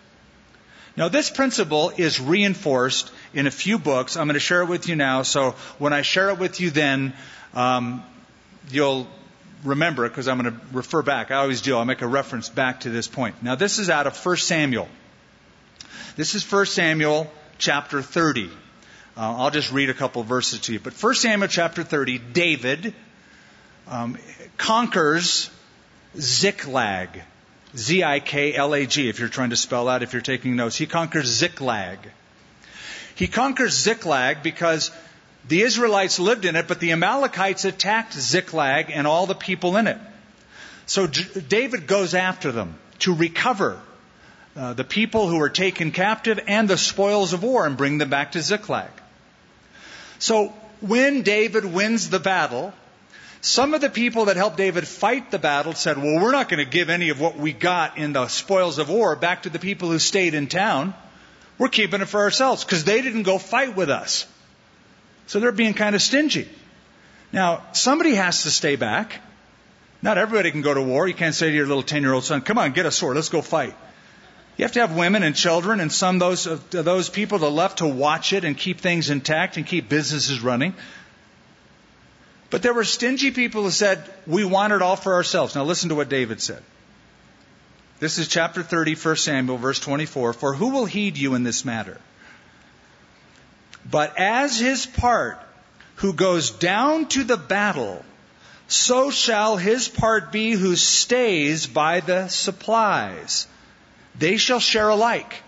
Now 0.97 1.09
this 1.09 1.31
principle 1.31 1.93
is 1.97 2.21
reinforced 2.21 3.11
in 3.33 3.47
a 3.47 3.51
few 3.51 3.79
books. 3.79 4.17
I'm 4.17 4.27
going 4.27 4.35
to 4.35 4.41
share 4.41 4.63
it 4.63 4.69
with 4.69 4.89
you 4.89 4.97
now. 4.97 5.23
So 5.23 5.55
when 5.79 5.93
I 5.93 6.03
share 6.03 6.31
it 6.31 6.39
with 6.39 6.61
you 6.61 6.71
then, 6.71 7.15
um, 7.55 8.03
you'll 8.71 9.07
remember 9.65 10.07
it 10.07 10.11
because 10.11 10.29
I'm 10.29 10.41
going 10.41 10.55
to 10.55 10.61
refer 10.73 11.03
back. 11.03 11.31
I 11.31 11.37
always 11.37 11.61
do. 11.61 11.77
I'll 11.77 11.85
make 11.85 12.03
a 12.03 12.07
reference 12.07 12.49
back 12.49 12.81
to 12.81 12.91
this 12.91 13.09
point. 13.09 13.43
Now 13.43 13.55
this 13.55 13.79
is 13.79 13.91
out 13.91 14.07
of 14.07 14.25
1 14.25 14.37
Samuel. 14.37 14.89
This 16.17 16.35
is 16.35 16.51
1 16.51 16.67
Samuel 16.67 17.31
chapter 17.59 18.03
30. 18.03 18.47
Uh, 18.47 18.51
I'll 19.17 19.51
just 19.51 19.73
read 19.73 19.91
a 19.91 19.95
couple 19.95 20.23
verses 20.23 20.61
to 20.61 20.73
you. 20.73 20.81
But 20.81 20.95
1 20.95 21.15
Samuel 21.15 21.49
chapter 21.49 21.83
30, 21.83 22.19
David 22.19 22.95
um, 23.89 24.17
conquers 24.57 25.51
Ziklag. 26.17 27.23
Z 27.77 28.03
I 28.03 28.19
K 28.19 28.55
L 28.55 28.75
A 28.75 28.85
G, 28.85 29.09
if 29.09 29.21
you're 29.21 29.29
trying 29.29 29.51
to 29.51 29.57
spell 29.57 29.89
out, 29.89 30.03
if 30.03 30.13
you're 30.13 30.23
taking 30.23 30.57
notes. 30.57 30.77
He 30.77 30.87
conquers 30.87 31.27
Ziklag. 31.27 31.99
He 33.15 33.29
conquers 33.29 33.75
Ziklag 33.75 34.43
because 34.43 34.91
the 35.49 35.63
Israelites 35.63 36.19
lived 36.19 36.45
in 36.45 36.57
it, 36.57 36.69
but 36.69 36.81
the 36.81 36.93
Amalekites 36.93 37.65
attacked 37.65 38.15
Ziklag 38.15 38.91
and 38.91 39.07
all 39.07 39.27
the 39.27 39.35
people 39.35 39.77
in 39.77 39.87
it. 39.87 39.99
So 40.87 41.07
J- 41.07 41.41
David 41.41 41.87
goes 41.87 42.15
after 42.15 42.53
them 42.53 42.79
to 43.01 43.15
recover 43.15 43.81
uh, 44.57 44.75
the 44.75 44.85
people 44.85 45.29
who 45.29 45.39
were 45.39 45.49
taken 45.49 45.93
captive 45.93 46.41
and 46.47 46.69
the 46.69 46.77
spoils 46.77 47.33
of 47.33 47.43
war 47.43 47.67
and 47.67 47.77
bring 47.77 47.99
them 47.99 48.11
back 48.11 48.33
to 48.33 48.43
Ziklag. 48.43 48.91
So 50.19 50.53
when 50.81 51.23
David 51.23 51.65
wins 51.65 52.11
the 52.11 52.19
battle, 52.19 52.75
some 53.41 53.73
of 53.73 53.81
the 53.81 53.89
people 53.89 54.27
that 54.27 54.37
helped 54.37 54.57
David 54.57 54.87
fight 54.87 55.31
the 55.31 55.39
battle 55.39 55.73
said, 55.73 55.97
well, 55.97 56.21
we're 56.23 56.33
not 56.33 56.49
going 56.49 56.63
to 56.63 56.71
give 56.71 56.91
any 56.91 57.09
of 57.09 57.21
what 57.21 57.37
we 57.37 57.53
got 57.53 57.97
in 57.97 58.13
the 58.13 58.29
spoils 58.29 58.79
of 58.79 58.91
war 58.91 59.17
back 59.17 59.45
to 59.45 59.51
the 59.51 59.59
people 59.59 59.91
who 59.91 59.99
stayed 59.99 60.35
in 60.35 60.47
town. 60.47 60.93
We're 61.57 61.69
keeping 61.69 62.01
it 62.01 62.09
for 62.09 62.21
ourselves 62.21 62.65
because 62.65 62.85
they 62.85 63.01
didn't 63.01 63.23
go 63.23 63.39
fight 63.39 63.77
with 63.77 63.89
us. 63.89 64.27
So 65.31 65.39
they're 65.39 65.53
being 65.53 65.75
kind 65.75 65.95
of 65.95 66.03
stingy. 66.03 66.49
Now, 67.31 67.63
somebody 67.71 68.17
has 68.17 68.43
to 68.43 68.51
stay 68.51 68.75
back. 68.75 69.21
Not 70.03 70.19
everybody 70.19 70.51
can 70.51 70.61
go 70.61 70.75
to 70.75 70.83
war. 70.83 71.07
You 71.07 71.15
can't 71.15 71.37
say 71.37 71.51
to 71.51 71.55
your 71.55 71.69
little 71.69 71.85
10 71.85 72.03
year 72.03 72.13
old 72.13 72.25
son, 72.25 72.41
come 72.41 72.59
on, 72.59 72.73
get 72.73 72.85
a 72.85 72.91
sword, 72.91 73.15
let's 73.15 73.29
go 73.29 73.41
fight. 73.41 73.77
You 74.57 74.65
have 74.65 74.73
to 74.73 74.81
have 74.81 74.97
women 74.97 75.23
and 75.23 75.37
children 75.37 75.79
and 75.79 75.93
some 75.93 76.19
those, 76.19 76.49
of 76.49 76.69
those 76.71 77.09
people 77.09 77.39
that 77.39 77.49
left 77.49 77.79
to 77.79 77.87
watch 77.87 78.33
it 78.33 78.45
and 78.45 78.59
keep 78.59 78.81
things 78.81 79.09
intact 79.09 79.57
and 79.57 79.65
keep 79.65 79.89
businesses 79.89 80.41
running. 80.41 80.75
But 82.51 82.63
there 82.63 82.75
were 82.75 82.83
stingy 82.83 83.31
people 83.31 83.63
who 83.63 83.71
said, 83.71 84.03
we 84.27 84.45
want 84.45 84.73
it 84.73 84.83
all 84.83 84.97
for 84.97 85.15
ourselves. 85.15 85.55
Now 85.55 85.63
listen 85.63 85.91
to 85.91 85.95
what 85.95 86.09
David 86.09 86.41
said. 86.41 86.65
This 88.01 88.19
is 88.19 88.27
chapter 88.27 88.65
30, 88.65 88.97
1 88.97 89.15
Samuel, 89.15 89.59
verse 89.59 89.79
24. 89.79 90.33
For 90.33 90.55
who 90.55 90.71
will 90.71 90.87
heed 90.87 91.17
you 91.17 91.37
in 91.37 91.45
this 91.45 91.65
matter? 91.65 92.01
But 93.91 94.19
as 94.19 94.59
his 94.59 94.87
part 94.87 95.41
who 95.97 96.13
goes 96.13 96.51
down 96.51 97.07
to 97.09 97.25
the 97.25 97.37
battle, 97.37 98.05
so 98.69 99.11
shall 99.11 99.57
his 99.57 99.89
part 99.89 100.31
be 100.31 100.53
who 100.53 100.77
stays 100.77 101.67
by 101.67 102.01
the 102.01 102.29
supplies. 102.29 103.47
They 104.19 104.37
shall 104.37 104.61
share 104.61 104.89
alike. 104.89 105.43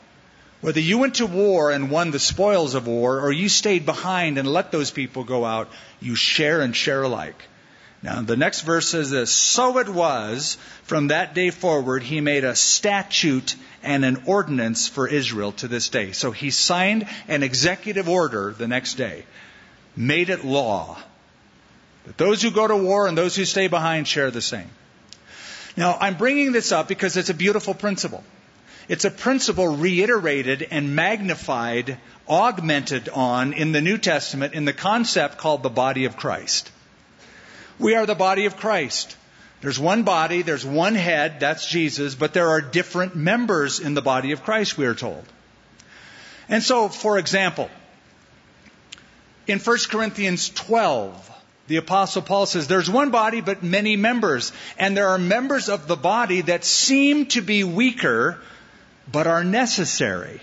Whether 0.61 0.81
you 0.81 0.99
went 0.99 1.17
to 1.17 1.27
war 1.27 1.71
and 1.71 1.91
won 1.91 2.11
the 2.11 2.19
spoils 2.19 2.75
of 2.75 2.87
war, 2.87 3.21
or 3.21 3.33
you 3.33 3.49
stayed 3.49 3.85
behind 3.85 4.39
and 4.39 4.47
let 4.47 4.71
those 4.71 4.91
people 4.91 5.25
go 5.25 5.45
out, 5.45 5.71
you 6.01 6.15
share 6.15 6.61
and 6.61 6.75
share 6.75 7.03
alike. 7.03 7.49
Now, 8.03 8.21
the 8.21 8.37
next 8.37 8.63
verse 8.63 8.89
says 8.89 9.11
this 9.11 9.31
So 9.31 9.79
it 9.79 9.89
was, 9.89 10.59
from 10.83 11.09
that 11.09 11.35
day 11.35 11.51
forward, 11.51 12.03
he 12.03 12.21
made 12.21 12.45
a 12.45 12.57
statute 12.57 13.55
and 13.83 14.05
an 14.05 14.25
ordinance 14.27 14.89
for 14.89 15.07
Israel 15.07 15.53
to 15.53 15.69
this 15.69 15.89
day. 15.89 16.13
So 16.13 16.33
he 16.33 16.51
signed 16.51 17.07
an 17.29 17.43
executive 17.43 18.09
order 18.09 18.53
the 18.53 18.69
next 18.69 18.95
day, 18.95 19.25
made 19.97 20.31
it 20.31 20.45
law. 20.45 20.99
That 22.07 22.19
those 22.19 22.43
who 22.43 22.51
go 22.51 22.67
to 22.67 22.77
war 22.77 23.07
and 23.07 23.17
those 23.17 23.37
who 23.37 23.45
stay 23.45 23.69
behind 23.69 24.09
share 24.09 24.33
the 24.33 24.41
same. 24.41 24.69
Now, 25.77 25.97
I'm 25.99 26.17
bringing 26.17 26.53
this 26.53 26.73
up 26.73 26.89
because 26.89 27.17
it's 27.17 27.31
a 27.31 27.35
beautiful 27.35 27.73
principle. 27.73 28.25
It's 28.89 29.05
a 29.05 29.11
principle 29.11 29.77
reiterated 29.77 30.67
and 30.71 30.97
magnified, 30.97 31.99
augmented 32.29 33.09
on 33.09 33.53
in 33.53 33.71
the 33.71 33.81
New 33.81 33.97
Testament 33.97 34.55
in 34.55 34.65
the 34.65 34.73
concept 34.73 35.39
called 35.39 35.63
the 35.63 35.71
body 35.71 36.05
of 36.05 36.17
Christ. 36.17 36.71
We 37.79 37.95
are 37.95 38.07
the 38.07 38.15
body 38.15 38.47
of 38.47 38.57
Christ. 38.57 39.17
There's 39.61 39.79
one 39.79 40.03
body, 40.03 40.43
there's 40.43 40.67
one 40.67 40.97
head, 40.97 41.39
that's 41.39 41.69
Jesus, 41.69 42.17
but 42.17 42.35
there 42.35 42.49
are 42.49 42.61
different 42.61 43.15
members 43.15 43.79
in 43.79 43.95
the 43.95 44.03
body 44.03 44.33
of 44.33 44.43
Christ, 44.43 44.77
we 44.77 44.87
are 44.87 44.95
told. 44.95 45.25
And 46.49 46.63
so, 46.63 46.89
for 46.89 47.17
example, 47.17 47.71
in 49.47 49.61
1 49.61 49.79
Corinthians 49.89 50.49
12, 50.49 51.31
the 51.69 51.77
apostle 51.77 52.23
Paul 52.23 52.47
says, 52.47 52.67
there's 52.67 52.91
one 52.91 53.11
body 53.11 53.41
but 53.41 53.63
many 53.63 53.97
members, 53.97 54.53
and 54.79 54.97
there 54.97 55.09
are 55.11 55.19
members 55.19 55.69
of 55.69 55.87
the 55.87 55.97
body 55.97 56.41
that 56.43 56.65
seem 56.65 57.27
to 57.27 57.41
be 57.41 57.63
weaker, 57.63 58.41
but 59.11 59.29
are 59.29 59.45
necessary. 59.45 60.41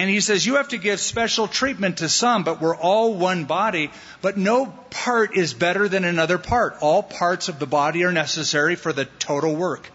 And 0.00 0.08
he 0.08 0.20
says, 0.20 0.46
you 0.46 0.54
have 0.54 0.68
to 0.68 0.78
give 0.78 0.98
special 0.98 1.46
treatment 1.46 1.98
to 1.98 2.08
some, 2.08 2.42
but 2.42 2.58
we're 2.58 2.74
all 2.74 3.12
one 3.12 3.44
body, 3.44 3.90
but 4.22 4.38
no 4.38 4.64
part 4.88 5.36
is 5.36 5.52
better 5.52 5.88
than 5.88 6.04
another 6.04 6.38
part. 6.38 6.78
All 6.80 7.02
parts 7.02 7.50
of 7.50 7.58
the 7.58 7.66
body 7.66 8.02
are 8.04 8.10
necessary 8.10 8.76
for 8.76 8.94
the 8.94 9.04
total 9.04 9.54
work. 9.54 9.90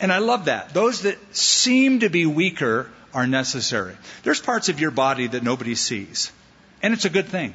And 0.00 0.10
I 0.10 0.20
love 0.20 0.46
that. 0.46 0.72
Those 0.72 1.02
that 1.02 1.18
seem 1.36 2.00
to 2.00 2.08
be 2.08 2.24
weaker 2.24 2.90
are 3.12 3.26
necessary. 3.26 3.94
There's 4.22 4.40
parts 4.40 4.70
of 4.70 4.80
your 4.80 4.90
body 4.90 5.26
that 5.26 5.42
nobody 5.42 5.74
sees. 5.74 6.32
And 6.80 6.94
it's 6.94 7.04
a 7.04 7.10
good 7.10 7.26
thing. 7.26 7.54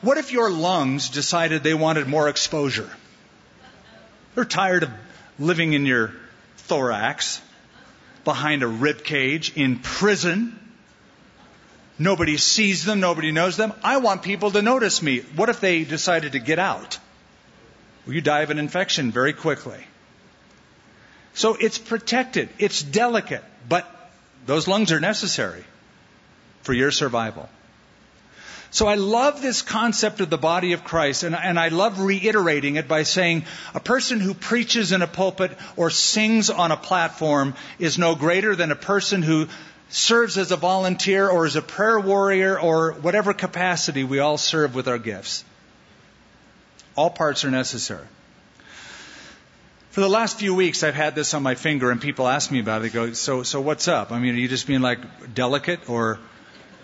What 0.00 0.16
if 0.16 0.32
your 0.32 0.50
lungs 0.50 1.10
decided 1.10 1.62
they 1.62 1.74
wanted 1.74 2.08
more 2.08 2.30
exposure? 2.30 2.88
They're 4.34 4.46
tired 4.46 4.84
of 4.84 4.90
living 5.38 5.74
in 5.74 5.84
your 5.84 6.14
thorax, 6.66 7.40
behind 8.24 8.62
a 8.62 8.66
rib 8.66 9.04
cage, 9.04 9.56
in 9.56 9.78
prison. 9.78 10.58
Nobody 11.98 12.36
sees 12.36 12.84
them, 12.84 13.00
nobody 13.00 13.30
knows 13.30 13.56
them. 13.56 13.72
I 13.82 13.98
want 13.98 14.22
people 14.22 14.50
to 14.50 14.62
notice 14.62 15.02
me. 15.02 15.20
What 15.36 15.48
if 15.48 15.60
they 15.60 15.84
decided 15.84 16.32
to 16.32 16.38
get 16.38 16.58
out? 16.58 16.98
Well, 18.06 18.14
you 18.14 18.20
die 18.20 18.40
of 18.40 18.50
an 18.50 18.58
infection 18.58 19.12
very 19.12 19.32
quickly. 19.32 19.82
So 21.34 21.54
it's 21.54 21.78
protected, 21.78 22.48
it's 22.58 22.82
delicate, 22.82 23.44
but 23.68 23.88
those 24.46 24.68
lungs 24.68 24.92
are 24.92 25.00
necessary 25.00 25.64
for 26.62 26.72
your 26.72 26.90
survival. 26.90 27.48
So 28.74 28.88
I 28.88 28.96
love 28.96 29.40
this 29.40 29.62
concept 29.62 30.20
of 30.20 30.30
the 30.30 30.36
body 30.36 30.72
of 30.72 30.82
Christ, 30.82 31.22
and, 31.22 31.36
and, 31.36 31.60
I 31.60 31.68
love 31.68 32.00
reiterating 32.00 32.74
it 32.74 32.88
by 32.88 33.04
saying 33.04 33.44
a 33.72 33.78
person 33.78 34.18
who 34.18 34.34
preaches 34.34 34.90
in 34.90 35.00
a 35.00 35.06
pulpit 35.06 35.56
or 35.76 35.90
sings 35.90 36.50
on 36.50 36.72
a 36.72 36.76
platform 36.76 37.54
is 37.78 37.98
no 37.98 38.16
greater 38.16 38.56
than 38.56 38.72
a 38.72 38.74
person 38.74 39.22
who 39.22 39.46
serves 39.90 40.38
as 40.38 40.50
a 40.50 40.56
volunteer 40.56 41.28
or 41.28 41.46
as 41.46 41.54
a 41.54 41.62
prayer 41.62 42.00
warrior 42.00 42.58
or 42.58 42.94
whatever 42.94 43.32
capacity 43.32 44.02
we 44.02 44.18
all 44.18 44.38
serve 44.38 44.74
with 44.74 44.88
our 44.88 44.98
gifts. 44.98 45.44
All 46.96 47.10
parts 47.10 47.44
are 47.44 47.52
necessary. 47.52 48.08
For 49.90 50.00
the 50.00 50.08
last 50.08 50.40
few 50.40 50.52
weeks, 50.52 50.82
I've 50.82 50.96
had 50.96 51.14
this 51.14 51.32
on 51.32 51.44
my 51.44 51.54
finger, 51.54 51.92
and 51.92 52.00
people 52.00 52.26
ask 52.26 52.50
me 52.50 52.58
about 52.58 52.80
it. 52.80 52.90
They 52.90 52.90
go, 52.90 53.12
"So, 53.12 53.44
so 53.44 53.60
what's 53.60 53.86
up? 53.86 54.10
I 54.10 54.18
mean, 54.18 54.34
are 54.34 54.38
you 54.38 54.48
just 54.48 54.66
being 54.66 54.80
like 54.80 54.98
delicate, 55.32 55.88
or 55.88 56.18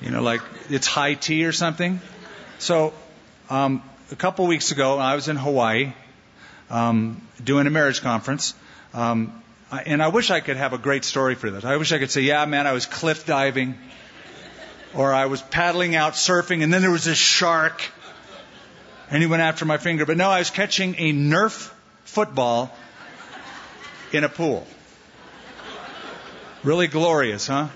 you 0.01 0.11
know, 0.11 0.23
like 0.23 0.41
it's 0.69 0.87
high 0.87 1.15
tea 1.15 1.45
or 1.45 1.53
something?" 1.53 2.01
So, 2.59 2.93
um, 3.49 3.83
a 4.13 4.17
couple 4.17 4.47
weeks 4.47 4.71
ago, 4.73 4.99
I 4.99 5.15
was 5.15 5.29
in 5.29 5.37
Hawaii 5.37 5.93
um, 6.71 7.21
doing 7.43 7.67
a 7.67 7.71
marriage 7.71 8.03
conference, 8.03 8.55
um, 8.95 9.43
and 9.71 10.03
I 10.03 10.09
wish 10.09 10.31
I 10.31 10.41
could 10.41 10.57
have 10.57 10.73
a 10.73 10.79
great 10.79 11.05
story 11.05 11.35
for 11.35 11.51
this. 11.51 11.65
I 11.65 11.77
wish 11.77 11.93
I 11.93 11.99
could 11.99 12.11
say, 12.11 12.23
"Yeah, 12.23 12.45
man, 12.45 12.67
I 12.67 12.73
was 12.73 12.87
cliff 12.87 13.27
diving." 13.27 13.79
Or 14.93 15.15
I 15.15 15.27
was 15.27 15.41
paddling 15.41 15.95
out 15.95 16.15
surfing, 16.15 16.65
and 16.65 16.75
then 16.75 16.83
there 16.83 16.91
was 16.91 17.05
this 17.05 17.17
shark, 17.17 17.81
and 19.09 19.23
he 19.23 19.29
went 19.29 19.41
after 19.41 19.65
my 19.65 19.79
finger. 19.79 20.05
But 20.05 20.17
no, 20.17 20.29
I 20.29 20.41
was 20.41 20.51
catching 20.51 20.97
a 20.99 21.13
Nerf 21.13 21.73
football 22.03 22.77
in 24.13 24.25
a 24.25 24.29
pool. 24.29 24.67
Really 26.65 26.89
glorious, 26.89 27.47
huh? 27.47 27.69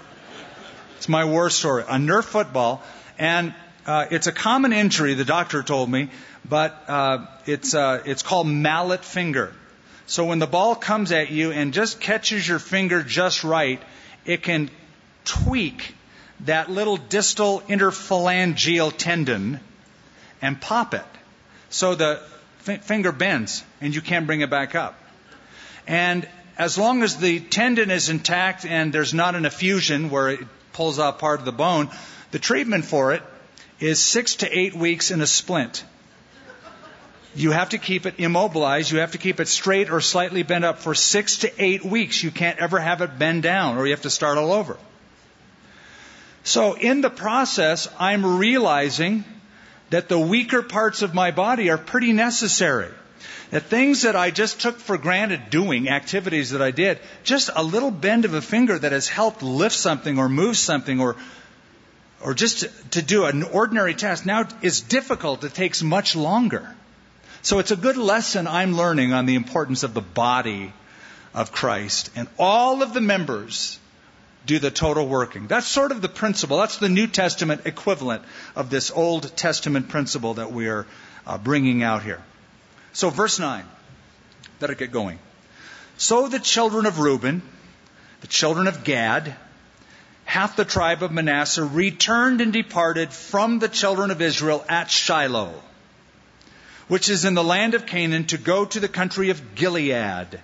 It's 1.05 1.09
my 1.11 1.27
war 1.27 1.51
story. 1.51 1.83
A 1.83 1.97
Nerf 1.97 2.25
football, 2.25 2.83
and 3.19 3.53
uh, 3.85 4.07
it's 4.11 4.27
a 4.27 4.33
common 4.33 4.73
injury, 4.73 5.13
the 5.13 5.27
doctor 5.27 5.63
told 5.63 5.91
me, 5.91 6.09
but 6.49 6.83
uh, 6.89 7.27
it's, 7.45 7.75
uh, 7.75 8.03
it's 8.07 8.23
called 8.23 8.47
mallet 8.47 9.05
finger. 9.05 9.53
So 10.07 10.25
when 10.25 10.39
the 10.39 10.47
ball 10.47 10.75
comes 10.75 11.13
at 11.13 11.31
you 11.31 11.53
and 11.53 11.75
just 11.75 12.01
catches 12.01 12.49
your 12.49 12.59
finger 12.59 13.03
just 13.03 13.45
right, 13.45 13.83
it 14.25 14.43
can 14.43 14.71
tweak 15.27 15.95
that 16.47 16.71
little 16.71 16.97
distal 16.97 17.61
interphalangeal 17.69 18.95
tendon 18.97 19.61
and 20.41 20.59
pop 20.59 20.95
it. 20.95 21.05
So 21.69 21.95
the 21.95 22.23
f- 22.67 22.83
finger 22.83 23.13
bends 23.13 23.63
and 23.83 23.95
you 23.95 24.01
can't 24.01 24.27
bring 24.27 24.41
it 24.41 24.49
back 24.49 24.75
up. 24.75 24.99
And 25.87 26.27
as 26.57 26.79
long 26.79 27.03
as 27.03 27.19
the 27.19 27.41
tendon 27.41 27.91
is 27.91 28.09
intact 28.09 28.65
and 28.65 28.91
there's 28.91 29.13
not 29.13 29.35
an 29.35 29.45
effusion 29.45 30.09
where 30.09 30.31
it 30.31 30.41
pulls 30.75 30.99
out 30.99 31.19
part 31.19 31.39
of 31.41 31.47
the 31.47 31.53
bone, 31.53 31.89
the 32.31 32.39
treatment 32.39 32.85
for 32.85 33.13
it 33.13 33.23
is 33.81 34.01
six 34.01 34.37
to 34.37 34.59
eight 34.59 34.75
weeks 34.75 35.11
in 35.11 35.21
a 35.23 35.27
splint. 35.27 35.85
You 37.35 37.51
have 37.51 37.71
to 37.71 37.79
keep 37.79 38.07
it 38.07 38.15
immobilized. 38.19 38.93
You 38.93 38.99
have 38.99 39.13
to 39.13 39.19
keep 39.19 39.41
it 39.41 39.49
straight 39.49 39.91
or 39.91 40.01
slightly 40.01 40.45
bent 40.45 40.65
up 40.65 40.79
for 40.79 40.95
six 40.95 41.39
to 41.39 41.53
eight 41.59 41.85
weeks. 41.85 42.23
You 42.23 42.31
can't 42.31 42.59
ever 42.59 42.79
have 42.79 43.01
it 43.01 43.19
bend 43.19 43.43
down 43.43 43.77
or 43.77 43.87
you 43.87 43.93
have 43.93 44.03
to 44.03 44.11
start 44.11 44.39
all 44.39 44.53
over. 44.53 44.77
So 46.45 46.75
in 46.75 47.01
the 47.01 47.11
process, 47.11 47.89
I'm 47.99 48.39
realizing 48.39 49.25
that 49.91 50.09
the 50.09 50.19
weaker 50.19 50.63
parts 50.63 51.03
of 51.03 51.15
my 51.15 51.31
body 51.31 51.71
are 51.71 51.79
pretty 51.79 52.13
necessary. 52.13 52.91
That 53.51 53.65
things 53.65 54.03
that 54.03 54.17
I 54.17 54.31
just 54.31 54.61
took 54.61 54.79
for 54.79 54.99
granted 54.99 55.51
doing, 55.51 55.89
activities 55.89 56.51
that 56.51 56.63
I 56.63 56.71
did, 56.71 56.99
just 57.23 57.51
a 57.55 57.63
little 57.63 57.91
bend 57.91 58.25
of 58.25 58.35
a 58.35 58.43
finger 58.43 58.79
that 58.79 58.93
has 58.93 59.09
helped 59.09 59.43
lift 59.43 59.75
something 59.75 60.19
or 60.19 60.29
move 60.29 60.57
something 60.57 61.01
or 61.01 61.17
or 62.25 62.33
just 62.33 62.61
to, 62.61 62.71
to 62.93 63.03
do 63.03 63.27
an 63.27 63.43
ordinary 63.43 63.95
task 63.95 64.25
now 64.25 64.49
is 64.63 64.81
difficult. 64.81 65.45
It 65.45 65.53
takes 65.53 65.83
much 65.83 66.17
longer. 66.17 66.75
So 67.43 67.59
it's 67.59 67.71
a 67.71 67.77
good 67.77 67.99
lesson 67.99 68.47
I'm 68.47 68.75
learning 68.75 69.13
on 69.13 69.27
the 69.27 69.35
importance 69.35 69.83
of 69.83 69.93
the 69.93 70.01
body 70.01 70.73
of 71.35 71.53
Christ. 71.53 72.11
And 72.17 72.27
all 72.39 72.83
of 72.83 72.95
the 72.95 73.03
members 73.03 73.79
do 74.47 74.59
the 74.59 74.71
total 74.71 75.07
working. 75.07 75.47
That's 75.47 75.67
sort 75.67 75.93
of 75.93 76.01
the 76.01 76.09
principle. 76.09 76.59
That's 76.59 76.79
the 76.79 76.89
New 76.89 77.07
Testament 77.07 77.63
equivalent 77.67 78.23
of 78.57 78.71
this 78.71 78.91
Old 78.91 79.37
Testament 79.37 79.91
principle 79.91 80.35
that 80.35 80.53
we 80.53 80.69
are 80.69 80.87
uh, 81.27 81.37
bringing 81.37 81.83
out 81.83 82.03
here. 82.03 82.23
So, 82.95 83.11
verse 83.11 83.39
9. 83.39 83.65
Better 84.61 84.75
get 84.75 84.93
going. 84.93 85.19
So 85.97 86.29
the 86.29 86.39
children 86.39 86.87
of 86.87 87.01
Reuben, 87.01 87.43
the 88.21 88.27
children 88.27 88.67
of 88.67 88.85
Gad, 88.85 89.37
half 90.25 90.57
the 90.57 90.65
tribe 90.65 91.03
of 91.03 91.13
Manasseh, 91.13 91.65
returned 91.65 92.41
and 92.41 92.53
departed 92.53 93.13
from 93.13 93.59
the 93.59 93.69
children 93.69 94.11
of 94.11 94.23
Israel 94.23 94.65
at 94.69 94.91
Shiloh, 94.91 95.61
which 96.89 97.09
is 97.09 97.25
in 97.25 97.35
the 97.35 97.45
land 97.45 97.75
of 97.75 97.87
Canaan, 97.87 98.27
to 98.27 98.39
go 98.39 98.65
to 98.65 98.81
the 98.81 98.89
country 98.89 99.31
of 99.31 99.55
Gilead, 99.55 100.41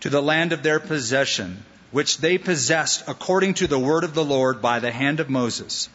to 0.00 0.10
the 0.10 0.22
land 0.22 0.52
of 0.52 0.62
their 0.62 0.80
possession, 0.80 1.64
which 1.92 2.18
they 2.18 2.38
possessed 2.38 3.04
according 3.06 3.54
to 3.54 3.68
the 3.68 3.78
word 3.78 4.02
of 4.02 4.14
the 4.14 4.24
Lord 4.24 4.60
by 4.60 4.80
the 4.80 4.90
hand 4.90 5.20
of 5.20 5.30
Moses. 5.30 5.88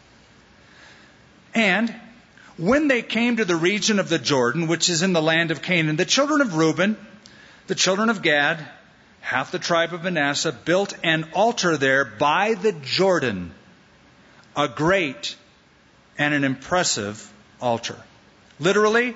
And 1.54 1.94
when 2.58 2.88
they 2.88 3.02
came 3.02 3.38
to 3.38 3.46
the 3.46 3.56
region 3.56 4.00
of 4.00 4.10
the 4.10 4.20
Jordan, 4.20 4.68
which 4.68 4.90
is 4.90 5.04
in 5.04 5.14
the 5.14 5.22
land 5.22 5.52
of 5.52 5.62
Canaan, 5.62 5.96
the 5.96 6.06
children 6.06 6.42
of 6.42 6.56
Reuben, 6.56 6.98
the 7.68 7.76
children 7.76 8.10
of 8.10 8.22
Gad, 8.22 8.66
half 9.22 9.52
the 9.52 9.60
tribe 9.60 9.94
of 9.94 10.04
Manasseh, 10.04 10.52
built 10.52 10.96
an 11.04 11.30
altar 11.34 11.78
there 11.78 12.04
by 12.04 12.56
the 12.56 12.72
Jordan, 12.72 13.52
a 14.56 14.68
great 14.68 15.36
and 16.18 16.34
an 16.34 16.44
impressive 16.44 17.32
altar. 17.62 17.98
Literally, 18.60 19.16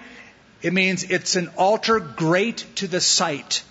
it 0.61 0.73
means 0.73 1.03
it's 1.03 1.35
an 1.35 1.49
altar 1.57 1.99
great 1.99 2.65
to 2.75 2.87
the 2.87 3.01
sight. 3.01 3.63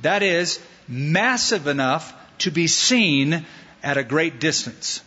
That 0.00 0.22
is, 0.22 0.58
massive 0.88 1.66
enough 1.66 2.14
to 2.38 2.50
be 2.50 2.66
seen 2.66 3.44
at 3.82 3.98
a 3.98 4.04
great 4.04 4.40
distance. 4.40 5.02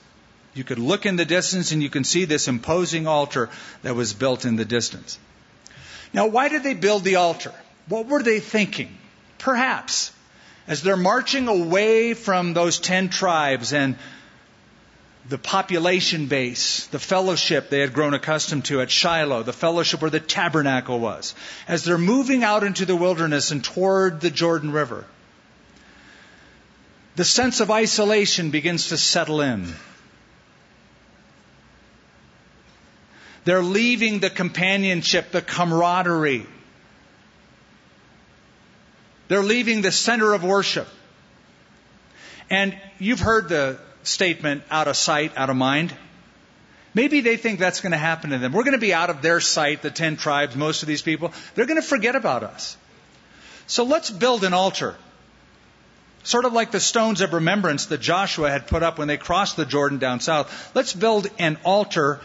You 0.56 0.64
could 0.64 0.80
look 0.80 1.06
in 1.06 1.18
the 1.18 1.26
distance 1.26 1.74
and 1.74 1.84
you 1.84 1.90
can 1.90 2.06
see 2.06 2.26
this 2.26 2.48
imposing 2.48 3.08
altar 3.08 3.50
that 3.84 3.94
was 3.94 4.14
built 4.14 4.46
in 4.46 4.56
the 4.56 4.66
distance. 4.66 5.20
Now, 6.14 6.28
why 6.28 6.48
did 6.48 6.64
they 6.64 6.74
build 6.74 7.04
the 7.04 7.18
altar? 7.18 7.54
What 7.90 8.08
were 8.08 8.24
they 8.24 8.40
thinking? 8.40 8.98
Perhaps, 9.38 10.14
as 10.66 10.82
they're 10.82 10.96
marching 10.96 11.50
away 11.50 12.14
from 12.14 12.54
those 12.54 12.80
ten 12.80 13.10
tribes 13.10 13.74
and 13.74 13.98
the 15.28 15.38
population 15.38 16.28
base, 16.28 16.86
the 16.88 17.00
fellowship 17.00 17.70
they 17.70 17.80
had 17.80 17.94
grown 17.94 18.14
accustomed 18.14 18.66
to 18.66 18.80
at 18.80 18.92
Shiloh, 18.92 19.44
the 19.44 19.54
fellowship 19.54 20.02
where 20.02 20.12
the 20.12 20.20
tabernacle 20.20 21.00
was, 21.00 21.36
as 21.68 21.84
they're 21.84 21.98
moving 21.98 22.44
out 22.44 22.64
into 22.64 22.86
the 22.86 22.96
wilderness 22.96 23.52
and 23.52 23.64
toward 23.64 24.22
the 24.22 24.30
Jordan 24.30 24.72
River, 24.72 25.06
the 27.16 27.26
sense 27.26 27.60
of 27.60 27.72
isolation 27.72 28.52
begins 28.52 28.90
to 28.90 28.98
settle 28.98 29.42
in. 29.42 29.74
They're 33.46 33.64
leaving 33.64 34.20
the 34.20 34.30
companionship, 34.30 35.32
the 35.32 35.42
camaraderie. 35.42 36.46
They're 39.28 39.44
leaving 39.44 39.82
the 39.82 39.92
center 39.92 40.34
of 40.34 40.44
worship. 40.44 40.88
And 42.50 42.78
you've 43.00 43.20
heard 43.20 43.50
the 43.50 43.80
statement, 44.04 44.64
out 44.70 44.88
of 44.88 44.98
sight, 44.98 45.34
out 45.36 45.50
of 45.50 45.56
mind. 45.56 45.94
Maybe 46.94 47.22
they 47.22 47.38
think 47.38 47.60
that's 47.60 47.82
going 47.82 47.92
to 47.92 47.98
happen 47.98 48.30
to 48.32 48.38
them. 48.38 48.52
We're 48.52 48.64
going 48.64 48.74
to 48.74 48.80
be 48.80 48.94
out 48.94 49.10
of 49.10 49.22
their 49.22 49.40
sight, 49.40 49.82
the 49.82 49.92
ten 49.92 50.16
tribes, 50.16 50.56
most 50.56 50.82
of 50.82 50.88
these 50.88 51.02
people. 51.02 51.34
They're 51.54 51.66
going 51.66 51.82
to 51.82 51.88
forget 51.88 52.16
about 52.16 52.44
us. 52.44 52.78
So 53.68 53.84
let's 53.84 54.10
build 54.10 54.44
an 54.44 54.54
altar. 54.54 54.96
Sort 56.24 56.46
of 56.46 56.54
like 56.54 56.72
the 56.72 56.80
stones 56.80 57.22
of 57.22 57.34
remembrance 57.34 57.88
that 57.88 58.00
Joshua 58.00 58.50
had 58.50 58.68
put 58.68 58.82
up 58.82 58.98
when 58.98 59.08
they 59.08 59.18
crossed 59.18 59.58
the 59.58 59.66
Jordan 59.66 60.00
down 60.00 60.20
south. 60.20 60.72
Let's 60.74 60.94
build 60.94 61.28
an 61.38 61.58
altar 61.64 62.22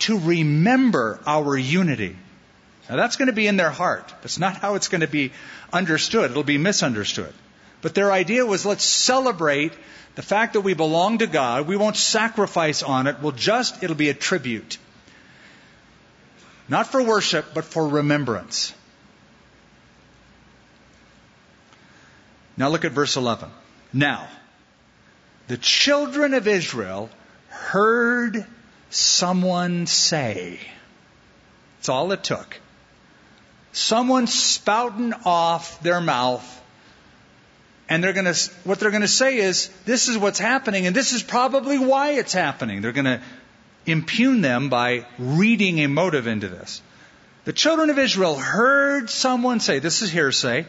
to 0.00 0.18
remember 0.18 1.20
our 1.26 1.56
unity. 1.56 2.16
Now 2.88 2.96
that's 2.96 3.16
going 3.16 3.26
to 3.26 3.32
be 3.32 3.46
in 3.46 3.56
their 3.56 3.70
heart. 3.70 4.12
That's 4.22 4.38
not 4.38 4.56
how 4.56 4.74
it's 4.74 4.88
going 4.88 5.02
to 5.02 5.08
be 5.08 5.32
understood. 5.72 6.30
It'll 6.30 6.42
be 6.42 6.58
misunderstood. 6.58 7.32
But 7.82 7.94
their 7.94 8.10
idea 8.10 8.44
was 8.44 8.66
let's 8.66 8.84
celebrate 8.84 9.72
the 10.14 10.22
fact 10.22 10.54
that 10.54 10.62
we 10.62 10.74
belong 10.74 11.18
to 11.18 11.26
God. 11.26 11.68
We 11.68 11.76
won't 11.76 11.96
sacrifice 11.96 12.82
on 12.82 13.06
it. 13.06 13.16
We'll 13.22 13.32
just, 13.32 13.82
it'll 13.82 13.96
be 13.96 14.08
a 14.08 14.14
tribute. 14.14 14.78
Not 16.68 16.88
for 16.88 17.02
worship, 17.02 17.54
but 17.54 17.64
for 17.64 17.86
remembrance. 17.86 18.74
Now 22.56 22.68
look 22.68 22.84
at 22.84 22.92
verse 22.92 23.16
11. 23.16 23.48
Now, 23.92 24.26
the 25.46 25.56
children 25.56 26.34
of 26.34 26.48
Israel 26.48 27.08
heard 27.48 28.44
someone 28.90 29.86
say. 29.86 30.58
That's 31.78 31.88
all 31.88 32.12
it 32.12 32.24
took. 32.24 32.60
Someone 33.72 34.26
spouting 34.26 35.12
off 35.24 35.80
their 35.82 36.00
mouth 36.00 36.58
and 37.88 38.02
they're 38.02 38.12
going 38.12 38.32
to 38.32 38.50
what 38.64 38.78
they're 38.78 38.90
going 38.90 39.02
to 39.02 39.08
say 39.08 39.38
is 39.38 39.68
this 39.84 40.08
is 40.08 40.18
what's 40.18 40.38
happening 40.38 40.86
and 40.86 40.94
this 40.94 41.12
is 41.12 41.22
probably 41.22 41.78
why 41.78 42.12
it's 42.12 42.32
happening 42.32 42.82
they're 42.82 42.92
going 42.92 43.04
to 43.04 43.20
impugn 43.86 44.40
them 44.40 44.68
by 44.68 45.06
reading 45.18 45.78
a 45.80 45.88
motive 45.88 46.26
into 46.26 46.48
this 46.48 46.82
the 47.44 47.52
children 47.52 47.90
of 47.90 47.98
israel 47.98 48.36
heard 48.36 49.08
someone 49.08 49.60
say 49.60 49.78
this 49.78 50.02
is 50.02 50.10
hearsay 50.10 50.66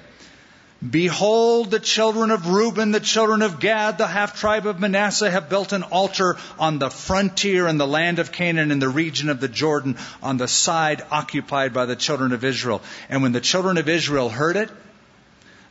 Behold, 0.88 1.72
the 1.72 1.80
children 1.80 2.32
of 2.32 2.48
Reuben, 2.48 2.92
the 2.92 3.02
children 3.02 3.42
of 3.42 3.60
Gad, 3.60 3.98
the 3.98 4.08
half 4.08 4.40
tribe 4.40 4.66
of 4.66 4.80
Manasseh 4.80 5.30
have 5.30 5.50
built 5.50 5.74
an 5.74 5.84
altar 5.84 6.38
on 6.58 6.80
the 6.80 6.90
frontier 6.90 7.68
in 7.68 7.78
the 7.78 7.88
land 7.88 8.20
of 8.20 8.32
Canaan 8.32 8.72
in 8.72 8.80
the 8.80 8.88
region 8.88 9.28
of 9.28 9.42
the 9.42 9.50
Jordan 9.50 9.98
on 10.24 10.38
the 10.38 10.48
side 10.48 11.04
occupied 11.12 11.74
by 11.74 11.86
the 11.86 11.98
children 11.98 12.32
of 12.32 12.46
Israel. 12.46 12.82
And 13.10 13.22
when 13.22 13.34
the 13.34 13.42
children 13.42 13.78
of 13.78 13.90
Israel 13.90 14.30
heard 14.30 14.56
it, 14.56 14.70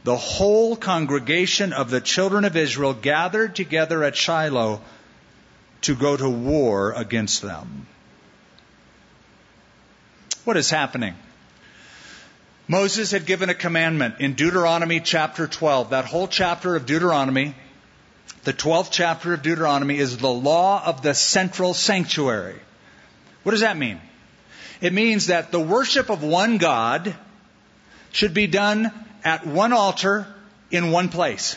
the 0.04 0.16
whole 0.16 0.76
congregation 0.76 1.72
of 1.72 1.88
the 1.88 2.02
children 2.02 2.44
of 2.44 2.54
Israel 2.54 2.92
gathered 2.92 3.56
together 3.56 4.04
at 4.04 4.14
Shiloh 4.14 4.82
to 5.82 5.94
go 5.94 6.18
to 6.18 6.28
war 6.28 6.92
against 6.92 7.40
them. 7.40 7.86
What 10.44 10.58
is 10.58 10.68
happening? 10.68 11.14
Moses 12.70 13.12
had 13.12 13.24
given 13.24 13.48
a 13.48 13.54
commandment 13.54 14.16
in 14.20 14.34
Deuteronomy 14.34 15.00
chapter 15.00 15.46
12. 15.46 15.90
That 15.90 16.04
whole 16.04 16.28
chapter 16.28 16.76
of 16.76 16.84
Deuteronomy, 16.84 17.54
the 18.44 18.52
12th 18.52 18.90
chapter 18.90 19.32
of 19.32 19.40
Deuteronomy, 19.40 19.96
is 19.96 20.18
the 20.18 20.28
law 20.28 20.84
of 20.84 21.00
the 21.00 21.14
central 21.14 21.72
sanctuary. 21.72 22.60
What 23.42 23.52
does 23.52 23.62
that 23.62 23.78
mean? 23.78 23.98
It 24.82 24.92
means 24.92 25.28
that 25.28 25.50
the 25.50 25.58
worship 25.58 26.10
of 26.10 26.22
one 26.22 26.58
God 26.58 27.16
should 28.12 28.34
be 28.34 28.46
done 28.46 28.92
at 29.24 29.46
one 29.46 29.72
altar 29.72 30.26
in 30.70 30.90
one 30.90 31.08
place. 31.08 31.56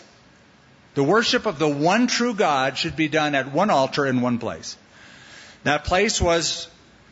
The 0.96 1.04
worship 1.04 1.46
of 1.46 1.60
the 1.60 1.68
one 1.68 2.08
true 2.08 2.34
God 2.34 2.78
should 2.78 2.96
be 2.96 3.10
done 3.10 3.36
at 3.36 3.52
one 3.52 3.70
altar 3.70 4.06
in 4.06 4.22
one 4.22 4.40
place. 4.40 4.78
That 5.64 5.84
place 5.84 6.22
was 6.22 6.70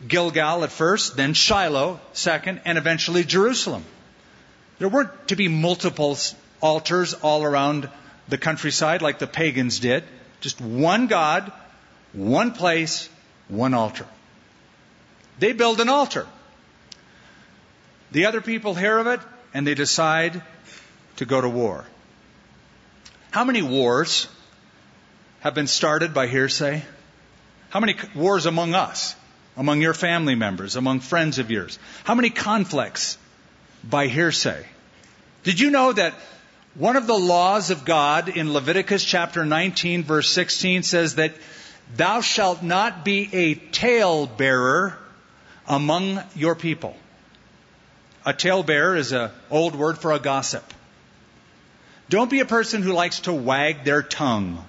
Gilgal 0.08 0.64
at 0.64 0.72
first, 0.72 1.18
then 1.18 1.34
Shiloh 1.34 2.00
second, 2.14 2.62
and 2.66 2.78
eventually 2.78 3.24
Jerusalem. 3.24 3.84
There 4.80 4.88
weren't 4.88 5.28
to 5.28 5.36
be 5.36 5.48
multiple 5.48 6.18
altars 6.62 7.14
all 7.14 7.44
around 7.44 7.90
the 8.30 8.38
countryside 8.38 9.02
like 9.02 9.20
the 9.20 9.28
pagans 9.28 9.80
did. 9.80 10.04
Just 10.40 10.62
one 10.62 11.08
God, 11.08 11.52
one 12.14 12.54
place, 12.54 13.10
one 13.50 13.74
altar. 13.74 14.06
They 15.40 15.54
build 15.54 15.82
an 15.82 15.90
altar. 15.90 16.28
The 18.12 18.26
other 18.26 18.42
people 18.42 18.74
hear 18.74 18.98
of 18.98 19.08
it 19.08 19.20
and 19.54 19.68
they 19.68 19.76
decide 19.76 20.42
to 21.18 21.26
go 21.26 21.42
to 21.42 21.50
war. 21.50 21.86
How 23.32 23.44
many 23.44 23.62
wars 23.62 24.28
have 25.42 25.54
been 25.54 25.68
started 25.68 26.14
by 26.14 26.28
hearsay? 26.28 26.84
How 27.70 27.80
many 27.80 27.96
wars 28.16 28.46
among 28.46 28.74
us? 28.74 29.16
Among 29.60 29.82
your 29.82 29.94
family 29.94 30.36
members, 30.36 30.78
among 30.78 31.02
friends 31.02 31.38
of 31.38 31.52
yours? 31.52 31.78
How 32.06 32.16
many 32.16 32.30
conflicts 32.30 33.18
by 33.84 34.08
hearsay? 34.08 34.66
Did 35.44 35.60
you 35.60 35.70
know 35.70 35.92
that 35.92 36.14
one 36.76 36.96
of 36.96 37.08
the 37.08 37.18
laws 37.18 37.70
of 37.70 37.84
God 37.84 38.30
in 38.30 38.54
Leviticus 38.54 39.04
chapter 39.04 39.46
19 39.46 40.04
verse 40.04 40.30
16 40.30 40.84
says 40.84 41.16
that 41.16 41.34
thou 41.96 42.22
shalt 42.22 42.64
not 42.64 43.04
be 43.04 43.30
a 43.34 43.56
talebearer 43.56 44.96
among 45.68 46.24
your 46.36 46.56
people. 46.56 46.96
A 48.26 48.34
talebearer 48.34 48.96
is 48.96 49.12
an 49.12 49.30
old 49.52 49.76
word 49.76 49.98
for 49.98 50.14
a 50.14 50.20
gossip. 50.20 50.64
Don't 52.10 52.32
be 52.32 52.40
a 52.40 52.46
person 52.46 52.82
who 52.82 52.94
likes 52.94 53.22
to 53.22 53.34
wag 53.34 53.84
their 53.84 54.04
tongue 54.04 54.64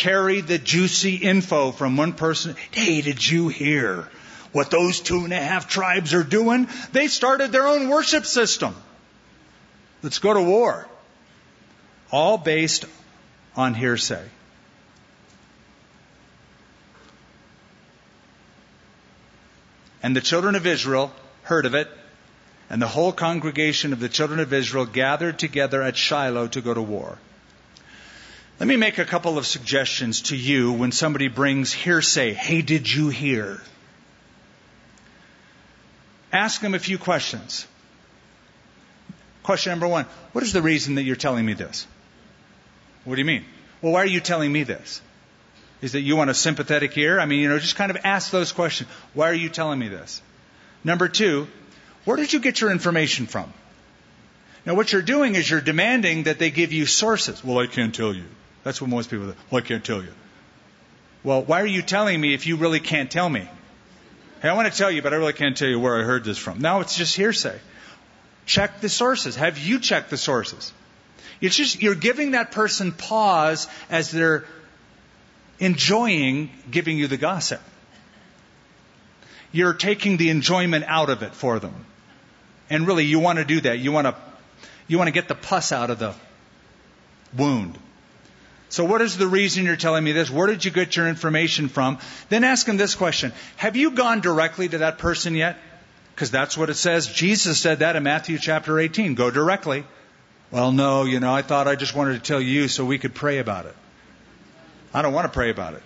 carry 0.00 0.40
the 0.40 0.56
juicy 0.56 1.16
info 1.16 1.72
from 1.72 1.98
one 1.98 2.14
person. 2.14 2.56
Hey, 2.70 3.02
did 3.02 3.28
you 3.28 3.48
hear 3.48 4.08
what 4.50 4.70
those 4.70 5.00
two 5.00 5.24
and 5.24 5.32
a 5.32 5.36
half 5.36 5.68
tribes 5.68 6.14
are 6.14 6.22
doing? 6.22 6.68
They 6.92 7.06
started 7.08 7.52
their 7.52 7.66
own 7.66 7.90
worship 7.90 8.24
system. 8.24 8.74
Let's 10.02 10.18
go 10.18 10.32
to 10.32 10.40
war. 10.40 10.88
All 12.10 12.38
based 12.38 12.86
on 13.54 13.74
hearsay. 13.74 14.24
And 20.02 20.16
the 20.16 20.22
children 20.22 20.54
of 20.54 20.66
Israel 20.66 21.12
heard 21.42 21.66
of 21.66 21.74
it, 21.74 21.88
and 22.70 22.80
the 22.80 22.88
whole 22.88 23.12
congregation 23.12 23.92
of 23.92 24.00
the 24.00 24.08
children 24.08 24.40
of 24.40 24.54
Israel 24.54 24.86
gathered 24.86 25.38
together 25.38 25.82
at 25.82 25.98
Shiloh 25.98 26.48
to 26.48 26.62
go 26.62 26.72
to 26.72 26.80
war. 26.80 27.18
Let 28.60 28.66
me 28.66 28.76
make 28.76 28.98
a 28.98 29.06
couple 29.06 29.38
of 29.38 29.46
suggestions 29.46 30.20
to 30.24 30.36
you 30.36 30.72
when 30.72 30.92
somebody 30.92 31.28
brings 31.28 31.72
hearsay. 31.72 32.34
Hey, 32.34 32.60
did 32.60 32.92
you 32.92 33.08
hear? 33.08 33.58
Ask 36.30 36.60
them 36.60 36.74
a 36.74 36.78
few 36.78 36.98
questions. 36.98 37.66
Question 39.42 39.70
number 39.70 39.88
one 39.88 40.04
What 40.32 40.44
is 40.44 40.52
the 40.52 40.60
reason 40.60 40.96
that 40.96 41.04
you're 41.04 41.16
telling 41.16 41.46
me 41.46 41.54
this? 41.54 41.86
What 43.04 43.14
do 43.14 43.22
you 43.22 43.24
mean? 43.24 43.46
Well, 43.80 43.92
why 43.92 44.02
are 44.02 44.06
you 44.06 44.20
telling 44.20 44.52
me 44.52 44.62
this? 44.62 45.00
Is 45.80 45.92
that 45.92 46.02
you 46.02 46.14
want 46.16 46.28
a 46.28 46.34
sympathetic 46.34 46.98
ear? 46.98 47.18
I 47.18 47.24
mean, 47.24 47.40
you 47.40 47.48
know, 47.48 47.58
just 47.58 47.76
kind 47.76 47.90
of 47.90 47.96
ask 48.04 48.30
those 48.30 48.52
questions. 48.52 48.90
Why 49.14 49.30
are 49.30 49.34
you 49.34 49.48
telling 49.48 49.78
me 49.78 49.88
this? 49.88 50.20
Number 50.84 51.08
two, 51.08 51.48
where 52.04 52.18
did 52.18 52.34
you 52.34 52.40
get 52.40 52.60
your 52.60 52.72
information 52.72 53.24
from? 53.24 53.50
Now, 54.66 54.74
what 54.74 54.92
you're 54.92 55.00
doing 55.00 55.34
is 55.34 55.48
you're 55.48 55.62
demanding 55.62 56.24
that 56.24 56.38
they 56.38 56.50
give 56.50 56.74
you 56.74 56.84
sources. 56.84 57.42
Well, 57.42 57.58
I 57.58 57.66
can't 57.66 57.94
tell 57.94 58.14
you. 58.14 58.26
That's 58.62 58.80
what 58.80 58.90
most 58.90 59.10
people 59.10 59.26
do. 59.26 59.34
Well, 59.50 59.62
I 59.62 59.66
can't 59.66 59.84
tell 59.84 60.02
you. 60.02 60.12
Well, 61.22 61.42
why 61.42 61.60
are 61.60 61.66
you 61.66 61.82
telling 61.82 62.20
me 62.20 62.34
if 62.34 62.46
you 62.46 62.56
really 62.56 62.80
can't 62.80 63.10
tell 63.10 63.28
me? 63.28 63.48
Hey, 64.42 64.48
I 64.48 64.54
want 64.54 64.72
to 64.72 64.76
tell 64.76 64.90
you, 64.90 65.02
but 65.02 65.12
I 65.12 65.16
really 65.16 65.34
can't 65.34 65.56
tell 65.56 65.68
you 65.68 65.78
where 65.78 66.00
I 66.00 66.04
heard 66.04 66.24
this 66.24 66.38
from. 66.38 66.60
Now 66.60 66.80
it's 66.80 66.96
just 66.96 67.14
hearsay. 67.14 67.58
Check 68.46 68.80
the 68.80 68.88
sources. 68.88 69.36
Have 69.36 69.58
you 69.58 69.78
checked 69.78 70.10
the 70.10 70.16
sources? 70.16 70.72
It's 71.40 71.56
just, 71.56 71.82
you're 71.82 71.94
giving 71.94 72.32
that 72.32 72.52
person 72.52 72.92
pause 72.92 73.68
as 73.90 74.10
they're 74.10 74.44
enjoying 75.58 76.50
giving 76.70 76.98
you 76.98 77.06
the 77.06 77.16
gossip. 77.16 77.60
You're 79.52 79.74
taking 79.74 80.16
the 80.16 80.30
enjoyment 80.30 80.84
out 80.86 81.10
of 81.10 81.22
it 81.22 81.34
for 81.34 81.58
them. 81.58 81.84
And 82.70 82.86
really, 82.86 83.04
you 83.04 83.18
want 83.18 83.38
to 83.38 83.44
do 83.44 83.60
that. 83.62 83.78
You 83.78 83.92
want 83.92 84.06
to, 84.06 84.14
you 84.86 84.96
want 84.96 85.08
to 85.08 85.12
get 85.12 85.28
the 85.28 85.34
pus 85.34 85.72
out 85.72 85.90
of 85.90 85.98
the 85.98 86.14
wound. 87.36 87.76
So 88.70 88.84
what 88.84 89.02
is 89.02 89.18
the 89.18 89.26
reason 89.26 89.64
you're 89.64 89.76
telling 89.76 90.04
me 90.04 90.12
this? 90.12 90.30
Where 90.30 90.46
did 90.46 90.64
you 90.64 90.70
get 90.70 90.96
your 90.96 91.08
information 91.08 91.68
from? 91.68 91.98
Then 92.28 92.44
ask 92.44 92.66
him 92.66 92.76
this 92.76 92.94
question. 92.94 93.32
Have 93.56 93.76
you 93.76 93.90
gone 93.90 94.20
directly 94.20 94.68
to 94.68 94.78
that 94.78 94.98
person 94.98 95.34
yet? 95.34 95.58
Because 96.14 96.30
that's 96.30 96.56
what 96.56 96.70
it 96.70 96.74
says. 96.74 97.08
Jesus 97.08 97.58
said 97.58 97.80
that 97.80 97.96
in 97.96 98.04
Matthew 98.04 98.38
chapter 98.38 98.78
18. 98.78 99.16
Go 99.16 99.30
directly. 99.30 99.84
Well, 100.52 100.70
no, 100.70 101.04
you 101.04 101.18
know, 101.18 101.34
I 101.34 101.42
thought 101.42 101.66
I 101.66 101.74
just 101.74 101.96
wanted 101.96 102.14
to 102.14 102.20
tell 102.20 102.40
you 102.40 102.68
so 102.68 102.84
we 102.84 102.98
could 102.98 103.14
pray 103.14 103.38
about 103.38 103.66
it. 103.66 103.74
I 104.94 105.02
don't 105.02 105.12
want 105.12 105.26
to 105.26 105.32
pray 105.32 105.50
about 105.50 105.74
it. 105.74 105.82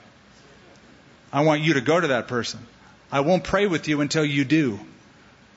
I 1.33 1.42
want 1.42 1.62
you 1.62 1.75
to 1.75 1.81
go 1.81 1.99
to 1.99 2.09
that 2.09 2.29
person. 2.29 2.61
I 3.11 3.20
won't 3.20 3.44
pray 3.44 3.66
with 3.66 3.88
you 3.88 4.03
until 4.03 4.25
you 4.25 4.44
do. 4.44 4.79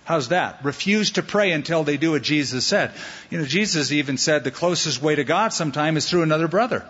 How's 0.05 0.29
that? 0.29 0.63
Refuse 0.63 1.11
to 1.11 1.23
pray 1.23 1.51
until 1.51 1.83
they 1.83 1.97
do 1.97 2.11
what 2.11 2.21
Jesus 2.21 2.65
said. 2.65 2.93
You 3.29 3.39
know, 3.39 3.45
Jesus 3.45 3.91
even 3.91 4.17
said 4.17 4.43
the 4.45 4.51
closest 4.51 5.01
way 5.01 5.15
to 5.15 5.25
God 5.25 5.51
sometime 5.51 5.97
is 5.97 6.09
through 6.09 6.23
another 6.23 6.47
brother. 6.47 6.85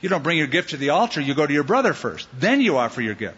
You 0.00 0.08
don't 0.08 0.22
bring 0.22 0.38
your 0.38 0.46
gift 0.46 0.70
to 0.70 0.76
the 0.76 0.90
altar, 0.90 1.20
you 1.20 1.34
go 1.34 1.46
to 1.46 1.52
your 1.52 1.64
brother 1.64 1.92
first. 1.92 2.28
Then 2.38 2.60
you 2.60 2.78
offer 2.78 3.02
your 3.02 3.14
gift. 3.14 3.36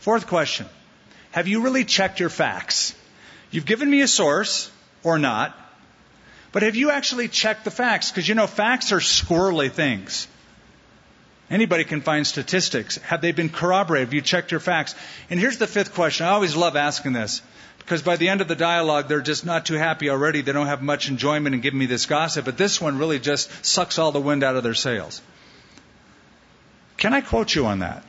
Fourth 0.00 0.26
question 0.26 0.66
Have 1.32 1.48
you 1.48 1.62
really 1.62 1.84
checked 1.84 2.20
your 2.20 2.30
facts? 2.30 2.94
You've 3.50 3.66
given 3.66 3.88
me 3.88 4.00
a 4.00 4.08
source, 4.08 4.70
or 5.02 5.18
not, 5.18 5.56
but 6.50 6.62
have 6.62 6.76
you 6.76 6.90
actually 6.90 7.28
checked 7.28 7.64
the 7.64 7.70
facts? 7.70 8.10
Because 8.10 8.28
you 8.28 8.34
know, 8.34 8.46
facts 8.46 8.90
are 8.92 9.00
squirrely 9.00 9.70
things. 9.70 10.26
Anybody 11.50 11.84
can 11.84 12.00
find 12.00 12.26
statistics. 12.26 12.96
Have 12.98 13.20
they 13.20 13.32
been 13.32 13.50
corroborated? 13.50 14.08
Have 14.08 14.14
you 14.14 14.22
checked 14.22 14.50
your 14.50 14.60
facts? 14.60 14.94
And 15.28 15.38
here's 15.38 15.58
the 15.58 15.66
fifth 15.66 15.94
question. 15.94 16.26
I 16.26 16.30
always 16.30 16.56
love 16.56 16.74
asking 16.74 17.12
this. 17.12 17.42
Because 17.84 18.02
by 18.02 18.16
the 18.16 18.28
end 18.28 18.40
of 18.40 18.48
the 18.48 18.56
dialogue, 18.56 19.08
they're 19.08 19.20
just 19.20 19.44
not 19.44 19.66
too 19.66 19.74
happy 19.74 20.08
already. 20.08 20.40
They 20.40 20.52
don't 20.52 20.68
have 20.68 20.80
much 20.80 21.08
enjoyment 21.08 21.54
in 21.54 21.60
giving 21.60 21.78
me 21.78 21.86
this 21.86 22.06
gossip. 22.06 22.46
But 22.46 22.56
this 22.56 22.80
one 22.80 22.98
really 22.98 23.18
just 23.18 23.64
sucks 23.64 23.98
all 23.98 24.10
the 24.10 24.20
wind 24.20 24.42
out 24.42 24.56
of 24.56 24.62
their 24.62 24.74
sails. 24.74 25.20
Can 26.96 27.12
I 27.12 27.20
quote 27.20 27.54
you 27.54 27.66
on 27.66 27.80
that? 27.80 28.02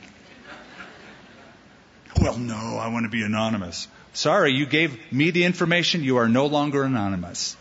Well, 2.18 2.38
no, 2.38 2.78
I 2.78 2.88
want 2.88 3.04
to 3.04 3.10
be 3.10 3.22
anonymous. 3.22 3.88
Sorry, 4.14 4.52
you 4.52 4.64
gave 4.64 5.12
me 5.12 5.30
the 5.30 5.44
information. 5.44 6.02
You 6.02 6.16
are 6.16 6.28
no 6.28 6.46
longer 6.46 6.82
anonymous. 6.82 7.56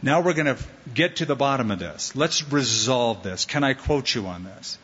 Now 0.00 0.20
we're 0.20 0.34
going 0.34 0.54
to 0.54 0.58
get 0.92 1.16
to 1.16 1.24
the 1.24 1.34
bottom 1.34 1.72
of 1.72 1.80
this. 1.80 2.14
Let's 2.14 2.52
resolve 2.52 3.24
this. 3.24 3.44
Can 3.44 3.64
I 3.64 3.74
quote 3.74 4.14
you 4.14 4.26
on 4.26 4.44
this? 4.44 4.78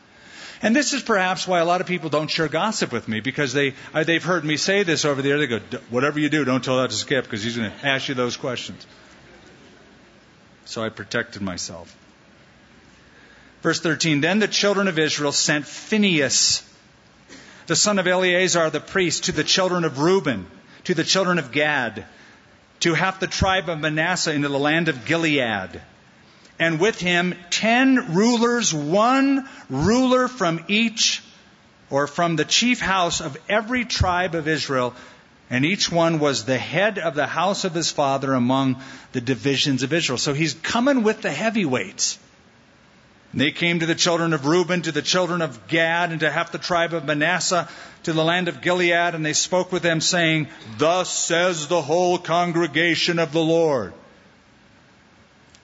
And 0.63 0.77
this 0.77 0.93
is 0.93 1.03
perhaps 1.03 1.49
why 1.49 1.61
a 1.61 1.65
lot 1.65 1.81
of 1.81 1.87
people 1.87 2.11
don't 2.11 2.29
share 2.29 2.49
gossip 2.49 2.93
with 2.93 3.09
me 3.09 3.21
because 3.21 3.53
they 3.55 3.75
uh, 3.95 4.05
they've 4.05 4.23
heard 4.23 4.45
me 4.45 4.59
say 4.59 4.83
this 4.83 5.05
over 5.05 5.23
the 5.23 5.31
there. 5.31 5.39
They 5.39 5.47
go, 5.47 5.61
"Whatever 5.89 6.19
you 6.21 6.29
do, 6.29 6.45
don't 6.45 6.63
tell 6.63 6.83
that 6.83 6.91
to 6.91 6.97
Skip 6.97 7.25
because 7.25 7.43
he's 7.43 7.57
going 7.57 7.71
to 7.71 7.87
ask 7.87 8.09
you 8.09 8.15
those 8.15 8.37
questions." 8.37 8.87
So 10.67 10.85
I 10.85 10.91
protected 10.91 11.41
myself. 11.41 11.97
Verse 13.63 13.81
13. 13.81 14.21
Then 14.21 14.39
the 14.39 14.49
children 14.49 14.87
of 14.87 14.99
Israel 14.99 15.33
sent 15.33 15.67
Phinehas, 15.67 16.63
the 17.67 17.77
son 17.77 17.99
of 17.99 18.07
Eleazar 18.07 18.71
the 18.71 18.81
priest, 18.81 19.25
to 19.25 19.33
the 19.33 19.45
children 19.45 19.85
of 19.85 19.99
Reuben, 19.99 20.47
to 20.85 20.95
the 20.95 21.05
children 21.05 21.39
of 21.39 21.53
Gad, 21.53 22.05
to 22.81 22.95
half 22.95 23.19
the 23.19 23.27
tribe 23.27 23.69
of 23.69 23.81
Manasseh 23.81 24.33
into 24.33 24.49
the 24.49 24.59
land 24.59 24.89
of 24.89 25.07
Gilead 25.07 25.81
and 26.61 26.79
with 26.79 27.01
him 27.01 27.35
ten 27.49 28.15
rulers, 28.15 28.73
one 28.73 29.49
ruler 29.71 30.29
from 30.29 30.63
each 30.69 31.23
or 31.89 32.07
from 32.07 32.37
the 32.37 32.45
chief 32.45 32.81
house 32.81 33.21
of 33.21 33.37
every 33.49 33.87
tribe 33.87 34.35
of 34.35 34.47
Israel, 34.47 34.95
and 35.49 35.65
each 35.65 35.91
one 35.91 36.21
was 36.21 36.45
the 36.45 36.59
head 36.59 36.99
of 36.99 37.17
the 37.17 37.27
house 37.27 37.65
of 37.65 37.75
his 37.75 37.91
father 37.91 38.35
among 38.35 38.81
the 39.13 39.23
divisions 39.23 39.83
of 39.83 39.93
Israel. 39.93 40.19
So 40.19 40.35
he's 40.35 40.55
coming 40.55 41.03
with 41.03 41.23
the 41.23 41.33
heavyweights. 41.33 42.19
And 43.33 43.41
they 43.41 43.53
came 43.53 43.81
to 43.81 43.87
the 43.87 43.95
children 43.95 44.33
of 44.33 44.45
Reuben, 44.45 44.83
to 44.83 44.93
the 44.93 45.03
children 45.03 45.41
of 45.41 45.67
Gad, 45.67 46.11
and 46.11 46.21
to 46.21 46.31
half 46.31 46.53
the 46.53 46.59
tribe 46.59 46.93
of 46.93 47.05
Manasseh, 47.05 47.69
to 48.03 48.13
the 48.13 48.25
land 48.25 48.49
of 48.49 48.61
Gilead, 48.61 49.15
and 49.15 49.25
they 49.25 49.33
spoke 49.33 49.73
with 49.73 49.83
them, 49.83 50.01
saying, 50.01 50.49
Thus 50.79 51.09
says 51.09 51.69
the 51.69 51.83
whole 51.83 52.19
congregation 52.19 53.19
of 53.19 53.33
the 53.33 53.43
Lord. 53.43 53.93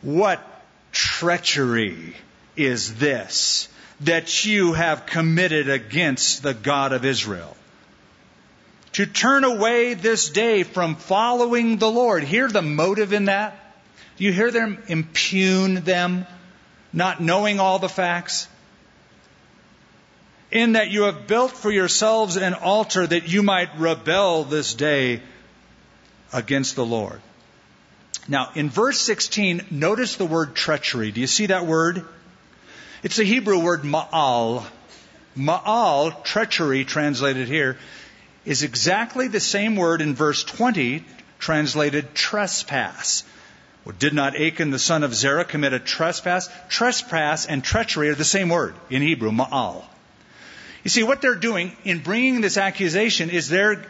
What 0.00 0.55
treachery 0.96 2.14
is 2.56 2.94
this 2.94 3.68
that 4.00 4.46
you 4.46 4.72
have 4.72 5.04
committed 5.04 5.68
against 5.68 6.42
the 6.42 6.54
God 6.54 6.92
of 6.94 7.04
Israel? 7.04 7.54
To 8.92 9.04
turn 9.04 9.44
away 9.44 9.92
this 9.92 10.30
day 10.30 10.62
from 10.62 10.96
following 10.96 11.76
the 11.76 11.90
Lord. 11.90 12.24
Hear 12.24 12.48
the 12.48 12.62
motive 12.62 13.12
in 13.12 13.26
that? 13.26 13.58
Do 14.16 14.24
you 14.24 14.32
hear 14.32 14.50
them 14.50 14.82
impugn 14.88 15.84
them, 15.84 16.26
not 16.94 17.20
knowing 17.20 17.60
all 17.60 17.78
the 17.78 17.90
facts? 17.90 18.48
In 20.50 20.72
that 20.72 20.90
you 20.90 21.02
have 21.02 21.26
built 21.26 21.52
for 21.52 21.70
yourselves 21.70 22.36
an 22.36 22.54
altar 22.54 23.06
that 23.06 23.28
you 23.28 23.42
might 23.42 23.78
rebel 23.78 24.44
this 24.44 24.72
day 24.72 25.20
against 26.32 26.74
the 26.74 26.86
Lord. 26.86 27.20
Now, 28.28 28.50
in 28.54 28.70
verse 28.70 28.98
16, 29.00 29.66
notice 29.70 30.16
the 30.16 30.26
word 30.26 30.54
treachery. 30.54 31.12
Do 31.12 31.20
you 31.20 31.26
see 31.26 31.46
that 31.46 31.66
word? 31.66 32.04
It's 33.02 33.16
the 33.16 33.24
Hebrew 33.24 33.60
word 33.60 33.82
ma'al. 33.82 34.66
Ma'al, 35.36 36.24
treachery 36.24 36.84
translated 36.84 37.46
here, 37.46 37.78
is 38.44 38.62
exactly 38.62 39.28
the 39.28 39.40
same 39.40 39.76
word 39.76 40.00
in 40.00 40.14
verse 40.14 40.42
20 40.42 41.04
translated 41.38 42.14
trespass. 42.14 43.22
Well, 43.84 43.94
did 43.96 44.14
not 44.14 44.34
Achan 44.34 44.70
the 44.70 44.78
son 44.78 45.04
of 45.04 45.14
Zerah 45.14 45.44
commit 45.44 45.72
a 45.72 45.78
trespass? 45.78 46.48
Trespass 46.68 47.46
and 47.46 47.62
treachery 47.62 48.08
are 48.08 48.16
the 48.16 48.24
same 48.24 48.48
word 48.48 48.74
in 48.90 49.02
Hebrew, 49.02 49.30
ma'al. 49.30 49.84
You 50.82 50.90
see, 50.90 51.02
what 51.02 51.20
they're 51.20 51.34
doing 51.34 51.76
in 51.84 52.00
bringing 52.00 52.40
this 52.40 52.56
accusation 52.56 53.30
is 53.30 53.48
they're 53.48 53.84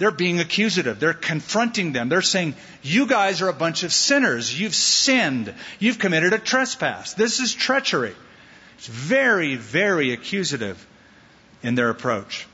they're 0.00 0.10
being 0.10 0.40
accusative. 0.40 0.98
They're 0.98 1.12
confronting 1.12 1.92
them. 1.92 2.08
They're 2.08 2.22
saying, 2.22 2.54
You 2.82 3.06
guys 3.06 3.42
are 3.42 3.50
a 3.50 3.52
bunch 3.52 3.82
of 3.82 3.92
sinners. 3.92 4.58
You've 4.58 4.74
sinned. 4.74 5.52
You've 5.78 5.98
committed 5.98 6.32
a 6.32 6.38
trespass. 6.38 7.12
This 7.12 7.38
is 7.38 7.52
treachery. 7.52 8.14
It's 8.78 8.86
very, 8.86 9.56
very 9.56 10.12
accusative 10.12 10.86
in 11.62 11.74
their 11.74 11.90
approach. 11.90 12.46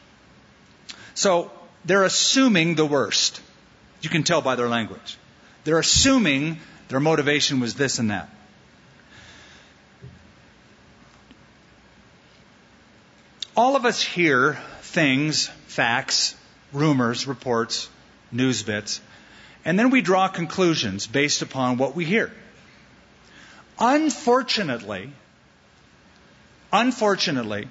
So 1.15 1.53
they're 1.85 2.03
assuming 2.03 2.75
the 2.75 2.85
worst. 2.85 3.41
You 4.01 4.11
can 4.11 4.25
tell 4.25 4.43
by 4.43 4.57
their 4.57 4.69
language. 4.69 5.17
They're 5.63 5.79
assuming 5.79 6.59
their 6.89 6.99
motivation 6.99 7.61
was 7.61 7.77
this 7.77 8.01
and 8.01 8.11
that. 8.11 8.29
All 13.57 13.77
of 13.77 13.85
us 13.85 14.03
hear 14.03 14.59
things, 14.81 15.47
facts, 15.69 16.35
rumors, 16.73 17.27
reports, 17.27 17.89
news 18.33 18.63
bits, 18.63 19.01
and 19.65 19.79
then 19.79 19.91
we 19.91 20.01
draw 20.01 20.29
conclusions 20.29 21.07
based 21.07 21.43
upon 21.43 21.77
what 21.77 21.97
we 21.97 22.05
hear. 22.05 22.33
Unfortunately, 23.79 25.11
unfortunately, 26.73 27.69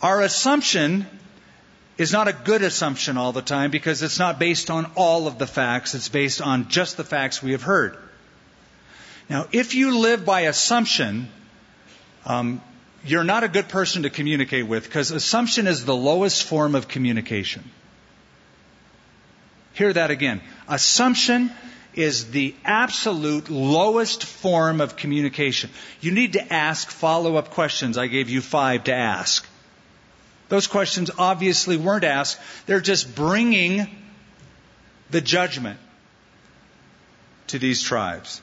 our 0.00 0.20
assumption 0.22 1.06
is 1.98 2.12
not 2.12 2.26
a 2.26 2.32
good 2.32 2.62
assumption 2.62 3.16
all 3.16 3.32
the 3.32 3.42
time 3.42 3.70
because 3.70 4.02
it's 4.02 4.18
not 4.18 4.38
based 4.38 4.70
on 4.70 4.90
all 4.96 5.26
of 5.26 5.38
the 5.38 5.46
facts, 5.46 5.94
it's 5.94 6.08
based 6.08 6.40
on 6.40 6.68
just 6.68 6.96
the 6.96 7.04
facts 7.04 7.42
we 7.42 7.52
have 7.52 7.62
heard. 7.62 7.96
Now, 9.28 9.46
if 9.52 9.74
you 9.74 9.98
live 9.98 10.24
by 10.24 10.42
assumption, 10.42 11.28
um, 12.24 12.60
you're 13.04 13.24
not 13.24 13.44
a 13.44 13.48
good 13.48 13.68
person 13.68 14.04
to 14.04 14.10
communicate 14.10 14.66
with 14.66 14.84
because 14.84 15.10
assumption 15.10 15.66
is 15.66 15.84
the 15.84 15.94
lowest 15.94 16.44
form 16.44 16.74
of 16.74 16.88
communication. 16.88 17.64
Hear 19.74 19.92
that 19.92 20.10
again. 20.10 20.40
Assumption 20.68 21.50
is 21.94 22.30
the 22.30 22.54
absolute 22.64 23.50
lowest 23.50 24.24
form 24.24 24.80
of 24.80 24.96
communication. 24.96 25.70
You 26.00 26.12
need 26.12 26.34
to 26.34 26.52
ask 26.52 26.90
follow 26.90 27.36
up 27.36 27.50
questions. 27.50 27.98
I 27.98 28.06
gave 28.06 28.30
you 28.30 28.40
five 28.40 28.84
to 28.84 28.94
ask. 28.94 29.46
Those 30.48 30.66
questions 30.66 31.10
obviously 31.18 31.76
weren't 31.76 32.04
asked. 32.04 32.38
They're 32.66 32.80
just 32.80 33.14
bringing 33.14 33.88
the 35.10 35.20
judgment 35.20 35.78
to 37.48 37.58
these 37.58 37.82
tribes. 37.82 38.40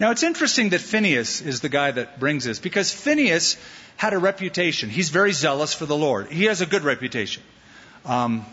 Now 0.00 0.10
it's 0.10 0.22
interesting 0.22 0.70
that 0.70 0.80
Phineas 0.80 1.40
is 1.40 1.60
the 1.60 1.68
guy 1.68 1.90
that 1.90 2.18
brings 2.18 2.44
this 2.44 2.58
because 2.58 2.92
Phineas 2.92 3.56
had 3.96 4.12
a 4.12 4.18
reputation. 4.18 4.90
He's 4.90 5.10
very 5.10 5.32
zealous 5.32 5.72
for 5.72 5.86
the 5.86 5.96
Lord. 5.96 6.30
He 6.30 6.44
has 6.44 6.60
a 6.60 6.66
good 6.66 6.82
reputation. 6.82 7.42
Um, 8.04 8.44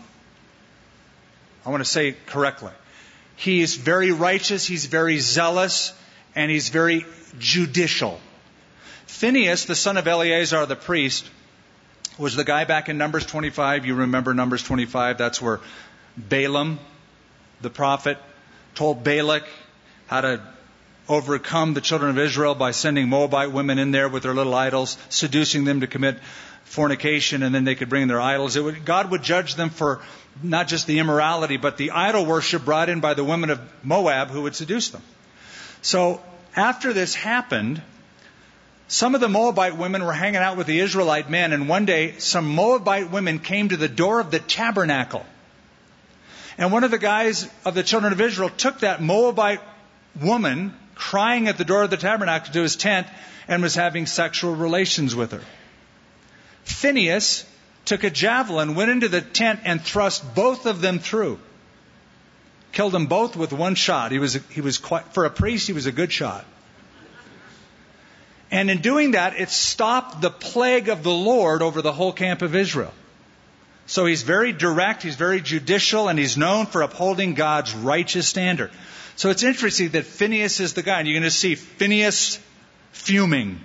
I 1.66 1.70
want 1.70 1.82
to 1.82 1.88
say 1.88 2.08
it 2.08 2.26
correctly. 2.26 2.72
He's 3.36 3.74
very 3.74 4.12
righteous, 4.12 4.66
he's 4.66 4.86
very 4.86 5.18
zealous, 5.18 5.92
and 6.34 6.50
he's 6.50 6.68
very 6.68 7.06
judicial. 7.38 8.20
Phineas, 9.06 9.64
the 9.64 9.74
son 9.74 9.96
of 9.96 10.06
Eleazar 10.06 10.66
the 10.66 10.76
priest, 10.76 11.28
was 12.18 12.36
the 12.36 12.44
guy 12.44 12.64
back 12.64 12.88
in 12.88 12.98
Numbers 12.98 13.26
25. 13.26 13.86
You 13.86 13.94
remember 13.94 14.34
Numbers 14.34 14.62
25? 14.62 15.18
That's 15.18 15.40
where 15.40 15.60
Balaam, 16.16 16.78
the 17.60 17.70
prophet, 17.70 18.18
told 18.74 19.02
Balak 19.02 19.44
how 20.06 20.20
to 20.20 20.40
overcome 21.08 21.74
the 21.74 21.80
children 21.80 22.10
of 22.10 22.18
Israel 22.18 22.54
by 22.54 22.70
sending 22.70 23.08
Moabite 23.08 23.52
women 23.52 23.78
in 23.78 23.90
there 23.90 24.08
with 24.08 24.22
their 24.22 24.34
little 24.34 24.54
idols, 24.54 24.96
seducing 25.08 25.64
them 25.64 25.80
to 25.80 25.86
commit 25.86 26.18
fornication, 26.64 27.42
and 27.42 27.54
then 27.54 27.64
they 27.64 27.74
could 27.74 27.88
bring 27.88 28.08
their 28.08 28.20
idols. 28.20 28.58
Would, 28.58 28.84
God 28.84 29.10
would 29.10 29.22
judge 29.22 29.56
them 29.56 29.70
for 29.70 30.00
not 30.42 30.68
just 30.68 30.86
the 30.86 30.98
immorality, 30.98 31.56
but 31.56 31.76
the 31.76 31.90
idol 31.90 32.24
worship 32.24 32.64
brought 32.64 32.88
in 32.88 33.00
by 33.00 33.14
the 33.14 33.24
women 33.24 33.50
of 33.50 33.60
Moab 33.82 34.28
who 34.28 34.42
would 34.42 34.54
seduce 34.54 34.88
them. 34.90 35.02
So 35.82 36.20
after 36.56 36.92
this 36.92 37.14
happened, 37.14 37.82
some 38.88 39.14
of 39.14 39.20
the 39.20 39.28
Moabite 39.28 39.76
women 39.76 40.04
were 40.04 40.12
hanging 40.12 40.36
out 40.36 40.56
with 40.56 40.66
the 40.66 40.80
Israelite 40.80 41.28
men, 41.28 41.52
and 41.52 41.68
one 41.68 41.84
day 41.84 42.18
some 42.18 42.46
Moabite 42.54 43.10
women 43.10 43.38
came 43.38 43.68
to 43.68 43.76
the 43.76 43.88
door 43.88 44.20
of 44.20 44.30
the 44.30 44.38
tabernacle. 44.38 45.26
And 46.58 46.70
one 46.70 46.84
of 46.84 46.90
the 46.90 46.98
guys 46.98 47.48
of 47.64 47.74
the 47.74 47.82
children 47.82 48.12
of 48.12 48.20
Israel 48.20 48.50
took 48.50 48.80
that 48.80 49.02
Moabite 49.02 49.60
woman 50.20 50.74
crying 51.02 51.48
at 51.48 51.58
the 51.58 51.64
door 51.64 51.82
of 51.82 51.90
the 51.90 51.96
tabernacle 51.96 52.52
to 52.52 52.62
his 52.62 52.76
tent 52.76 53.08
and 53.48 53.60
was 53.60 53.74
having 53.74 54.06
sexual 54.06 54.54
relations 54.54 55.16
with 55.16 55.32
her. 55.32 55.42
Phineas 56.62 57.44
took 57.84 58.04
a 58.04 58.10
javelin, 58.10 58.76
went 58.76 58.90
into 58.90 59.08
the 59.08 59.20
tent, 59.20 59.60
and 59.64 59.82
thrust 59.82 60.34
both 60.34 60.64
of 60.66 60.80
them 60.80 61.00
through. 61.00 61.40
Killed 62.70 62.92
them 62.92 63.06
both 63.06 63.36
with 63.36 63.52
one 63.52 63.74
shot. 63.74 64.12
He 64.12 64.20
was, 64.20 64.34
he 64.50 64.60
was 64.60 64.78
quite, 64.78 65.12
for 65.12 65.24
a 65.24 65.30
priest, 65.30 65.66
he 65.66 65.72
was 65.72 65.86
a 65.86 65.92
good 65.92 66.12
shot. 66.12 66.44
And 68.52 68.70
in 68.70 68.80
doing 68.80 69.10
that, 69.12 69.38
it 69.40 69.50
stopped 69.50 70.20
the 70.20 70.30
plague 70.30 70.88
of 70.88 71.02
the 71.02 71.10
Lord 71.10 71.62
over 71.62 71.82
the 71.82 71.92
whole 71.92 72.12
camp 72.12 72.42
of 72.42 72.54
Israel. 72.54 72.92
So 73.86 74.06
he's 74.06 74.22
very 74.22 74.52
direct, 74.52 75.02
he's 75.02 75.16
very 75.16 75.40
judicial, 75.40 76.08
and 76.08 76.18
he's 76.18 76.36
known 76.36 76.66
for 76.66 76.82
upholding 76.82 77.34
God's 77.34 77.74
righteous 77.74 78.28
standard. 78.28 78.70
So 79.22 79.30
it's 79.30 79.44
interesting 79.44 79.90
that 79.90 80.04
Phineas 80.04 80.58
is 80.58 80.72
the 80.72 80.82
guy, 80.82 80.98
and 80.98 81.06
you're 81.06 81.14
going 81.14 81.30
to 81.30 81.30
see 81.30 81.54
Phineas 81.54 82.40
fuming. 82.90 83.60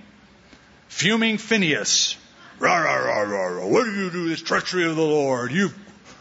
Fuming 0.87 1.39
Phineas. 1.39 2.15
Rah, 2.59 2.77
rah, 2.77 2.93
rah, 2.93 3.21
rah, 3.21 3.45
rah. 3.45 3.65
What 3.65 3.85
do 3.85 3.91
you 3.91 4.11
do, 4.11 4.29
this 4.29 4.43
treachery 4.43 4.85
of 4.85 4.95
the 4.95 5.01
Lord? 5.01 5.51
You've 5.51 5.75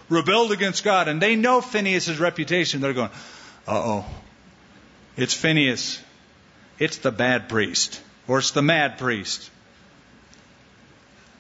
rebelled 0.09 0.53
against 0.53 0.84
God. 0.84 1.09
And 1.09 1.20
they 1.20 1.37
know 1.37 1.61
Phineas' 1.61 2.18
reputation. 2.18 2.80
They're 2.80 2.95
going, 2.95 3.11
Uh 3.68 3.82
oh. 3.84 4.07
It's 5.18 5.34
Phineas. 5.34 6.01
It's 6.78 6.97
the 6.97 7.12
bad 7.12 7.51
priest. 7.51 8.01
Or 8.26 8.39
it's 8.39 8.53
the 8.53 8.62
mad 8.62 8.97
priest. 8.97 9.51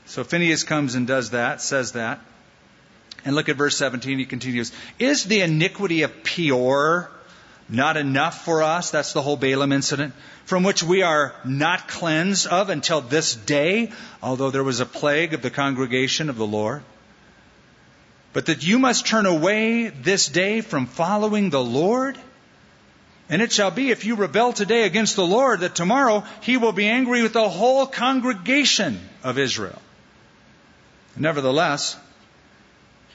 So 0.04 0.22
Phineas 0.22 0.64
comes 0.64 0.96
and 0.96 1.06
does 1.06 1.30
that, 1.30 1.62
says 1.62 1.92
that. 1.92 2.20
And 3.24 3.34
look 3.34 3.48
at 3.48 3.56
verse 3.56 3.78
17. 3.78 4.18
He 4.18 4.26
continues 4.26 4.70
Is 4.98 5.24
the 5.24 5.40
iniquity 5.40 6.02
of 6.02 6.24
Peor 6.24 7.10
not 7.68 7.96
enough 7.96 8.44
for 8.44 8.62
us? 8.62 8.90
That's 8.90 9.12
the 9.12 9.22
whole 9.22 9.36
Balaam 9.36 9.72
incident. 9.72 10.14
From 10.44 10.62
which 10.62 10.82
we 10.82 11.02
are 11.02 11.34
not 11.44 11.88
cleansed 11.88 12.46
of 12.46 12.70
until 12.70 13.00
this 13.00 13.34
day, 13.34 13.92
although 14.22 14.50
there 14.50 14.64
was 14.64 14.80
a 14.80 14.86
plague 14.86 15.34
of 15.34 15.42
the 15.42 15.50
congregation 15.50 16.30
of 16.30 16.36
the 16.36 16.46
Lord. 16.46 16.82
But 18.32 18.46
that 18.46 18.64
you 18.64 18.78
must 18.78 19.06
turn 19.06 19.26
away 19.26 19.88
this 19.88 20.28
day 20.28 20.60
from 20.60 20.86
following 20.86 21.50
the 21.50 21.64
Lord? 21.64 22.18
And 23.28 23.42
it 23.42 23.50
shall 23.50 23.72
be, 23.72 23.90
if 23.90 24.04
you 24.04 24.14
rebel 24.14 24.52
today 24.52 24.84
against 24.84 25.16
the 25.16 25.26
Lord, 25.26 25.60
that 25.60 25.74
tomorrow 25.74 26.22
he 26.42 26.58
will 26.58 26.72
be 26.72 26.86
angry 26.86 27.22
with 27.22 27.32
the 27.32 27.48
whole 27.48 27.86
congregation 27.86 29.00
of 29.24 29.38
Israel. 29.38 29.80
Nevertheless, 31.16 31.96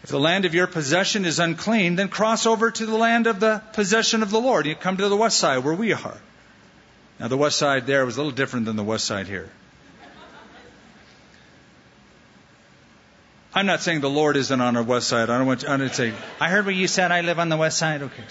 if 0.04 0.10
the 0.10 0.20
land 0.20 0.46
of 0.46 0.56
your 0.56 0.68
possession 0.68 1.26
is 1.26 1.40
unclean, 1.40 1.96
then 1.96 2.10
cross 2.10 2.46
over 2.46 2.72
to 2.72 2.86
the 2.86 2.96
land 2.96 3.28
of 3.28 3.40
the 3.40 3.62
possession 3.74 4.24
of 4.24 4.32
the 4.32 4.40
Lord. 4.40 4.66
You 4.66 4.76
come 4.76 4.98
to 4.98 5.10
the 5.10 5.18
west 5.18 5.38
side 5.38 5.64
where 5.64 5.76
we 5.76 5.94
are. 5.94 6.18
Now, 7.20 7.28
the 7.28 7.38
west 7.38 7.58
side 7.58 7.86
there 7.86 8.04
was 8.06 8.18
a 8.18 8.20
little 8.20 8.36
different 8.36 8.66
than 8.66 8.76
the 8.76 8.84
west 8.84 9.06
side 9.06 9.28
here. 9.28 9.52
I'm 13.54 13.66
not 13.66 13.82
saying 13.82 14.02
the 14.02 14.10
Lord 14.10 14.38
isn't 14.38 14.62
on 14.62 14.78
our 14.78 14.84
west 14.84 15.08
side. 15.08 15.30
I 15.30 15.38
don't 15.38 15.46
want 15.46 15.60
to, 15.62 15.72
I 15.72 15.78
don't 15.78 15.94
say, 15.94 16.14
I 16.40 16.50
heard 16.50 16.66
what 16.66 16.74
you 16.74 16.88
said, 16.88 17.12
I 17.12 17.22
live 17.22 17.38
on 17.38 17.50
the 17.50 17.58
west 17.58 17.78
side. 17.78 18.02
Okay. 18.02 18.24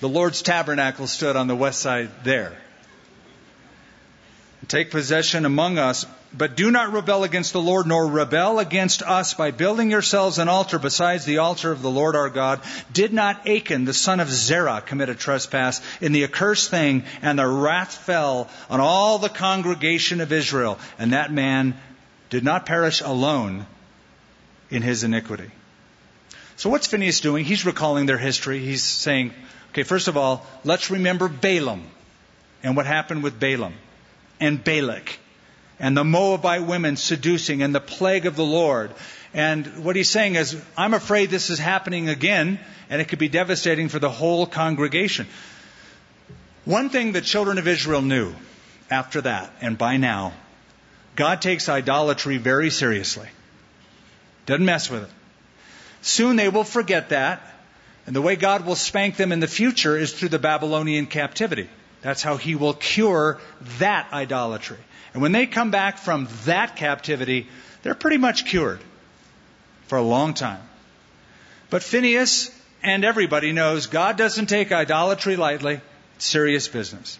The 0.00 0.08
Lord's 0.08 0.42
tabernacle 0.42 1.06
stood 1.06 1.36
on 1.36 1.48
the 1.48 1.56
west 1.56 1.80
side 1.80 2.10
there. 2.24 2.56
Take 4.68 4.90
possession 4.90 5.44
among 5.44 5.78
us, 5.78 6.06
but 6.36 6.56
do 6.56 6.70
not 6.70 6.92
rebel 6.92 7.24
against 7.24 7.52
the 7.52 7.60
Lord, 7.60 7.86
nor 7.86 8.06
rebel 8.06 8.58
against 8.58 9.02
us 9.02 9.34
by 9.34 9.50
building 9.50 9.90
yourselves 9.90 10.38
an 10.38 10.48
altar 10.48 10.78
besides 10.78 11.24
the 11.24 11.38
altar 11.38 11.72
of 11.72 11.80
the 11.80 11.90
Lord 11.90 12.16
our 12.16 12.28
God. 12.28 12.60
Did 12.92 13.12
not 13.12 13.48
Achan, 13.48 13.84
the 13.84 13.94
son 13.94 14.20
of 14.20 14.28
Zerah, 14.28 14.82
commit 14.84 15.08
a 15.08 15.14
trespass 15.14 15.80
in 16.00 16.12
the 16.12 16.24
accursed 16.24 16.70
thing, 16.70 17.04
and 17.22 17.38
the 17.38 17.46
wrath 17.46 17.94
fell 17.94 18.48
on 18.68 18.80
all 18.80 19.18
the 19.18 19.30
congregation 19.30 20.20
of 20.20 20.32
Israel, 20.32 20.78
and 20.98 21.12
that 21.12 21.32
man 21.32 21.74
did 22.28 22.44
not 22.44 22.66
perish 22.66 23.00
alone 23.00 23.66
in 24.70 24.82
his 24.82 25.04
iniquity. 25.04 25.50
So 26.56 26.68
what's 26.68 26.86
Phineas 26.86 27.20
doing? 27.20 27.44
He's 27.44 27.64
recalling 27.64 28.06
their 28.06 28.18
history. 28.18 28.58
He's 28.58 28.82
saying, 28.82 29.32
okay, 29.70 29.82
first 29.82 30.08
of 30.08 30.16
all, 30.16 30.44
let's 30.64 30.90
remember 30.90 31.28
Balaam 31.28 31.86
and 32.62 32.76
what 32.76 32.84
happened 32.84 33.22
with 33.22 33.40
Balaam 33.40 33.74
and 34.40 34.62
Balak 34.62 35.18
and 35.78 35.96
the 35.96 36.04
Moabite 36.04 36.64
women 36.64 36.96
seducing 36.96 37.62
and 37.62 37.74
the 37.74 37.80
plague 37.80 38.26
of 38.26 38.36
the 38.36 38.44
Lord. 38.44 38.92
And 39.34 39.84
what 39.84 39.96
he's 39.96 40.10
saying 40.10 40.34
is, 40.34 40.60
I'm 40.76 40.94
afraid 40.94 41.30
this 41.30 41.50
is 41.50 41.58
happening 41.58 42.08
again 42.08 42.58
and 42.90 43.00
it 43.00 43.08
could 43.08 43.18
be 43.18 43.28
devastating 43.28 43.88
for 43.88 43.98
the 43.98 44.10
whole 44.10 44.46
congregation. 44.46 45.26
One 46.64 46.90
thing 46.90 47.12
the 47.12 47.20
children 47.20 47.58
of 47.58 47.68
Israel 47.68 48.02
knew 48.02 48.34
after 48.90 49.20
that 49.22 49.52
and 49.60 49.76
by 49.76 49.96
now, 49.96 50.32
God 51.16 51.42
takes 51.42 51.68
idolatry 51.68 52.36
very 52.36 52.70
seriously. 52.70 53.28
Doesn't 54.46 54.64
mess 54.64 54.90
with 54.90 55.04
it. 55.04 55.10
Soon 56.00 56.36
they 56.36 56.48
will 56.48 56.64
forget 56.64 57.10
that, 57.10 57.42
and 58.06 58.14
the 58.14 58.22
way 58.22 58.36
God 58.36 58.64
will 58.64 58.76
spank 58.76 59.16
them 59.16 59.32
in 59.32 59.40
the 59.40 59.48
future 59.48 59.96
is 59.96 60.12
through 60.12 60.30
the 60.30 60.38
Babylonian 60.38 61.06
captivity. 61.06 61.68
That's 62.02 62.22
how 62.22 62.36
he 62.36 62.54
will 62.54 62.74
cure 62.74 63.40
that 63.78 64.12
idolatry. 64.12 64.78
And 65.12 65.22
when 65.22 65.32
they 65.32 65.46
come 65.46 65.70
back 65.70 65.98
from 65.98 66.28
that 66.44 66.76
captivity, 66.76 67.48
they're 67.82 67.94
pretty 67.94 68.18
much 68.18 68.44
cured 68.44 68.80
for 69.86 69.98
a 69.98 70.02
long 70.02 70.34
time. 70.34 70.60
But 71.70 71.82
Phineas 71.82 72.50
and 72.82 73.04
everybody 73.04 73.52
knows 73.52 73.86
God 73.86 74.16
doesn't 74.16 74.46
take 74.46 74.72
idolatry 74.72 75.36
lightly. 75.36 75.80
It's 76.16 76.24
serious 76.24 76.68
business. 76.68 77.18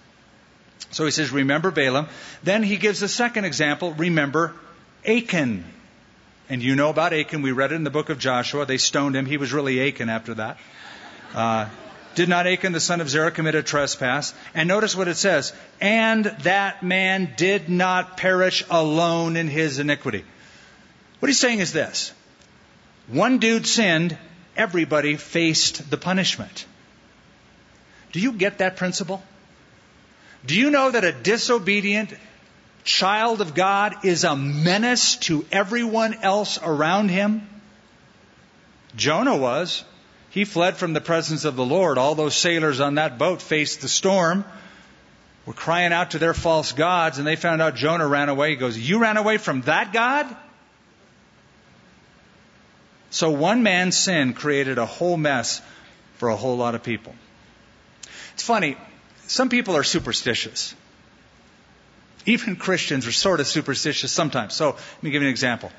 So 0.91 1.05
he 1.05 1.11
says, 1.11 1.30
remember 1.30 1.70
Balaam. 1.70 2.09
Then 2.43 2.62
he 2.62 2.76
gives 2.76 3.03
a 3.03 3.09
second 3.09 3.45
example, 3.45 3.93
remember 3.93 4.55
Achan. 5.07 5.64
And 6.49 6.62
you 6.62 6.76
know 6.76 6.89
about 6.89 7.12
Achan. 7.12 7.43
We 7.43 7.53
read 7.53 7.72
it 7.72 7.74
in 7.74 7.84
the 7.84 7.91
book 7.91 8.09
of 8.09 8.18
Joshua. 8.18 8.64
They 8.64 8.78
stoned 8.78 9.14
him. 9.14 9.26
He 9.26 9.36
was 9.36 9.53
really 9.53 9.86
Achan 9.86 10.09
after 10.09 10.34
that. 10.34 10.59
Uh, 11.34 11.66
did 12.19 12.29
not 12.29 12.49
Achan 12.49 12.73
the 12.73 12.81
son 12.81 13.01
of 13.01 13.09
Zerah 13.09 13.31
commit 13.31 13.55
a 13.55 13.62
trespass? 13.62 14.35
And 14.53 14.66
notice 14.66 14.97
what 14.97 15.07
it 15.07 15.14
says. 15.14 15.53
And 15.81 16.25
that 16.43 16.83
man 16.83 17.33
did 17.37 17.69
not 17.69 18.16
perish 18.16 18.64
alone 18.69 19.37
in 19.37 19.47
his 19.47 19.79
iniquity. 19.79 20.25
What 21.21 21.29
he's 21.29 21.39
saying 21.39 21.61
is 21.61 21.73
this. 21.73 22.12
One 23.07 23.39
dude 23.39 23.69
sinned, 23.69 24.19
everybody 24.57 25.14
faced 25.14 25.89
the 25.93 25.97
punishment. 25.97 26.66
Do 28.11 28.19
you 28.19 28.33
get 28.33 28.59
that 28.59 28.77
principle? 28.77 29.23
Do 30.45 30.59
you 30.59 30.71
know 30.71 30.91
that 30.91 31.05
a 31.05 31.12
disobedient 31.12 32.12
child 32.83 33.41
of 33.41 33.55
God 33.55 34.05
is 34.05 34.25
a 34.25 34.35
menace 34.35 35.14
to 35.29 35.47
everyone 35.53 36.14
else 36.14 36.59
around 36.61 37.11
him? 37.11 37.49
Jonah 38.97 39.37
was. 39.37 39.85
He 40.39 40.45
fled 40.45 40.76
from 40.76 40.93
the 40.93 41.01
presence 41.01 41.45
of 41.45 41.57
the 41.57 41.64
Lord. 41.64 41.99
All 41.99 42.14
those 42.14 42.36
sailors 42.36 42.78
on 42.78 42.95
that 42.95 43.18
boat 43.18 43.43
faced 43.43 43.80
the 43.80 43.89
storm, 43.89 44.45
were 45.47 45.53
crying 45.53 45.93
out 45.93 46.12
to 46.12 46.20
their 46.20 46.32
false 46.32 46.70
gods, 46.70 47.18
and 47.18 47.26
they 47.26 47.34
found 47.34 47.61
out 47.61 47.74
Jonah 47.74 48.07
ran 48.07 48.28
away. 48.28 48.51
He 48.51 48.55
goes, 48.55 48.78
You 48.78 49.01
ran 49.01 49.16
away 49.16 49.39
from 49.39 49.62
that 49.62 49.93
God? 49.93 50.28
So 53.11 53.30
one 53.30 53.64
man's 53.64 53.99
sin 53.99 54.32
created 54.32 54.78
a 54.78 54.86
whole 54.86 55.16
mess 55.16 55.61
for 56.18 56.28
a 56.28 56.36
whole 56.36 56.57
lot 56.57 56.76
of 56.76 56.84
people. 56.84 57.16
It's 58.34 58.45
funny, 58.45 58.76
some 59.26 59.49
people 59.49 59.76
are 59.76 59.82
superstitious. 59.82 60.72
Even 62.26 62.55
Christians 62.55 63.09
are 63.09 63.12
sort 63.12 63.41
of 63.41 63.49
superstitious 63.49 64.12
sometimes. 64.12 64.55
So 64.55 64.66
let 64.66 65.03
me 65.03 65.11
give 65.11 65.20
you 65.20 65.26
an 65.26 65.32
example. 65.32 65.72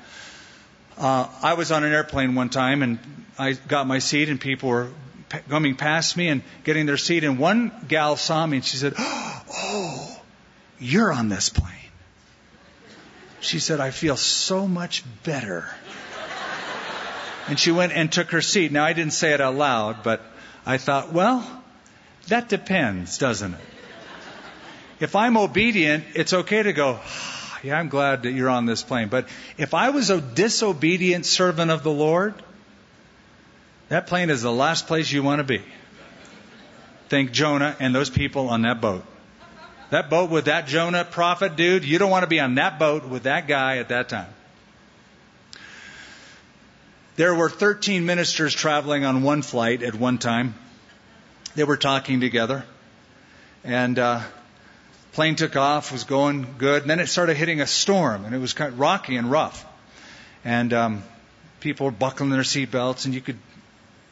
Uh, 1.00 1.26
I 1.42 1.54
was 1.54 1.72
on 1.72 1.82
an 1.82 1.94
airplane 1.94 2.34
one 2.34 2.50
time 2.50 2.82
and 2.82 2.98
I 3.38 3.54
got 3.54 3.86
my 3.86 4.00
seat 4.00 4.28
and 4.28 4.38
people 4.38 4.68
were 4.68 4.88
coming 5.48 5.74
past 5.74 6.14
me 6.14 6.28
and 6.28 6.42
getting 6.62 6.84
their 6.84 6.98
seat 6.98 7.24
and 7.24 7.38
one 7.38 7.72
gal 7.88 8.16
saw 8.16 8.46
me 8.46 8.58
and 8.58 8.64
she 8.64 8.76
said, 8.76 8.92
"Oh, 8.98 10.20
you're 10.78 11.10
on 11.10 11.30
this 11.30 11.48
plane." 11.48 11.72
She 13.40 13.60
said, 13.60 13.80
"I 13.80 13.92
feel 13.92 14.18
so 14.18 14.68
much 14.68 15.02
better." 15.24 15.66
And 17.48 17.58
she 17.58 17.70
went 17.70 17.94
and 17.94 18.12
took 18.12 18.32
her 18.32 18.42
seat. 18.42 18.70
Now 18.70 18.84
I 18.84 18.92
didn't 18.92 19.14
say 19.14 19.32
it 19.32 19.40
out 19.40 19.54
loud, 19.54 20.02
but 20.02 20.20
I 20.66 20.76
thought, 20.76 21.14
well, 21.14 21.42
that 22.28 22.50
depends, 22.50 23.16
doesn't 23.16 23.54
it? 23.54 23.60
If 25.00 25.16
I'm 25.16 25.38
obedient, 25.38 26.04
it's 26.14 26.34
okay 26.34 26.62
to 26.62 26.74
go, 26.74 27.00
yeah, 27.62 27.78
I'm 27.78 27.88
glad 27.88 28.22
that 28.22 28.32
you're 28.32 28.48
on 28.48 28.66
this 28.66 28.82
plane. 28.82 29.08
But 29.08 29.28
if 29.58 29.74
I 29.74 29.90
was 29.90 30.10
a 30.10 30.20
disobedient 30.20 31.26
servant 31.26 31.70
of 31.70 31.82
the 31.82 31.90
Lord, 31.90 32.34
that 33.88 34.06
plane 34.06 34.30
is 34.30 34.42
the 34.42 34.52
last 34.52 34.86
place 34.86 35.10
you 35.10 35.22
want 35.22 35.40
to 35.40 35.44
be. 35.44 35.62
Think 37.08 37.32
Jonah 37.32 37.76
and 37.80 37.94
those 37.94 38.08
people 38.08 38.48
on 38.48 38.62
that 38.62 38.80
boat. 38.80 39.04
That 39.90 40.08
boat 40.08 40.30
with 40.30 40.44
that 40.44 40.68
Jonah 40.68 41.04
prophet 41.04 41.56
dude, 41.56 41.84
you 41.84 41.98
don't 41.98 42.10
want 42.10 42.22
to 42.22 42.28
be 42.28 42.38
on 42.38 42.54
that 42.54 42.78
boat 42.78 43.04
with 43.04 43.24
that 43.24 43.48
guy 43.48 43.78
at 43.78 43.88
that 43.88 44.08
time. 44.08 44.32
There 47.16 47.34
were 47.34 47.50
13 47.50 48.06
ministers 48.06 48.54
traveling 48.54 49.04
on 49.04 49.22
one 49.22 49.42
flight 49.42 49.82
at 49.82 49.94
one 49.94 50.18
time. 50.18 50.54
They 51.56 51.64
were 51.64 51.76
talking 51.76 52.20
together. 52.20 52.64
And 53.64 53.98
uh, 53.98 54.22
Plane 55.12 55.34
took 55.34 55.56
off, 55.56 55.92
was 55.92 56.04
going 56.04 56.54
good, 56.58 56.82
and 56.82 56.90
then 56.90 57.00
it 57.00 57.08
started 57.08 57.36
hitting 57.36 57.60
a 57.60 57.66
storm, 57.66 58.24
and 58.24 58.34
it 58.34 58.38
was 58.38 58.52
kind 58.52 58.72
of 58.72 58.78
rocky 58.78 59.16
and 59.16 59.30
rough. 59.30 59.66
And 60.44 60.72
um, 60.72 61.02
people 61.58 61.86
were 61.86 61.92
buckling 61.92 62.30
their 62.30 62.42
seatbelts, 62.42 63.04
and 63.06 63.14
you 63.14 63.20
could 63.20 63.38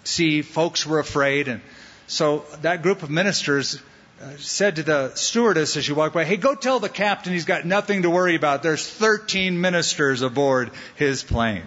see 0.05 0.43
folks 0.43 0.85
were 0.85 0.99
afraid. 0.99 1.49
And 1.49 1.61
so 2.09 2.45
that 2.63 2.83
group 2.83 3.03
of 3.03 3.11
ministers 3.11 3.81
uh, 4.21 4.31
said 4.39 4.77
to 4.77 4.83
the 4.83 5.15
stewardess 5.15 5.77
as 5.77 5.85
she 5.85 5.93
walked 5.93 6.15
by, 6.15 6.25
"Hey, 6.25 6.37
go 6.37 6.57
tell 6.57 6.81
the 6.81 6.89
captain 6.89 7.33
he's 7.33 7.45
got 7.45 7.65
nothing 7.65 8.03
to 8.03 8.11
worry 8.11 8.35
about. 8.35 8.65
There's 8.65 8.87
13 8.87 9.61
ministers 9.61 10.23
aboard 10.23 10.73
his 10.97 11.23
plane." 11.23 11.67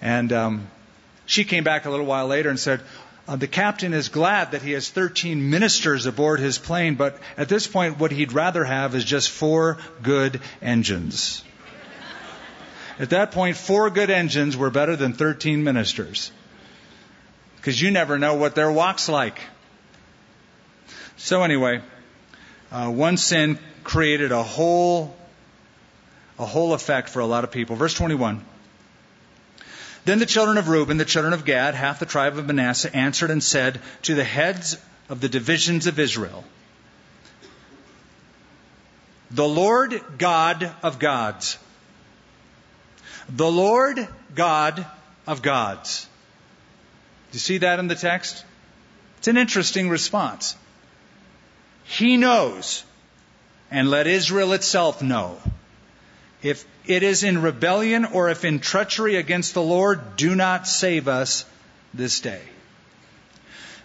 And 0.00 0.32
um, 0.32 0.70
she 1.26 1.44
came 1.44 1.64
back 1.64 1.86
a 1.86 1.90
little 1.90 2.06
while 2.06 2.26
later 2.26 2.50
and 2.50 2.58
said, 2.58 2.80
uh, 3.28 3.36
the 3.36 3.46
captain 3.46 3.94
is 3.94 4.08
glad 4.08 4.50
that 4.52 4.62
he 4.62 4.72
has 4.72 4.90
13 4.90 5.48
ministers 5.48 6.06
aboard 6.06 6.40
his 6.40 6.58
plane, 6.58 6.96
but 6.96 7.18
at 7.36 7.48
this 7.48 7.66
point, 7.66 7.98
what 7.98 8.10
he'd 8.10 8.32
rather 8.32 8.64
have 8.64 8.94
is 8.94 9.04
just 9.04 9.30
four 9.30 9.78
good 10.02 10.40
engines. 10.60 11.44
At 12.98 13.10
that 13.10 13.30
point, 13.30 13.56
four 13.56 13.90
good 13.90 14.10
engines 14.10 14.56
were 14.56 14.70
better 14.70 14.96
than 14.96 15.12
13 15.12 15.62
ministers. 15.62 16.32
Because 17.56 17.80
you 17.80 17.90
never 17.90 18.18
know 18.18 18.34
what 18.34 18.54
their 18.56 18.70
walk's 18.70 19.08
like. 19.08 19.38
So 21.16 21.44
anyway, 21.44 21.80
uh, 22.72 22.90
one 22.90 23.16
sin 23.16 23.58
created 23.84 24.32
a 24.32 24.42
whole, 24.42 25.16
a 26.40 26.44
whole 26.44 26.74
effect 26.74 27.08
for 27.08 27.20
a 27.20 27.26
lot 27.26 27.44
of 27.44 27.52
people. 27.52 27.76
Verse 27.76 27.94
21. 27.94 28.44
Then 30.04 30.18
the 30.18 30.26
children 30.26 30.58
of 30.58 30.68
Reuben, 30.68 30.96
the 30.96 31.04
children 31.04 31.32
of 31.32 31.44
Gad, 31.44 31.74
half 31.74 32.00
the 32.00 32.06
tribe 32.06 32.36
of 32.36 32.46
Manasseh, 32.46 32.94
answered 32.94 33.30
and 33.30 33.42
said 33.42 33.80
to 34.02 34.14
the 34.14 34.24
heads 34.24 34.76
of 35.08 35.20
the 35.20 35.28
divisions 35.28 35.86
of 35.86 35.98
Israel, 35.98 36.44
The 39.30 39.46
Lord 39.46 40.02
God 40.18 40.74
of 40.82 40.98
gods, 40.98 41.58
the 43.28 43.50
Lord 43.50 44.06
God 44.34 44.84
of 45.26 45.40
gods. 45.40 46.06
Do 47.30 47.36
you 47.36 47.40
see 47.40 47.58
that 47.58 47.78
in 47.78 47.88
the 47.88 47.94
text? 47.94 48.44
It's 49.18 49.28
an 49.28 49.36
interesting 49.36 49.88
response. 49.88 50.56
He 51.84 52.16
knows, 52.16 52.82
and 53.70 53.88
let 53.88 54.06
Israel 54.06 54.52
itself 54.52 55.00
know. 55.00 55.38
If 56.42 56.64
it 56.86 57.02
is 57.02 57.22
in 57.22 57.42
rebellion 57.42 58.04
or 58.04 58.28
if 58.28 58.44
in 58.44 58.58
treachery 58.58 59.16
against 59.16 59.54
the 59.54 59.62
Lord, 59.62 60.16
do 60.16 60.34
not 60.34 60.66
save 60.66 61.06
us 61.06 61.44
this 61.94 62.20
day. 62.20 62.42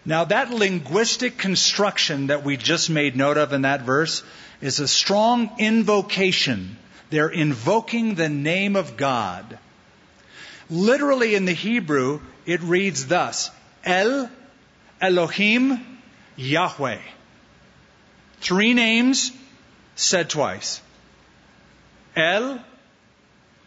Now, 0.06 0.24
that 0.24 0.52
linguistic 0.52 1.38
construction 1.38 2.28
that 2.28 2.44
we 2.44 2.58
just 2.58 2.90
made 2.90 3.16
note 3.16 3.38
of 3.38 3.54
in 3.54 3.64
that 3.64 3.82
verse 3.82 4.24
is 4.62 4.80
a 4.80 4.88
strong 4.88 5.52
invocation. 5.60 6.78
They're 7.10 7.30
invoking 7.30 8.16
the 8.16 8.30
name 8.30 8.76
of 8.76 8.98
God. 8.98 9.60
Literally 10.70 11.36
in 11.36 11.46
the 11.46 11.54
Hebrew, 11.54 12.22
it 12.46 12.62
reads 12.62 13.08
thus 13.08 13.52
El 13.84 14.30
Elohim 15.00 16.00
Yahweh. 16.38 17.00
Three 18.40 18.74
names 18.74 19.32
said 19.96 20.30
twice. 20.30 20.82
El 22.18 22.60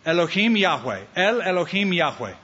Elohim 0.04 0.56
Yahweh. 0.56 1.00
El 1.14 1.40
Elohim 1.40 1.92
Yahweh. 1.92 2.34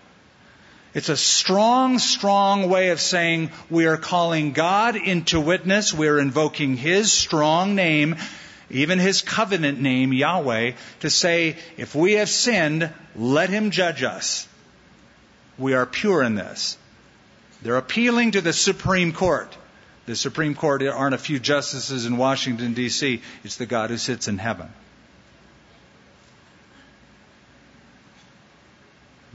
It's 0.95 1.09
a 1.09 1.17
strong, 1.17 1.99
strong 1.99 2.71
way 2.71 2.89
of 2.91 3.01
saying 3.01 3.51
we 3.69 3.87
are 3.87 3.99
calling 3.99 4.53
God 4.53 4.97
into 4.97 5.41
witness. 5.41 5.93
We 5.93 6.09
are 6.09 6.19
invoking 6.19 6.77
His 6.77 7.13
strong 7.13 7.75
name, 7.75 8.17
even 8.71 8.99
His 8.99 9.21
covenant 9.21 9.81
name, 9.81 10.13
Yahweh, 10.13 10.73
to 11.01 11.11
say, 11.11 11.57
if 11.77 11.95
we 11.95 12.13
have 12.13 12.31
sinned, 12.31 12.89
let 13.15 13.51
Him 13.51 13.73
judge 13.73 14.03
us. 14.03 14.49
We 15.59 15.75
are 15.75 15.87
pure 15.87 16.23
in 16.23 16.35
this. 16.35 16.79
They're 17.63 17.77
appealing 17.77 18.31
to 18.31 18.41
the 18.41 18.53
Supreme 18.53 19.13
Court. 19.13 19.55
The 20.07 20.17
Supreme 20.17 20.55
Court 20.55 20.83
aren't 20.83 21.15
a 21.15 21.19
few 21.19 21.41
justices 21.41 22.07
in 22.07 22.17
Washington, 22.17 22.75
D.C., 22.75 23.21
it's 23.43 23.57
the 23.57 23.67
God 23.67 23.91
who 23.91 23.99
sits 23.99 24.29
in 24.29 24.39
heaven. 24.39 24.69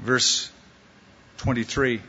Verse 0.02 0.52
23. 1.38 2.02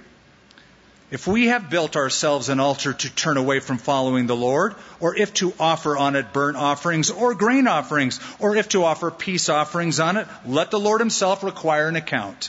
If 1.10 1.26
we 1.26 1.48
have 1.48 1.68
built 1.68 1.94
ourselves 1.94 2.48
an 2.48 2.58
altar 2.58 2.94
to 2.94 3.14
turn 3.14 3.36
away 3.36 3.60
from 3.60 3.76
following 3.76 4.26
the 4.26 4.34
Lord, 4.34 4.74
or 4.98 5.14
if 5.14 5.34
to 5.34 5.52
offer 5.60 5.94
on 5.94 6.16
it 6.16 6.32
burnt 6.32 6.56
offerings 6.56 7.10
or 7.10 7.34
grain 7.34 7.68
offerings, 7.68 8.18
or 8.38 8.56
if 8.56 8.70
to 8.70 8.84
offer 8.84 9.10
peace 9.10 9.50
offerings 9.50 10.00
on 10.00 10.16
it, 10.16 10.26
let 10.46 10.70
the 10.70 10.80
Lord 10.80 11.02
himself 11.02 11.42
require 11.42 11.86
an 11.88 11.96
account. 11.96 12.48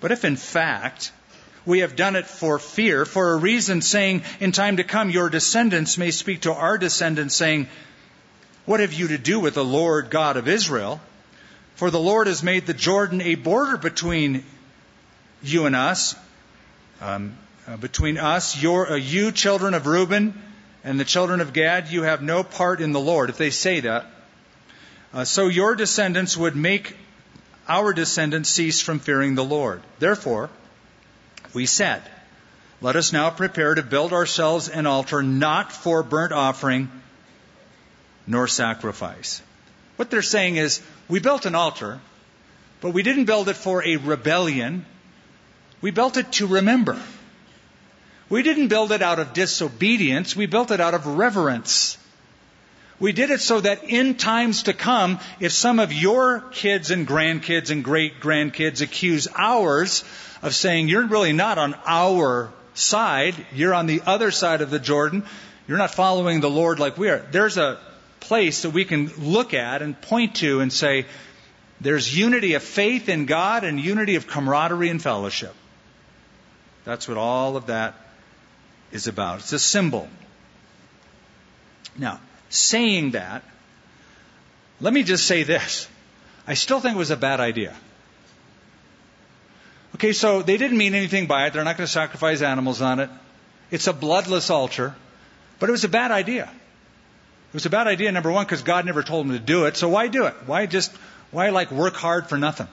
But 0.00 0.10
if 0.10 0.24
in 0.24 0.34
fact 0.34 1.12
we 1.64 1.80
have 1.80 1.94
done 1.94 2.16
it 2.16 2.26
for 2.26 2.58
fear, 2.58 3.04
for 3.04 3.32
a 3.32 3.36
reason, 3.36 3.80
saying, 3.80 4.24
In 4.40 4.50
time 4.50 4.78
to 4.78 4.84
come, 4.84 5.10
your 5.10 5.30
descendants 5.30 5.98
may 5.98 6.10
speak 6.10 6.40
to 6.42 6.52
our 6.52 6.78
descendants, 6.78 7.36
saying, 7.36 7.68
What 8.64 8.80
have 8.80 8.92
you 8.92 9.08
to 9.08 9.18
do 9.18 9.38
with 9.38 9.54
the 9.54 9.64
Lord 9.64 10.10
God 10.10 10.36
of 10.36 10.48
Israel? 10.48 11.00
For 11.78 11.92
the 11.92 12.00
Lord 12.00 12.26
has 12.26 12.42
made 12.42 12.66
the 12.66 12.74
Jordan 12.74 13.20
a 13.20 13.36
border 13.36 13.76
between 13.76 14.44
you 15.44 15.66
and 15.66 15.76
us, 15.76 16.16
um, 17.00 17.38
uh, 17.68 17.76
between 17.76 18.18
us, 18.18 18.60
your, 18.60 18.90
uh, 18.90 18.96
you 18.96 19.30
children 19.30 19.74
of 19.74 19.86
Reuben, 19.86 20.34
and 20.82 20.98
the 20.98 21.04
children 21.04 21.40
of 21.40 21.52
Gad. 21.52 21.86
You 21.86 22.02
have 22.02 22.20
no 22.20 22.42
part 22.42 22.80
in 22.80 22.90
the 22.90 22.98
Lord. 22.98 23.30
If 23.30 23.36
they 23.38 23.50
say 23.50 23.78
that, 23.78 24.06
uh, 25.14 25.22
so 25.22 25.46
your 25.46 25.76
descendants 25.76 26.36
would 26.36 26.56
make 26.56 26.96
our 27.68 27.92
descendants 27.92 28.50
cease 28.50 28.80
from 28.80 28.98
fearing 28.98 29.36
the 29.36 29.44
Lord. 29.44 29.80
Therefore, 30.00 30.50
we 31.54 31.66
said, 31.66 32.02
Let 32.80 32.96
us 32.96 33.12
now 33.12 33.30
prepare 33.30 33.76
to 33.76 33.84
build 33.84 34.12
ourselves 34.12 34.68
an 34.68 34.86
altar 34.86 35.22
not 35.22 35.70
for 35.70 36.02
burnt 36.02 36.32
offering 36.32 36.90
nor 38.26 38.48
sacrifice. 38.48 39.42
What 39.98 40.10
they're 40.10 40.22
saying 40.22 40.54
is, 40.54 40.80
we 41.08 41.18
built 41.18 41.44
an 41.44 41.56
altar, 41.56 41.98
but 42.80 42.90
we 42.90 43.02
didn't 43.02 43.24
build 43.24 43.48
it 43.48 43.56
for 43.56 43.84
a 43.84 43.96
rebellion. 43.96 44.86
We 45.80 45.90
built 45.90 46.16
it 46.16 46.30
to 46.34 46.46
remember. 46.46 47.02
We 48.28 48.44
didn't 48.44 48.68
build 48.68 48.92
it 48.92 49.02
out 49.02 49.18
of 49.18 49.32
disobedience. 49.32 50.36
We 50.36 50.46
built 50.46 50.70
it 50.70 50.80
out 50.80 50.94
of 50.94 51.04
reverence. 51.08 51.98
We 53.00 53.10
did 53.10 53.30
it 53.30 53.40
so 53.40 53.60
that 53.60 53.82
in 53.82 54.14
times 54.14 54.64
to 54.64 54.72
come, 54.72 55.18
if 55.40 55.50
some 55.50 55.80
of 55.80 55.92
your 55.92 56.42
kids 56.52 56.92
and 56.92 57.04
grandkids 57.04 57.70
and 57.70 57.82
great 57.82 58.20
grandkids 58.20 58.80
accuse 58.82 59.26
ours 59.34 60.04
of 60.42 60.54
saying, 60.54 60.86
you're 60.86 61.08
really 61.08 61.32
not 61.32 61.58
on 61.58 61.74
our 61.86 62.52
side, 62.74 63.34
you're 63.52 63.74
on 63.74 63.86
the 63.86 64.02
other 64.06 64.30
side 64.30 64.60
of 64.60 64.70
the 64.70 64.78
Jordan, 64.78 65.24
you're 65.66 65.76
not 65.76 65.90
following 65.90 66.40
the 66.40 66.48
Lord 66.48 66.78
like 66.78 66.96
we 66.96 67.08
are. 67.08 67.18
There's 67.18 67.58
a 67.58 67.80
place 68.20 68.62
that 68.62 68.70
we 68.70 68.84
can 68.84 69.06
look 69.18 69.54
at 69.54 69.82
and 69.82 70.00
point 70.00 70.36
to 70.36 70.60
and 70.60 70.72
say, 70.72 71.06
there's 71.80 72.16
unity 72.16 72.54
of 72.54 72.62
faith 72.62 73.08
in 73.08 73.26
God 73.26 73.64
and 73.64 73.78
unity 73.78 74.16
of 74.16 74.26
camaraderie 74.26 74.88
and 74.88 75.00
fellowship. 75.00 75.54
That's 76.84 77.06
what 77.06 77.16
all 77.16 77.56
of 77.56 77.66
that 77.66 77.94
is 78.92 79.06
about. 79.06 79.40
It's 79.40 79.52
a 79.52 79.58
symbol. 79.58 80.08
Now, 81.96 82.20
saying 82.48 83.12
that, 83.12 83.44
let 84.80 84.92
me 84.92 85.02
just 85.02 85.26
say 85.26 85.42
this. 85.42 85.88
I 86.46 86.54
still 86.54 86.80
think 86.80 86.94
it 86.96 86.98
was 86.98 87.10
a 87.10 87.16
bad 87.16 87.40
idea. 87.40 87.76
Okay, 89.94 90.12
so 90.12 90.42
they 90.42 90.56
didn't 90.56 90.78
mean 90.78 90.94
anything 90.94 91.26
by 91.26 91.46
it. 91.46 91.52
They're 91.52 91.64
not 91.64 91.76
going 91.76 91.86
to 91.86 91.92
sacrifice 91.92 92.42
animals 92.42 92.80
on 92.80 93.00
it. 93.00 93.10
It's 93.70 93.86
a 93.86 93.92
bloodless 93.92 94.50
altar. 94.50 94.94
But 95.58 95.68
it 95.68 95.72
was 95.72 95.84
a 95.84 95.88
bad 95.88 96.10
idea. 96.10 96.50
It 97.48 97.54
was 97.54 97.66
a 97.66 97.70
bad 97.70 97.86
idea, 97.86 98.12
number 98.12 98.30
one, 98.30 98.44
because 98.44 98.62
God 98.62 98.84
never 98.84 99.02
told 99.02 99.26
them 99.26 99.32
to 99.32 99.42
do 99.42 99.64
it. 99.64 99.76
So 99.76 99.88
why 99.88 100.08
do 100.08 100.26
it? 100.26 100.34
Why 100.44 100.66
just, 100.66 100.94
why 101.30 101.48
like 101.48 101.70
work 101.70 101.94
hard 101.94 102.28
for 102.28 102.36
nothing? 102.36 102.68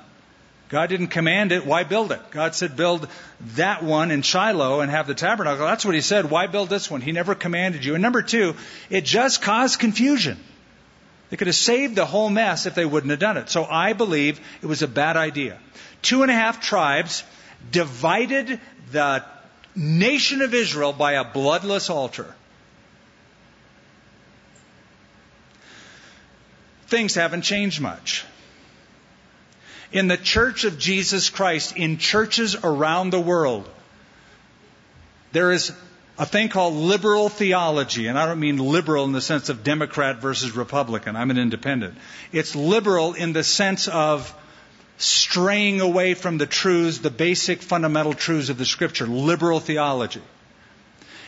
God 0.68 0.90
didn't 0.90 1.08
command 1.08 1.52
it. 1.52 1.66
Why 1.66 1.84
build 1.84 2.12
it? 2.12 2.20
God 2.32 2.56
said, 2.56 2.76
build 2.76 3.08
that 3.56 3.84
one 3.84 4.12
in 4.12 4.22
Shiloh 4.22 4.82
and 4.82 4.92
have 4.92 5.08
the 5.08 5.14
tabernacle. 5.14 5.66
That's 5.66 5.86
what 5.86 5.96
He 5.96 6.02
said. 6.02 6.30
Why 6.30 6.48
build 6.48 6.70
this 6.70 6.90
one? 6.90 7.02
He 7.02 7.12
never 7.12 7.36
commanded 7.36 7.86
you. 7.86 7.94
And 7.94 8.02
number 8.02 8.22
two, 8.22 8.56
it 8.90 9.06
just 9.06 9.42
caused 9.42 9.80
confusion. 9.80 10.38
They 11.30 11.38
could 11.38 11.48
have 11.48 11.56
saved 11.56 11.96
the 11.96 12.06
whole 12.06 12.30
mess 12.30 12.66
if 12.66 12.76
they 12.76 12.86
wouldn't 12.86 13.12
have 13.12 13.20
done 13.20 13.38
it. 13.38 13.50
So 13.50 13.64
I 13.64 13.94
believe 13.94 14.40
it 14.62 14.66
was 14.66 14.82
a 14.82 14.88
bad 14.88 15.18
idea. 15.18 15.58
Two 16.02 16.22
and 16.22 16.32
a 16.32 16.36
half 16.36 16.62
tribes 16.62 17.24
divided 17.72 18.60
the 18.92 19.24
nation 19.76 20.42
of 20.42 20.54
Israel 20.54 20.94
by 20.94 21.14
a 21.14 21.24
bloodless 21.24 21.90
altar. 21.90 22.36
Things 26.88 27.16
haven't 27.16 27.42
changed 27.42 27.82
much. 27.82 28.26
In 29.92 30.08
the 30.08 30.18
church 30.18 30.66
of 30.66 30.78
Jesus 30.78 31.30
Christ, 31.30 31.78
in 31.78 31.98
churches 31.98 32.56
around 32.56 33.12
the 33.12 33.20
world, 33.20 33.70
there 35.32 35.52
is 35.52 35.72
a 36.18 36.26
thing 36.26 36.50
called 36.50 36.74
liberal 36.74 37.30
theology, 37.30 38.08
and 38.08 38.18
I 38.18 38.26
don't 38.26 38.40
mean 38.40 38.58
liberal 38.58 39.06
in 39.06 39.12
the 39.12 39.22
sense 39.22 39.50
of 39.50 39.64
Democrat 39.64 40.22
versus 40.22 40.56
Republican. 40.56 41.16
I'm 41.16 41.30
an 41.30 41.38
independent. 41.38 41.98
It's 42.32 42.56
liberal 42.56 43.14
in 43.14 43.34
the 43.34 43.44
sense 43.44 43.88
of 43.88 44.34
straying 44.98 45.82
away 45.82 46.14
from 46.14 46.38
the 46.38 46.46
truths, 46.46 47.00
the 47.00 47.10
basic 47.10 47.62
fundamental 47.62 48.14
truths 48.14 48.50
of 48.50 48.58
the 48.58 48.66
Scripture. 48.66 49.08
Liberal 49.08 49.60
theology. 49.60 50.22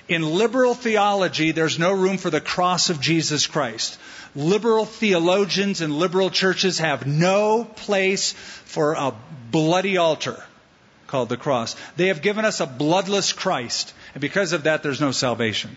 In 0.07 0.21
liberal 0.21 0.73
theology, 0.73 1.51
there's 1.51 1.77
no 1.77 1.91
room 1.91 2.17
for 2.17 2.29
the 2.29 2.39
cross 2.39 2.89
of 2.89 3.01
Jesus 3.01 3.45
Christ. 3.45 3.99
Liberal 4.37 4.85
theologians 4.85 5.81
and 5.81 5.97
liberal 5.97 6.29
churches 6.29 6.77
have 6.77 7.07
no 7.07 7.63
place 7.63 8.33
for 8.33 8.93
a 8.93 9.11
bloody 9.49 9.97
altar 9.97 10.41
called 11.07 11.29
the 11.29 11.37
cross. 11.37 11.75
They 11.95 12.09
have 12.09 12.21
given 12.21 12.45
us 12.45 12.59
a 12.59 12.67
bloodless 12.67 13.33
Christ. 13.33 13.95
And 14.13 14.21
because 14.21 14.53
of 14.53 14.63
that, 14.63 14.83
there's 14.83 15.01
no 15.01 15.09
salvation. 15.11 15.75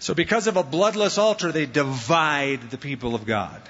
So, 0.00 0.12
because 0.12 0.48
of 0.48 0.58
a 0.58 0.62
bloodless 0.62 1.16
altar, 1.16 1.50
they 1.50 1.64
divide 1.64 2.70
the 2.70 2.76
people 2.76 3.14
of 3.14 3.24
God. 3.24 3.62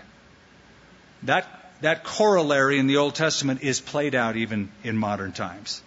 That, 1.23 1.47
that 1.81 2.03
corollary 2.03 2.81
in 2.81 2.89
the 2.89 2.97
Old 2.97 3.15
Testament 3.15 3.63
is 3.63 3.81
played 3.81 4.17
out 4.17 4.35
even 4.35 4.73
in 4.83 4.97
modern 4.97 5.31
times. 5.31 5.81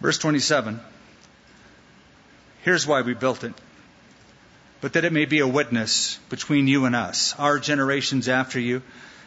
Verse 0.00 0.18
27. 0.18 0.78
Here's 2.62 2.86
why 2.86 3.02
we 3.02 3.14
built 3.14 3.42
it. 3.42 3.54
But 4.86 4.92
that 4.92 5.04
it 5.04 5.12
may 5.12 5.24
be 5.24 5.40
a 5.40 5.48
witness 5.48 6.16
between 6.28 6.68
you 6.68 6.84
and 6.84 6.94
us, 6.94 7.34
our 7.40 7.58
generations 7.58 8.28
after 8.28 8.60
you, 8.60 8.82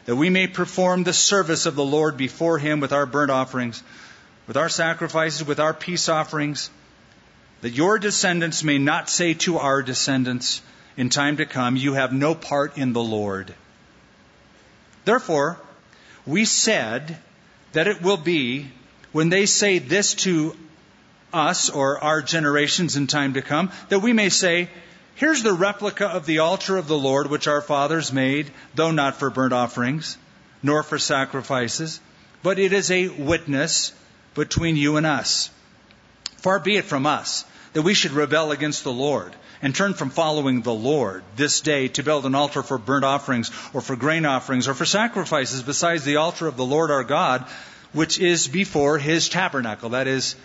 that 0.05 0.15
we 0.15 0.29
may 0.29 0.47
perform 0.47 1.03
the 1.03 1.11
service 1.11 1.65
of 1.65 1.75
the 1.75 1.83
Lord 1.83 2.15
before 2.15 2.57
him 2.57 2.79
with 2.79 2.93
our 2.93 3.05
burnt 3.05 3.29
offerings, 3.29 3.83
with 4.47 4.55
our 4.55 4.69
sacrifices, 4.69 5.43
with 5.43 5.59
our 5.59 5.73
peace 5.73 6.07
offerings, 6.07 6.69
that 7.59 7.71
your 7.71 7.99
descendants 7.99 8.63
may 8.63 8.77
not 8.77 9.09
say 9.09 9.33
to 9.33 9.57
our 9.57 9.83
descendants 9.83 10.61
in 10.95 11.09
time 11.09 11.35
to 11.35 11.45
come, 11.45 11.75
You 11.75 11.91
have 11.91 12.13
no 12.13 12.35
part 12.35 12.77
in 12.77 12.93
the 12.93 13.03
Lord. 13.03 13.53
Therefore, 15.03 15.59
we 16.25 16.45
said 16.45 17.17
that 17.73 17.87
it 17.89 18.01
will 18.01 18.15
be 18.15 18.71
when 19.11 19.27
they 19.27 19.45
say 19.45 19.79
this 19.79 20.13
to 20.23 20.55
us 21.33 21.69
or 21.69 22.01
our 22.01 22.21
generations 22.21 22.95
in 22.95 23.07
time 23.07 23.33
to 23.33 23.41
come, 23.41 23.73
that 23.89 23.99
we 23.99 24.13
may 24.13 24.29
say, 24.29 24.69
Here's 25.15 25.43
the 25.43 25.53
replica 25.53 26.07
of 26.07 26.25
the 26.25 26.39
altar 26.39 26.77
of 26.77 26.87
the 26.87 26.97
Lord 26.97 27.27
which 27.27 27.47
our 27.47 27.61
fathers 27.61 28.13
made, 28.13 28.51
though 28.75 28.91
not 28.91 29.17
for 29.17 29.29
burnt 29.29 29.53
offerings, 29.53 30.17
nor 30.63 30.83
for 30.83 30.97
sacrifices, 30.97 31.99
but 32.41 32.59
it 32.59 32.73
is 32.73 32.89
a 32.89 33.09
witness 33.09 33.93
between 34.33 34.77
you 34.77 34.97
and 34.97 35.05
us. 35.05 35.49
Far 36.37 36.59
be 36.59 36.77
it 36.77 36.85
from 36.85 37.05
us 37.05 37.43
that 37.73 37.81
we 37.81 37.93
should 37.93 38.11
rebel 38.11 38.51
against 38.51 38.83
the 38.83 38.91
Lord 38.91 39.35
and 39.61 39.75
turn 39.75 39.93
from 39.93 40.09
following 40.09 40.61
the 40.61 40.73
Lord 40.73 41.23
this 41.35 41.61
day 41.61 41.89
to 41.89 42.03
build 42.03 42.25
an 42.25 42.35
altar 42.35 42.63
for 42.63 42.77
burnt 42.77 43.03
offerings 43.03 43.51
or 43.73 43.81
for 43.81 43.95
grain 43.95 44.25
offerings 44.25 44.67
or 44.67 44.73
for 44.73 44.85
sacrifices 44.85 45.61
besides 45.61 46.05
the 46.05 46.15
altar 46.15 46.47
of 46.47 46.55
the 46.55 46.65
Lord 46.65 46.91
our 46.91 47.03
God, 47.03 47.45
which 47.91 48.19
is 48.19 48.47
before 48.47 48.97
his 48.97 49.27
tabernacle. 49.27 49.89
That 49.89 50.07
is 50.07 50.35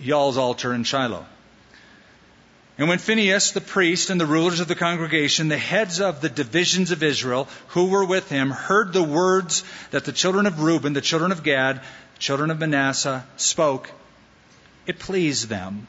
Yahweh's 0.00 0.38
altar 0.38 0.72
in 0.72 0.84
Shiloh. 0.84 1.26
And 2.76 2.88
when 2.88 2.98
Phinehas 2.98 3.52
the 3.52 3.60
priest 3.60 4.10
and 4.10 4.20
the 4.20 4.26
rulers 4.26 4.58
of 4.58 4.66
the 4.66 4.74
congregation, 4.74 5.48
the 5.48 5.56
heads 5.56 6.00
of 6.00 6.20
the 6.20 6.28
divisions 6.28 6.90
of 6.90 7.04
Israel 7.04 7.48
who 7.68 7.86
were 7.86 8.04
with 8.04 8.28
him, 8.28 8.50
heard 8.50 8.92
the 8.92 9.02
words 9.02 9.62
that 9.92 10.04
the 10.04 10.12
children 10.12 10.46
of 10.46 10.60
Reuben, 10.60 10.92
the 10.92 11.00
children 11.00 11.30
of 11.30 11.44
Gad, 11.44 11.80
the 11.80 12.18
children 12.18 12.50
of 12.50 12.58
Manasseh 12.58 13.24
spoke, 13.36 13.90
it 14.86 14.98
pleased 14.98 15.48
them. 15.48 15.86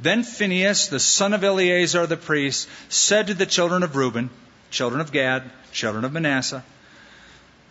Then 0.00 0.22
Phinehas, 0.22 0.88
the 0.88 0.98
son 0.98 1.34
of 1.34 1.44
Eleazar 1.44 2.06
the 2.06 2.16
priest, 2.16 2.66
said 2.88 3.26
to 3.26 3.34
the 3.34 3.44
children 3.44 3.82
of 3.82 3.94
Reuben, 3.94 4.30
children 4.70 5.02
of 5.02 5.12
Gad, 5.12 5.42
children 5.72 6.06
of 6.06 6.12
Manasseh, 6.12 6.64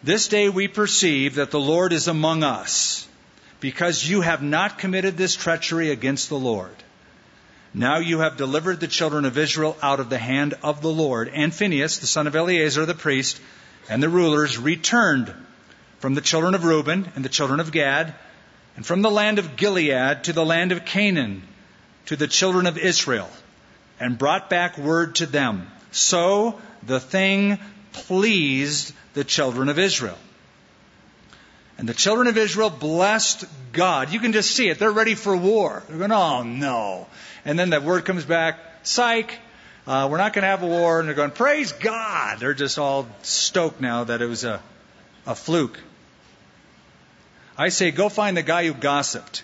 This 0.04 0.28
day 0.28 0.50
we 0.50 0.68
perceive 0.68 1.36
that 1.36 1.50
the 1.50 1.60
Lord 1.60 1.92
is 1.92 2.08
among 2.08 2.44
us, 2.44 3.08
because 3.60 4.08
you 4.08 4.22
have 4.22 4.44
not 4.44 4.78
committed 4.78 5.18
this 5.18 5.36
treachery 5.36 5.90
against 5.90 6.30
the 6.30 6.38
Lord. 6.38 6.76
Now 7.74 8.00
you 8.00 8.20
have 8.20 8.38
delivered 8.38 8.80
the 8.80 8.88
children 8.88 9.26
of 9.26 9.38
Israel 9.38 9.78
out 9.82 10.00
of 10.00 10.10
the 10.10 10.18
hand 10.18 10.56
of 10.64 10.82
the 10.82 10.90
Lord. 10.90 11.30
And 11.30 11.54
Phinehas, 11.54 12.00
the 12.00 12.08
son 12.08 12.28
of 12.28 12.36
Eleazar 12.36 12.86
the 12.86 12.96
priest, 12.96 13.40
and 13.90 14.02
the 14.02 14.10
rulers 14.10 14.58
returned 14.58 15.34
from 16.00 16.16
the 16.16 16.22
children 16.22 16.56
of 16.56 16.64
Reuben 16.64 17.12
and 17.16 17.24
the 17.24 17.30
children 17.30 17.60
of 17.60 17.72
Gad, 17.72 18.16
and 18.76 18.86
from 18.86 19.02
the 19.02 19.12
land 19.12 19.40
of 19.40 19.56
Gilead 19.56 20.24
to 20.24 20.34
the 20.34 20.46
land 20.46 20.72
of 20.72 20.86
Canaan, 20.86 21.44
to 22.06 22.16
the 22.16 22.28
children 22.28 22.66
of 22.66 22.78
Israel, 22.78 23.30
and 24.00 24.18
brought 24.18 24.50
back 24.50 24.78
word 24.78 25.16
to 25.16 25.26
them. 25.26 25.70
So 25.92 26.60
the 26.84 27.00
thing 27.00 27.60
pleased 27.92 28.94
the 29.14 29.24
children 29.24 29.70
of 29.70 29.78
Israel. 29.78 30.18
And 31.78 31.88
the 31.88 31.94
children 31.94 32.28
of 32.28 32.38
Israel 32.38 32.70
blessed 32.70 33.46
God. 33.72 34.12
You 34.12 34.20
can 34.20 34.34
just 34.34 34.52
see 34.52 34.70
it. 34.70 34.80
They're 34.80 34.92
ready 34.92 35.16
for 35.16 35.36
war. 35.36 35.84
They're 35.88 35.98
going, 35.98 36.12
oh 36.12 36.44
no. 36.44 37.08
And 37.46 37.58
then 37.58 37.72
that 37.72 37.84
word 37.84 38.06
comes 38.06 38.26
back, 38.26 38.60
psych, 38.84 39.38
uh, 39.88 40.08
we're 40.10 40.18
not 40.18 40.34
going 40.34 40.44
to 40.44 40.50
have 40.50 40.64
a 40.64 40.68
war. 40.68 41.00
And 41.00 41.08
they're 41.08 41.16
going, 41.16 41.32
praise 41.32 41.72
God. 41.72 42.40
They're 42.40 42.54
just 42.54 42.78
all 42.78 43.08
stoked 43.22 43.82
now 43.82 44.04
that 44.04 44.22
it 44.22 44.28
was 44.28 44.44
a, 44.44 44.62
a 45.26 45.36
fluke. 45.36 45.80
I 47.58 47.70
say, 47.70 47.92
go 47.92 48.08
find 48.08 48.38
the 48.38 48.44
guy 48.44 48.68
who 48.68 48.74
gossiped. 48.74 49.44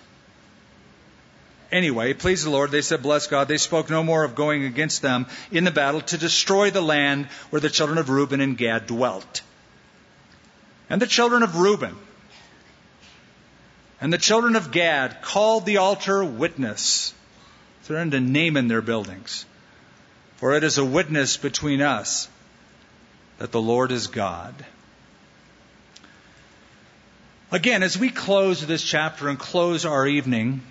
Anyway, 1.72 2.14
please 2.14 2.44
the 2.44 2.50
Lord, 2.50 2.70
they 2.70 2.80
said, 2.80 3.02
bless 3.02 3.26
God. 3.26 3.48
They 3.48 3.58
spoke 3.58 3.90
no 3.90 4.04
more 4.04 4.22
of 4.22 4.36
going 4.36 4.64
against 4.64 5.02
them 5.02 5.26
in 5.50 5.64
the 5.64 5.72
battle 5.72 6.00
to 6.02 6.16
destroy 6.16 6.70
the 6.70 6.80
land 6.80 7.26
where 7.50 7.60
the 7.60 7.68
children 7.68 7.98
of 7.98 8.08
Reuben 8.08 8.40
and 8.40 8.56
Gad 8.56 8.86
dwelt. 8.86 9.42
And 10.88 11.02
the 11.02 11.08
children 11.08 11.42
of 11.42 11.56
Reuben 11.56 11.96
and 14.00 14.12
the 14.12 14.18
children 14.18 14.54
of 14.54 14.70
Gad 14.70 15.22
called 15.22 15.66
the 15.66 15.78
altar 15.78 16.24
witness 16.24 17.12
to 17.86 18.20
name 18.20 18.56
in 18.56 18.68
their 18.68 18.82
buildings. 18.82 19.44
For 20.36 20.54
it 20.54 20.64
is 20.64 20.78
a 20.78 20.84
witness 20.84 21.36
between 21.36 21.80
us 21.80 22.28
that 23.38 23.52
the 23.52 23.60
Lord 23.60 23.92
is 23.92 24.06
God. 24.06 24.54
Again, 27.52 27.82
as 27.82 27.96
we 27.96 28.10
close 28.10 28.66
this 28.66 28.82
chapter 28.82 29.28
and 29.28 29.38
close 29.38 29.84
our 29.84 30.06
evening, 30.06 30.62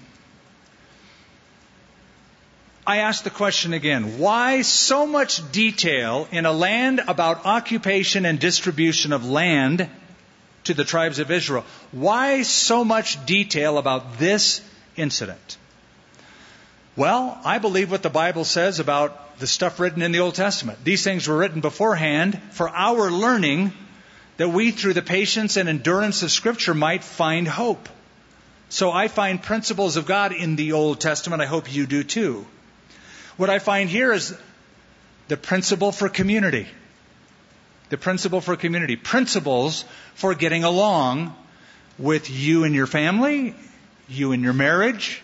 I 2.85 2.97
ask 2.97 3.23
the 3.23 3.29
question 3.29 3.73
again 3.73 4.19
why 4.19 4.61
so 4.61 5.07
much 5.07 5.51
detail 5.51 6.27
in 6.31 6.45
a 6.45 6.51
land 6.51 7.01
about 7.07 7.45
occupation 7.45 8.25
and 8.25 8.39
distribution 8.39 9.13
of 9.13 9.25
land 9.25 9.89
to 10.65 10.73
the 10.73 10.83
tribes 10.83 11.19
of 11.19 11.31
Israel? 11.31 11.65
Why 11.91 12.43
so 12.43 12.83
much 12.83 13.25
detail 13.25 13.77
about 13.77 14.19
this 14.19 14.61
incident? 14.95 15.57
Well, 16.97 17.37
I 17.43 17.59
believe 17.59 17.91
what 17.91 18.03
the 18.03 18.09
Bible 18.09 18.45
says 18.45 18.79
about 18.79 19.37
the 19.39 19.47
stuff 19.47 19.81
written 19.81 20.01
in 20.01 20.13
the 20.13 20.19
Old 20.19 20.35
Testament. 20.35 20.79
These 20.85 21.03
things 21.03 21.27
were 21.27 21.35
written 21.35 21.59
beforehand 21.59 22.41
for 22.51 22.69
our 22.69 23.11
learning 23.11 23.73
that 24.37 24.49
we, 24.49 24.71
through 24.71 24.93
the 24.93 25.01
patience 25.01 25.57
and 25.57 25.67
endurance 25.67 26.23
of 26.23 26.31
Scripture, 26.31 26.73
might 26.73 27.03
find 27.03 27.49
hope. 27.49 27.89
So 28.69 28.91
I 28.91 29.09
find 29.09 29.43
principles 29.43 29.97
of 29.97 30.05
God 30.05 30.31
in 30.31 30.55
the 30.55 30.71
Old 30.71 31.01
Testament. 31.01 31.41
I 31.41 31.47
hope 31.47 31.73
you 31.73 31.85
do 31.85 32.03
too. 32.03 32.47
What 33.35 33.49
I 33.49 33.59
find 33.59 33.89
here 33.89 34.13
is 34.13 34.33
the 35.27 35.37
principle 35.37 35.91
for 35.91 36.07
community. 36.07 36.65
The 37.89 37.97
principle 37.97 38.39
for 38.39 38.55
community. 38.55 38.95
Principles 38.95 39.83
for 40.13 40.33
getting 40.33 40.63
along 40.63 41.35
with 41.97 42.29
you 42.29 42.63
and 42.63 42.73
your 42.73 42.87
family, 42.87 43.53
you 44.07 44.31
and 44.31 44.41
your 44.41 44.53
marriage, 44.53 45.21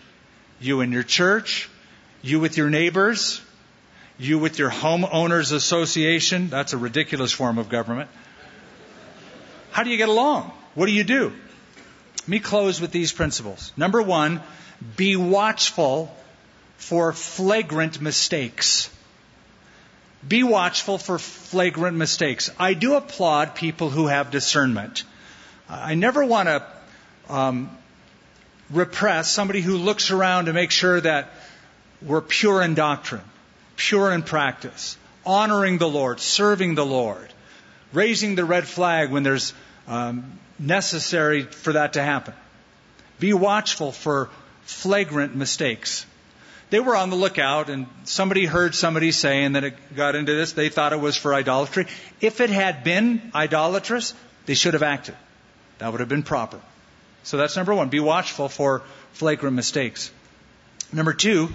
you 0.62 0.80
and 0.80 0.92
your 0.92 1.02
church, 1.02 1.68
you 2.22 2.40
with 2.40 2.56
your 2.56 2.70
neighbors, 2.70 3.40
you 4.18 4.38
with 4.38 4.58
your 4.58 4.70
homeowners 4.70 5.52
association. 5.52 6.48
That's 6.48 6.72
a 6.72 6.78
ridiculous 6.78 7.32
form 7.32 7.58
of 7.58 7.68
government. 7.68 8.08
How 9.70 9.82
do 9.82 9.90
you 9.90 9.96
get 9.96 10.08
along? 10.08 10.52
What 10.74 10.86
do 10.86 10.92
you 10.92 11.04
do? 11.04 11.32
Let 12.20 12.28
me 12.28 12.38
close 12.38 12.80
with 12.80 12.92
these 12.92 13.12
principles. 13.12 13.72
Number 13.76 14.00
one, 14.00 14.40
be 14.96 15.16
watchful 15.16 16.14
for 16.76 17.12
flagrant 17.12 18.00
mistakes. 18.00 18.90
Be 20.26 20.44
watchful 20.44 20.98
for 20.98 21.18
flagrant 21.18 21.96
mistakes. 21.96 22.50
I 22.58 22.74
do 22.74 22.94
applaud 22.94 23.56
people 23.56 23.90
who 23.90 24.06
have 24.06 24.30
discernment. 24.30 25.02
I 25.68 25.94
never 25.94 26.24
want 26.24 26.48
to 26.48 26.64
um, 27.28 27.76
repress 28.72 29.30
somebody 29.30 29.60
who 29.60 29.76
looks 29.76 30.10
around 30.10 30.46
to 30.46 30.52
make 30.52 30.70
sure 30.70 31.00
that 31.00 31.30
we're 32.00 32.20
pure 32.20 32.62
in 32.62 32.74
doctrine, 32.74 33.22
pure 33.76 34.12
in 34.12 34.22
practice, 34.22 34.96
honoring 35.24 35.78
the 35.78 35.88
Lord, 35.88 36.20
serving 36.20 36.74
the 36.74 36.86
Lord, 36.86 37.32
raising 37.92 38.34
the 38.34 38.44
red 38.44 38.66
flag 38.66 39.10
when 39.10 39.22
there's 39.22 39.52
um, 39.86 40.38
necessary 40.58 41.42
for 41.42 41.74
that 41.74 41.94
to 41.94 42.02
happen. 42.02 42.34
Be 43.20 43.32
watchful 43.32 43.92
for 43.92 44.30
flagrant 44.62 45.36
mistakes. 45.36 46.06
They 46.70 46.80
were 46.80 46.96
on 46.96 47.10
the 47.10 47.16
lookout, 47.16 47.68
and 47.68 47.86
somebody 48.04 48.46
heard 48.46 48.74
somebody 48.74 49.12
saying 49.12 49.52
that 49.52 49.64
it 49.64 49.94
got 49.94 50.16
into 50.16 50.34
this. 50.34 50.52
They 50.52 50.70
thought 50.70 50.94
it 50.94 51.00
was 51.00 51.16
for 51.16 51.34
idolatry. 51.34 51.86
If 52.20 52.40
it 52.40 52.48
had 52.48 52.82
been 52.82 53.30
idolatrous, 53.34 54.14
they 54.46 54.54
should 54.54 54.72
have 54.72 54.82
acted. 54.82 55.14
That 55.78 55.92
would 55.92 56.00
have 56.00 56.08
been 56.08 56.22
proper. 56.22 56.60
So 57.24 57.36
that's 57.36 57.56
number 57.56 57.74
one. 57.74 57.88
Be 57.88 58.00
watchful 58.00 58.48
for 58.48 58.82
flagrant 59.12 59.56
mistakes. 59.56 60.10
Number 60.92 61.12
two, 61.12 61.50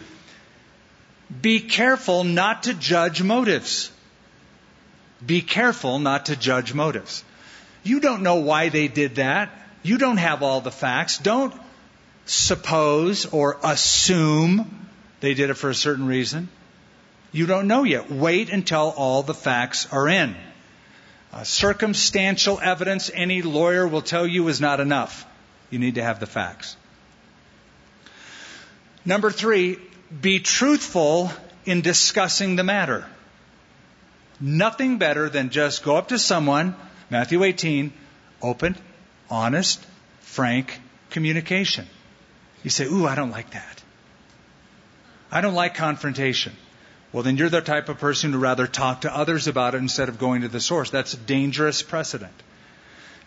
be 1.41 1.59
careful 1.59 2.24
not 2.24 2.63
to 2.63 2.74
judge 2.74 3.22
motives. 3.22 3.91
Be 5.26 5.41
careful 5.41 5.99
not 5.99 6.28
to 6.28 6.36
judge 6.36 6.74
motives. 6.74 7.24
You 7.84 7.99
don't 7.99 8.24
know 8.24 8.36
why 8.36 8.70
they 8.70 8.88
did 8.88 9.15
that. 9.15 9.49
You 9.84 9.97
don't 9.97 10.18
have 10.18 10.43
all 10.43 10.61
the 10.61 10.72
facts. 10.72 11.18
Don't 11.18 11.53
suppose 12.26 13.26
or 13.26 13.57
assume 13.63 14.88
they 15.20 15.34
did 15.34 15.49
it 15.49 15.55
for 15.55 15.70
a 15.70 15.76
certain 15.76 16.07
reason. 16.07 16.49
You 17.32 17.45
don't 17.45 17.68
know 17.68 17.84
yet. 17.84 18.11
Wait 18.11 18.49
until 18.49 18.93
all 18.95 19.24
the 19.24 19.34
facts 19.34 19.88
are 19.91 20.07
in. 20.07 20.36
Uh, 21.32 21.43
circumstantial 21.43 22.59
evidence, 22.61 23.11
any 23.13 23.41
lawyer 23.41 23.88
will 23.88 24.01
tell 24.01 24.26
you, 24.26 24.47
is 24.47 24.61
not 24.61 24.80
enough. 24.80 25.26
You 25.70 25.80
need 25.80 25.95
to 25.95 26.03
have 26.03 26.20
the 26.20 26.26
facts. 26.26 26.76
Number 29.05 29.32
three, 29.32 29.78
be 30.22 30.39
truthful 30.39 31.32
in 31.65 31.82
discussing 31.82 32.55
the 32.55 32.63
matter. 32.63 33.05
Nothing 34.39 34.97
better 34.97 35.30
than 35.30 35.49
just 35.49 35.84
go 35.84 35.95
up 35.95 36.09
to 36.09 36.20
someone, 36.20 36.76
Matthew 37.09 37.43
18, 37.43 37.91
open, 38.41 38.76
honest, 39.30 39.86
frank 40.22 40.80
communication. 41.09 41.88
You 42.63 42.70
say, 42.70 42.86
Ooh, 42.86 43.07
I 43.07 43.15
don't 43.15 43.32
like 43.32 43.51
that. 43.51 43.84
I 45.32 45.41
don't 45.41 45.55
like 45.55 45.76
confrontation. 45.76 46.53
Well, 47.11 47.24
then 47.24 47.38
you're 47.38 47.49
the 47.49 47.61
type 47.61 47.89
of 47.89 47.99
person 47.99 48.34
who 48.34 48.39
rather 48.39 48.68
talk 48.68 49.01
to 49.01 49.15
others 49.15 49.47
about 49.47 49.76
it 49.76 49.80
instead 49.80 50.09
of 50.09 50.20
going 50.20 50.41
to 50.41 50.47
the 50.47 50.59
source. 50.59 50.89
That's 50.89 51.13
a 51.13 51.18
dangerous 51.18 51.82
precedent. 51.82 52.34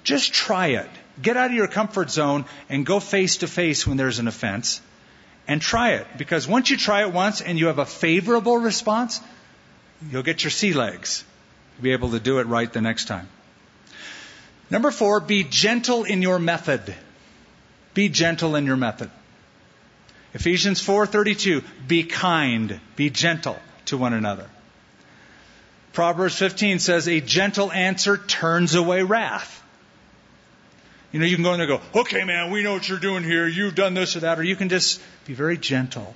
Just 0.04 0.32
try 0.32 0.68
it. 0.68 0.88
Get 1.20 1.36
out 1.36 1.50
of 1.50 1.56
your 1.56 1.68
comfort 1.68 2.10
zone 2.10 2.44
and 2.68 2.86
go 2.86 3.00
face 3.00 3.38
to 3.38 3.46
face 3.46 3.86
when 3.86 3.96
there's 3.96 4.18
an 4.18 4.28
offense 4.28 4.80
and 5.46 5.60
try 5.60 5.92
it. 5.92 6.06
Because 6.16 6.48
once 6.48 6.70
you 6.70 6.76
try 6.76 7.02
it 7.02 7.12
once 7.12 7.40
and 7.40 7.58
you 7.58 7.66
have 7.66 7.78
a 7.78 7.86
favorable 7.86 8.56
response, 8.56 9.20
you'll 10.10 10.22
get 10.22 10.42
your 10.44 10.50
sea 10.50 10.72
legs. 10.72 11.24
You'll 11.76 11.84
be 11.84 11.92
able 11.92 12.10
to 12.12 12.20
do 12.20 12.38
it 12.38 12.46
right 12.46 12.72
the 12.72 12.80
next 12.80 13.06
time. 13.06 13.28
Number 14.70 14.90
four, 14.90 15.20
be 15.20 15.44
gentle 15.44 16.04
in 16.04 16.22
your 16.22 16.38
method. 16.38 16.94
Be 17.92 18.08
gentle 18.08 18.54
in 18.54 18.66
your 18.66 18.76
method. 18.76 19.10
Ephesians 20.32 20.80
4:32, 20.80 21.64
be 21.88 22.04
kind, 22.04 22.80
be 22.94 23.10
gentle 23.10 23.58
to 23.86 23.98
one 23.98 24.12
another. 24.12 24.46
Proverbs 25.92 26.36
15 26.36 26.78
says 26.78 27.08
a 27.08 27.20
gentle 27.20 27.72
answer 27.72 28.16
turns 28.16 28.76
away 28.76 29.02
wrath. 29.02 29.59
You 31.12 31.18
know, 31.18 31.26
you 31.26 31.34
can 31.36 31.42
go 31.42 31.52
in 31.52 31.58
there 31.60 31.68
and 31.70 31.82
go, 31.82 32.00
okay, 32.00 32.24
man, 32.24 32.50
we 32.50 32.62
know 32.62 32.72
what 32.72 32.88
you're 32.88 32.98
doing 32.98 33.24
here. 33.24 33.46
You've 33.46 33.74
done 33.74 33.94
this 33.94 34.16
or 34.16 34.20
that. 34.20 34.38
Or 34.38 34.44
you 34.44 34.54
can 34.54 34.68
just 34.68 35.00
be 35.26 35.34
very 35.34 35.58
gentle. 35.58 36.14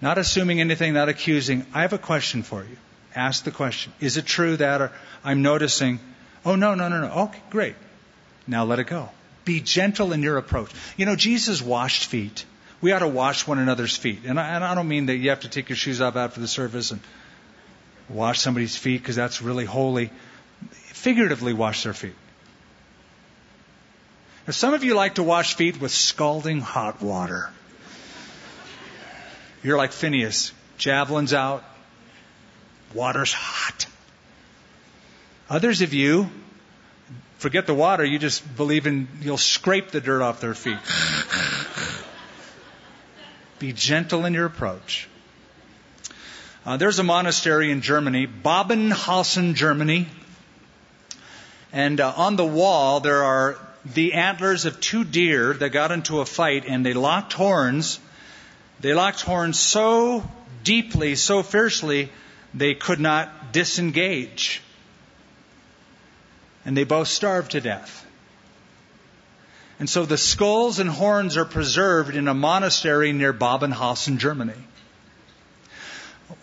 Not 0.00 0.18
assuming 0.18 0.60
anything, 0.60 0.94
not 0.94 1.08
accusing. 1.08 1.64
I 1.72 1.82
have 1.82 1.92
a 1.92 1.98
question 1.98 2.42
for 2.42 2.62
you. 2.62 2.76
Ask 3.14 3.44
the 3.44 3.50
question. 3.50 3.92
Is 4.00 4.16
it 4.16 4.26
true 4.26 4.56
that 4.56 4.82
or 4.82 4.92
I'm 5.24 5.42
noticing, 5.42 6.00
oh, 6.44 6.56
no, 6.56 6.74
no, 6.74 6.88
no, 6.88 7.00
no. 7.00 7.12
Okay, 7.24 7.40
great. 7.50 7.76
Now 8.46 8.64
let 8.64 8.78
it 8.78 8.88
go. 8.88 9.08
Be 9.44 9.60
gentle 9.60 10.12
in 10.12 10.22
your 10.22 10.36
approach. 10.36 10.70
You 10.96 11.06
know, 11.06 11.16
Jesus 11.16 11.62
washed 11.62 12.06
feet. 12.06 12.44
We 12.80 12.92
ought 12.92 12.98
to 12.98 13.08
wash 13.08 13.46
one 13.46 13.58
another's 13.58 13.96
feet. 13.96 14.20
And 14.26 14.38
I, 14.38 14.48
and 14.48 14.64
I 14.64 14.74
don't 14.74 14.88
mean 14.88 15.06
that 15.06 15.16
you 15.16 15.30
have 15.30 15.40
to 15.40 15.48
take 15.48 15.68
your 15.68 15.76
shoes 15.76 16.00
off 16.00 16.16
after 16.16 16.40
the 16.40 16.48
service 16.48 16.90
and 16.90 17.00
wash 18.08 18.40
somebody's 18.40 18.76
feet 18.76 19.00
because 19.00 19.16
that's 19.16 19.40
really 19.40 19.64
holy. 19.64 20.10
Figuratively 20.88 21.52
wash 21.52 21.84
their 21.84 21.94
feet. 21.94 22.14
Now, 24.46 24.52
some 24.52 24.74
of 24.74 24.84
you 24.84 24.94
like 24.94 25.16
to 25.16 25.24
wash 25.24 25.54
feet 25.54 25.80
with 25.80 25.90
scalding 25.90 26.60
hot 26.60 27.02
water. 27.02 27.50
You're 29.64 29.76
like 29.76 29.90
Phineas. 29.90 30.52
Javelin's 30.78 31.34
out. 31.34 31.64
Water's 32.94 33.32
hot. 33.32 33.86
Others 35.50 35.82
of 35.82 35.92
you, 35.92 36.30
forget 37.38 37.66
the 37.66 37.74
water, 37.74 38.04
you 38.04 38.18
just 38.18 38.56
believe 38.56 38.86
in, 38.86 39.08
you'll 39.20 39.36
scrape 39.36 39.90
the 39.90 40.00
dirt 40.00 40.22
off 40.22 40.40
their 40.40 40.54
feet. 40.54 40.78
Be 43.58 43.72
gentle 43.72 44.24
in 44.26 44.34
your 44.34 44.46
approach. 44.46 45.08
Uh, 46.64 46.76
there's 46.76 46.98
a 46.98 47.04
monastery 47.04 47.70
in 47.70 47.80
Germany, 47.80 48.26
Babenhausen, 48.26 49.54
Germany. 49.54 50.06
And 51.72 52.00
uh, 52.00 52.12
on 52.16 52.36
the 52.36 52.44
wall, 52.44 53.00
there 53.00 53.24
are 53.24 53.56
the 53.94 54.14
antlers 54.14 54.64
of 54.64 54.80
two 54.80 55.04
deer 55.04 55.52
that 55.54 55.70
got 55.70 55.92
into 55.92 56.20
a 56.20 56.26
fight 56.26 56.64
and 56.66 56.84
they 56.84 56.92
locked 56.92 57.32
horns. 57.32 58.00
They 58.80 58.94
locked 58.94 59.22
horns 59.22 59.58
so 59.58 60.28
deeply, 60.64 61.14
so 61.14 61.42
fiercely, 61.42 62.10
they 62.52 62.74
could 62.74 63.00
not 63.00 63.52
disengage. 63.52 64.62
And 66.64 66.76
they 66.76 66.84
both 66.84 67.08
starved 67.08 67.52
to 67.52 67.60
death. 67.60 68.04
And 69.78 69.88
so 69.88 70.04
the 70.04 70.18
skulls 70.18 70.78
and 70.78 70.90
horns 70.90 71.36
are 71.36 71.44
preserved 71.44 72.16
in 72.16 72.28
a 72.28 72.34
monastery 72.34 73.12
near 73.12 73.32
Babenhausen, 73.32 74.18
Germany. 74.18 74.54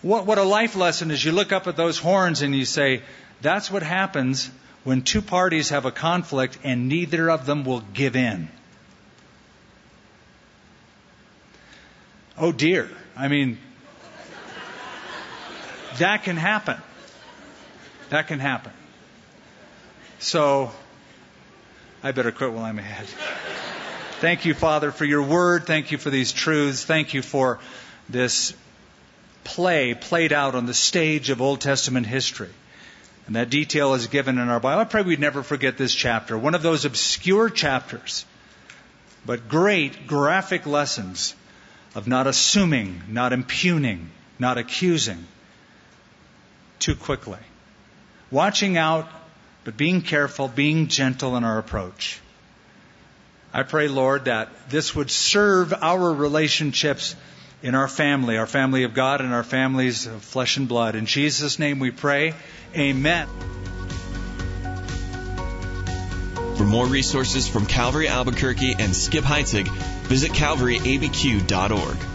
What, 0.00 0.24
what 0.24 0.38
a 0.38 0.44
life 0.44 0.76
lesson 0.76 1.10
is 1.10 1.22
you 1.22 1.32
look 1.32 1.52
up 1.52 1.66
at 1.66 1.76
those 1.76 1.98
horns 1.98 2.42
and 2.42 2.54
you 2.54 2.64
say, 2.64 3.02
that's 3.42 3.70
what 3.70 3.82
happens 3.82 4.50
when 4.84 5.02
two 5.02 5.22
parties 5.22 5.70
have 5.70 5.86
a 5.86 5.90
conflict 5.90 6.58
and 6.62 6.88
neither 6.88 7.30
of 7.30 7.46
them 7.46 7.64
will 7.64 7.80
give 7.80 8.16
in. 8.16 8.48
Oh 12.36 12.52
dear. 12.52 12.90
I 13.16 13.28
mean, 13.28 13.58
that 15.98 16.24
can 16.24 16.36
happen. 16.36 16.76
That 18.10 18.28
can 18.28 18.38
happen. 18.38 18.72
So, 20.18 20.70
I 22.02 22.12
better 22.12 22.32
quit 22.32 22.52
while 22.52 22.64
I'm 22.64 22.78
ahead. 22.78 23.06
Thank 24.20 24.44
you, 24.44 24.54
Father, 24.54 24.90
for 24.90 25.04
your 25.04 25.22
word. 25.22 25.66
Thank 25.66 25.92
you 25.92 25.98
for 25.98 26.10
these 26.10 26.32
truths. 26.32 26.84
Thank 26.84 27.14
you 27.14 27.22
for 27.22 27.58
this 28.08 28.54
play 29.44 29.94
played 29.94 30.32
out 30.32 30.54
on 30.54 30.66
the 30.66 30.74
stage 30.74 31.30
of 31.30 31.40
Old 31.40 31.60
Testament 31.60 32.06
history. 32.06 32.50
And 33.26 33.36
that 33.36 33.50
detail 33.50 33.94
is 33.94 34.06
given 34.06 34.38
in 34.38 34.48
our 34.48 34.60
Bible. 34.60 34.80
I 34.80 34.84
pray 34.84 35.02
we'd 35.02 35.20
never 35.20 35.42
forget 35.42 35.78
this 35.78 35.94
chapter. 35.94 36.36
One 36.36 36.54
of 36.54 36.62
those 36.62 36.84
obscure 36.84 37.48
chapters, 37.48 38.26
but 39.24 39.48
great 39.48 40.06
graphic 40.06 40.66
lessons 40.66 41.34
of 41.94 42.06
not 42.06 42.26
assuming, 42.26 43.02
not 43.08 43.32
impugning, 43.32 44.10
not 44.38 44.58
accusing 44.58 45.26
too 46.78 46.94
quickly. 46.94 47.38
Watching 48.30 48.76
out, 48.76 49.08
but 49.64 49.76
being 49.76 50.02
careful, 50.02 50.48
being 50.48 50.88
gentle 50.88 51.36
in 51.36 51.44
our 51.44 51.58
approach. 51.58 52.20
I 53.54 53.62
pray, 53.62 53.88
Lord, 53.88 54.26
that 54.26 54.68
this 54.68 54.94
would 54.94 55.10
serve 55.10 55.72
our 55.72 56.12
relationships 56.12 57.14
in 57.64 57.74
our 57.74 57.88
family, 57.88 58.36
our 58.36 58.46
family 58.46 58.84
of 58.84 58.92
God 58.92 59.22
and 59.22 59.32
our 59.32 59.42
families 59.42 60.06
of 60.06 60.22
flesh 60.22 60.58
and 60.58 60.68
blood. 60.68 60.96
In 60.96 61.06
Jesus' 61.06 61.58
name 61.58 61.78
we 61.78 61.90
pray. 61.90 62.34
Amen. 62.76 63.26
For 66.58 66.64
more 66.64 66.86
resources 66.86 67.48
from 67.48 67.64
Calvary 67.64 68.06
Albuquerque 68.06 68.76
and 68.78 68.94
Skip 68.94 69.24
Heitzig, 69.24 69.66
visit 70.04 70.32
calvaryabq.org. 70.32 72.13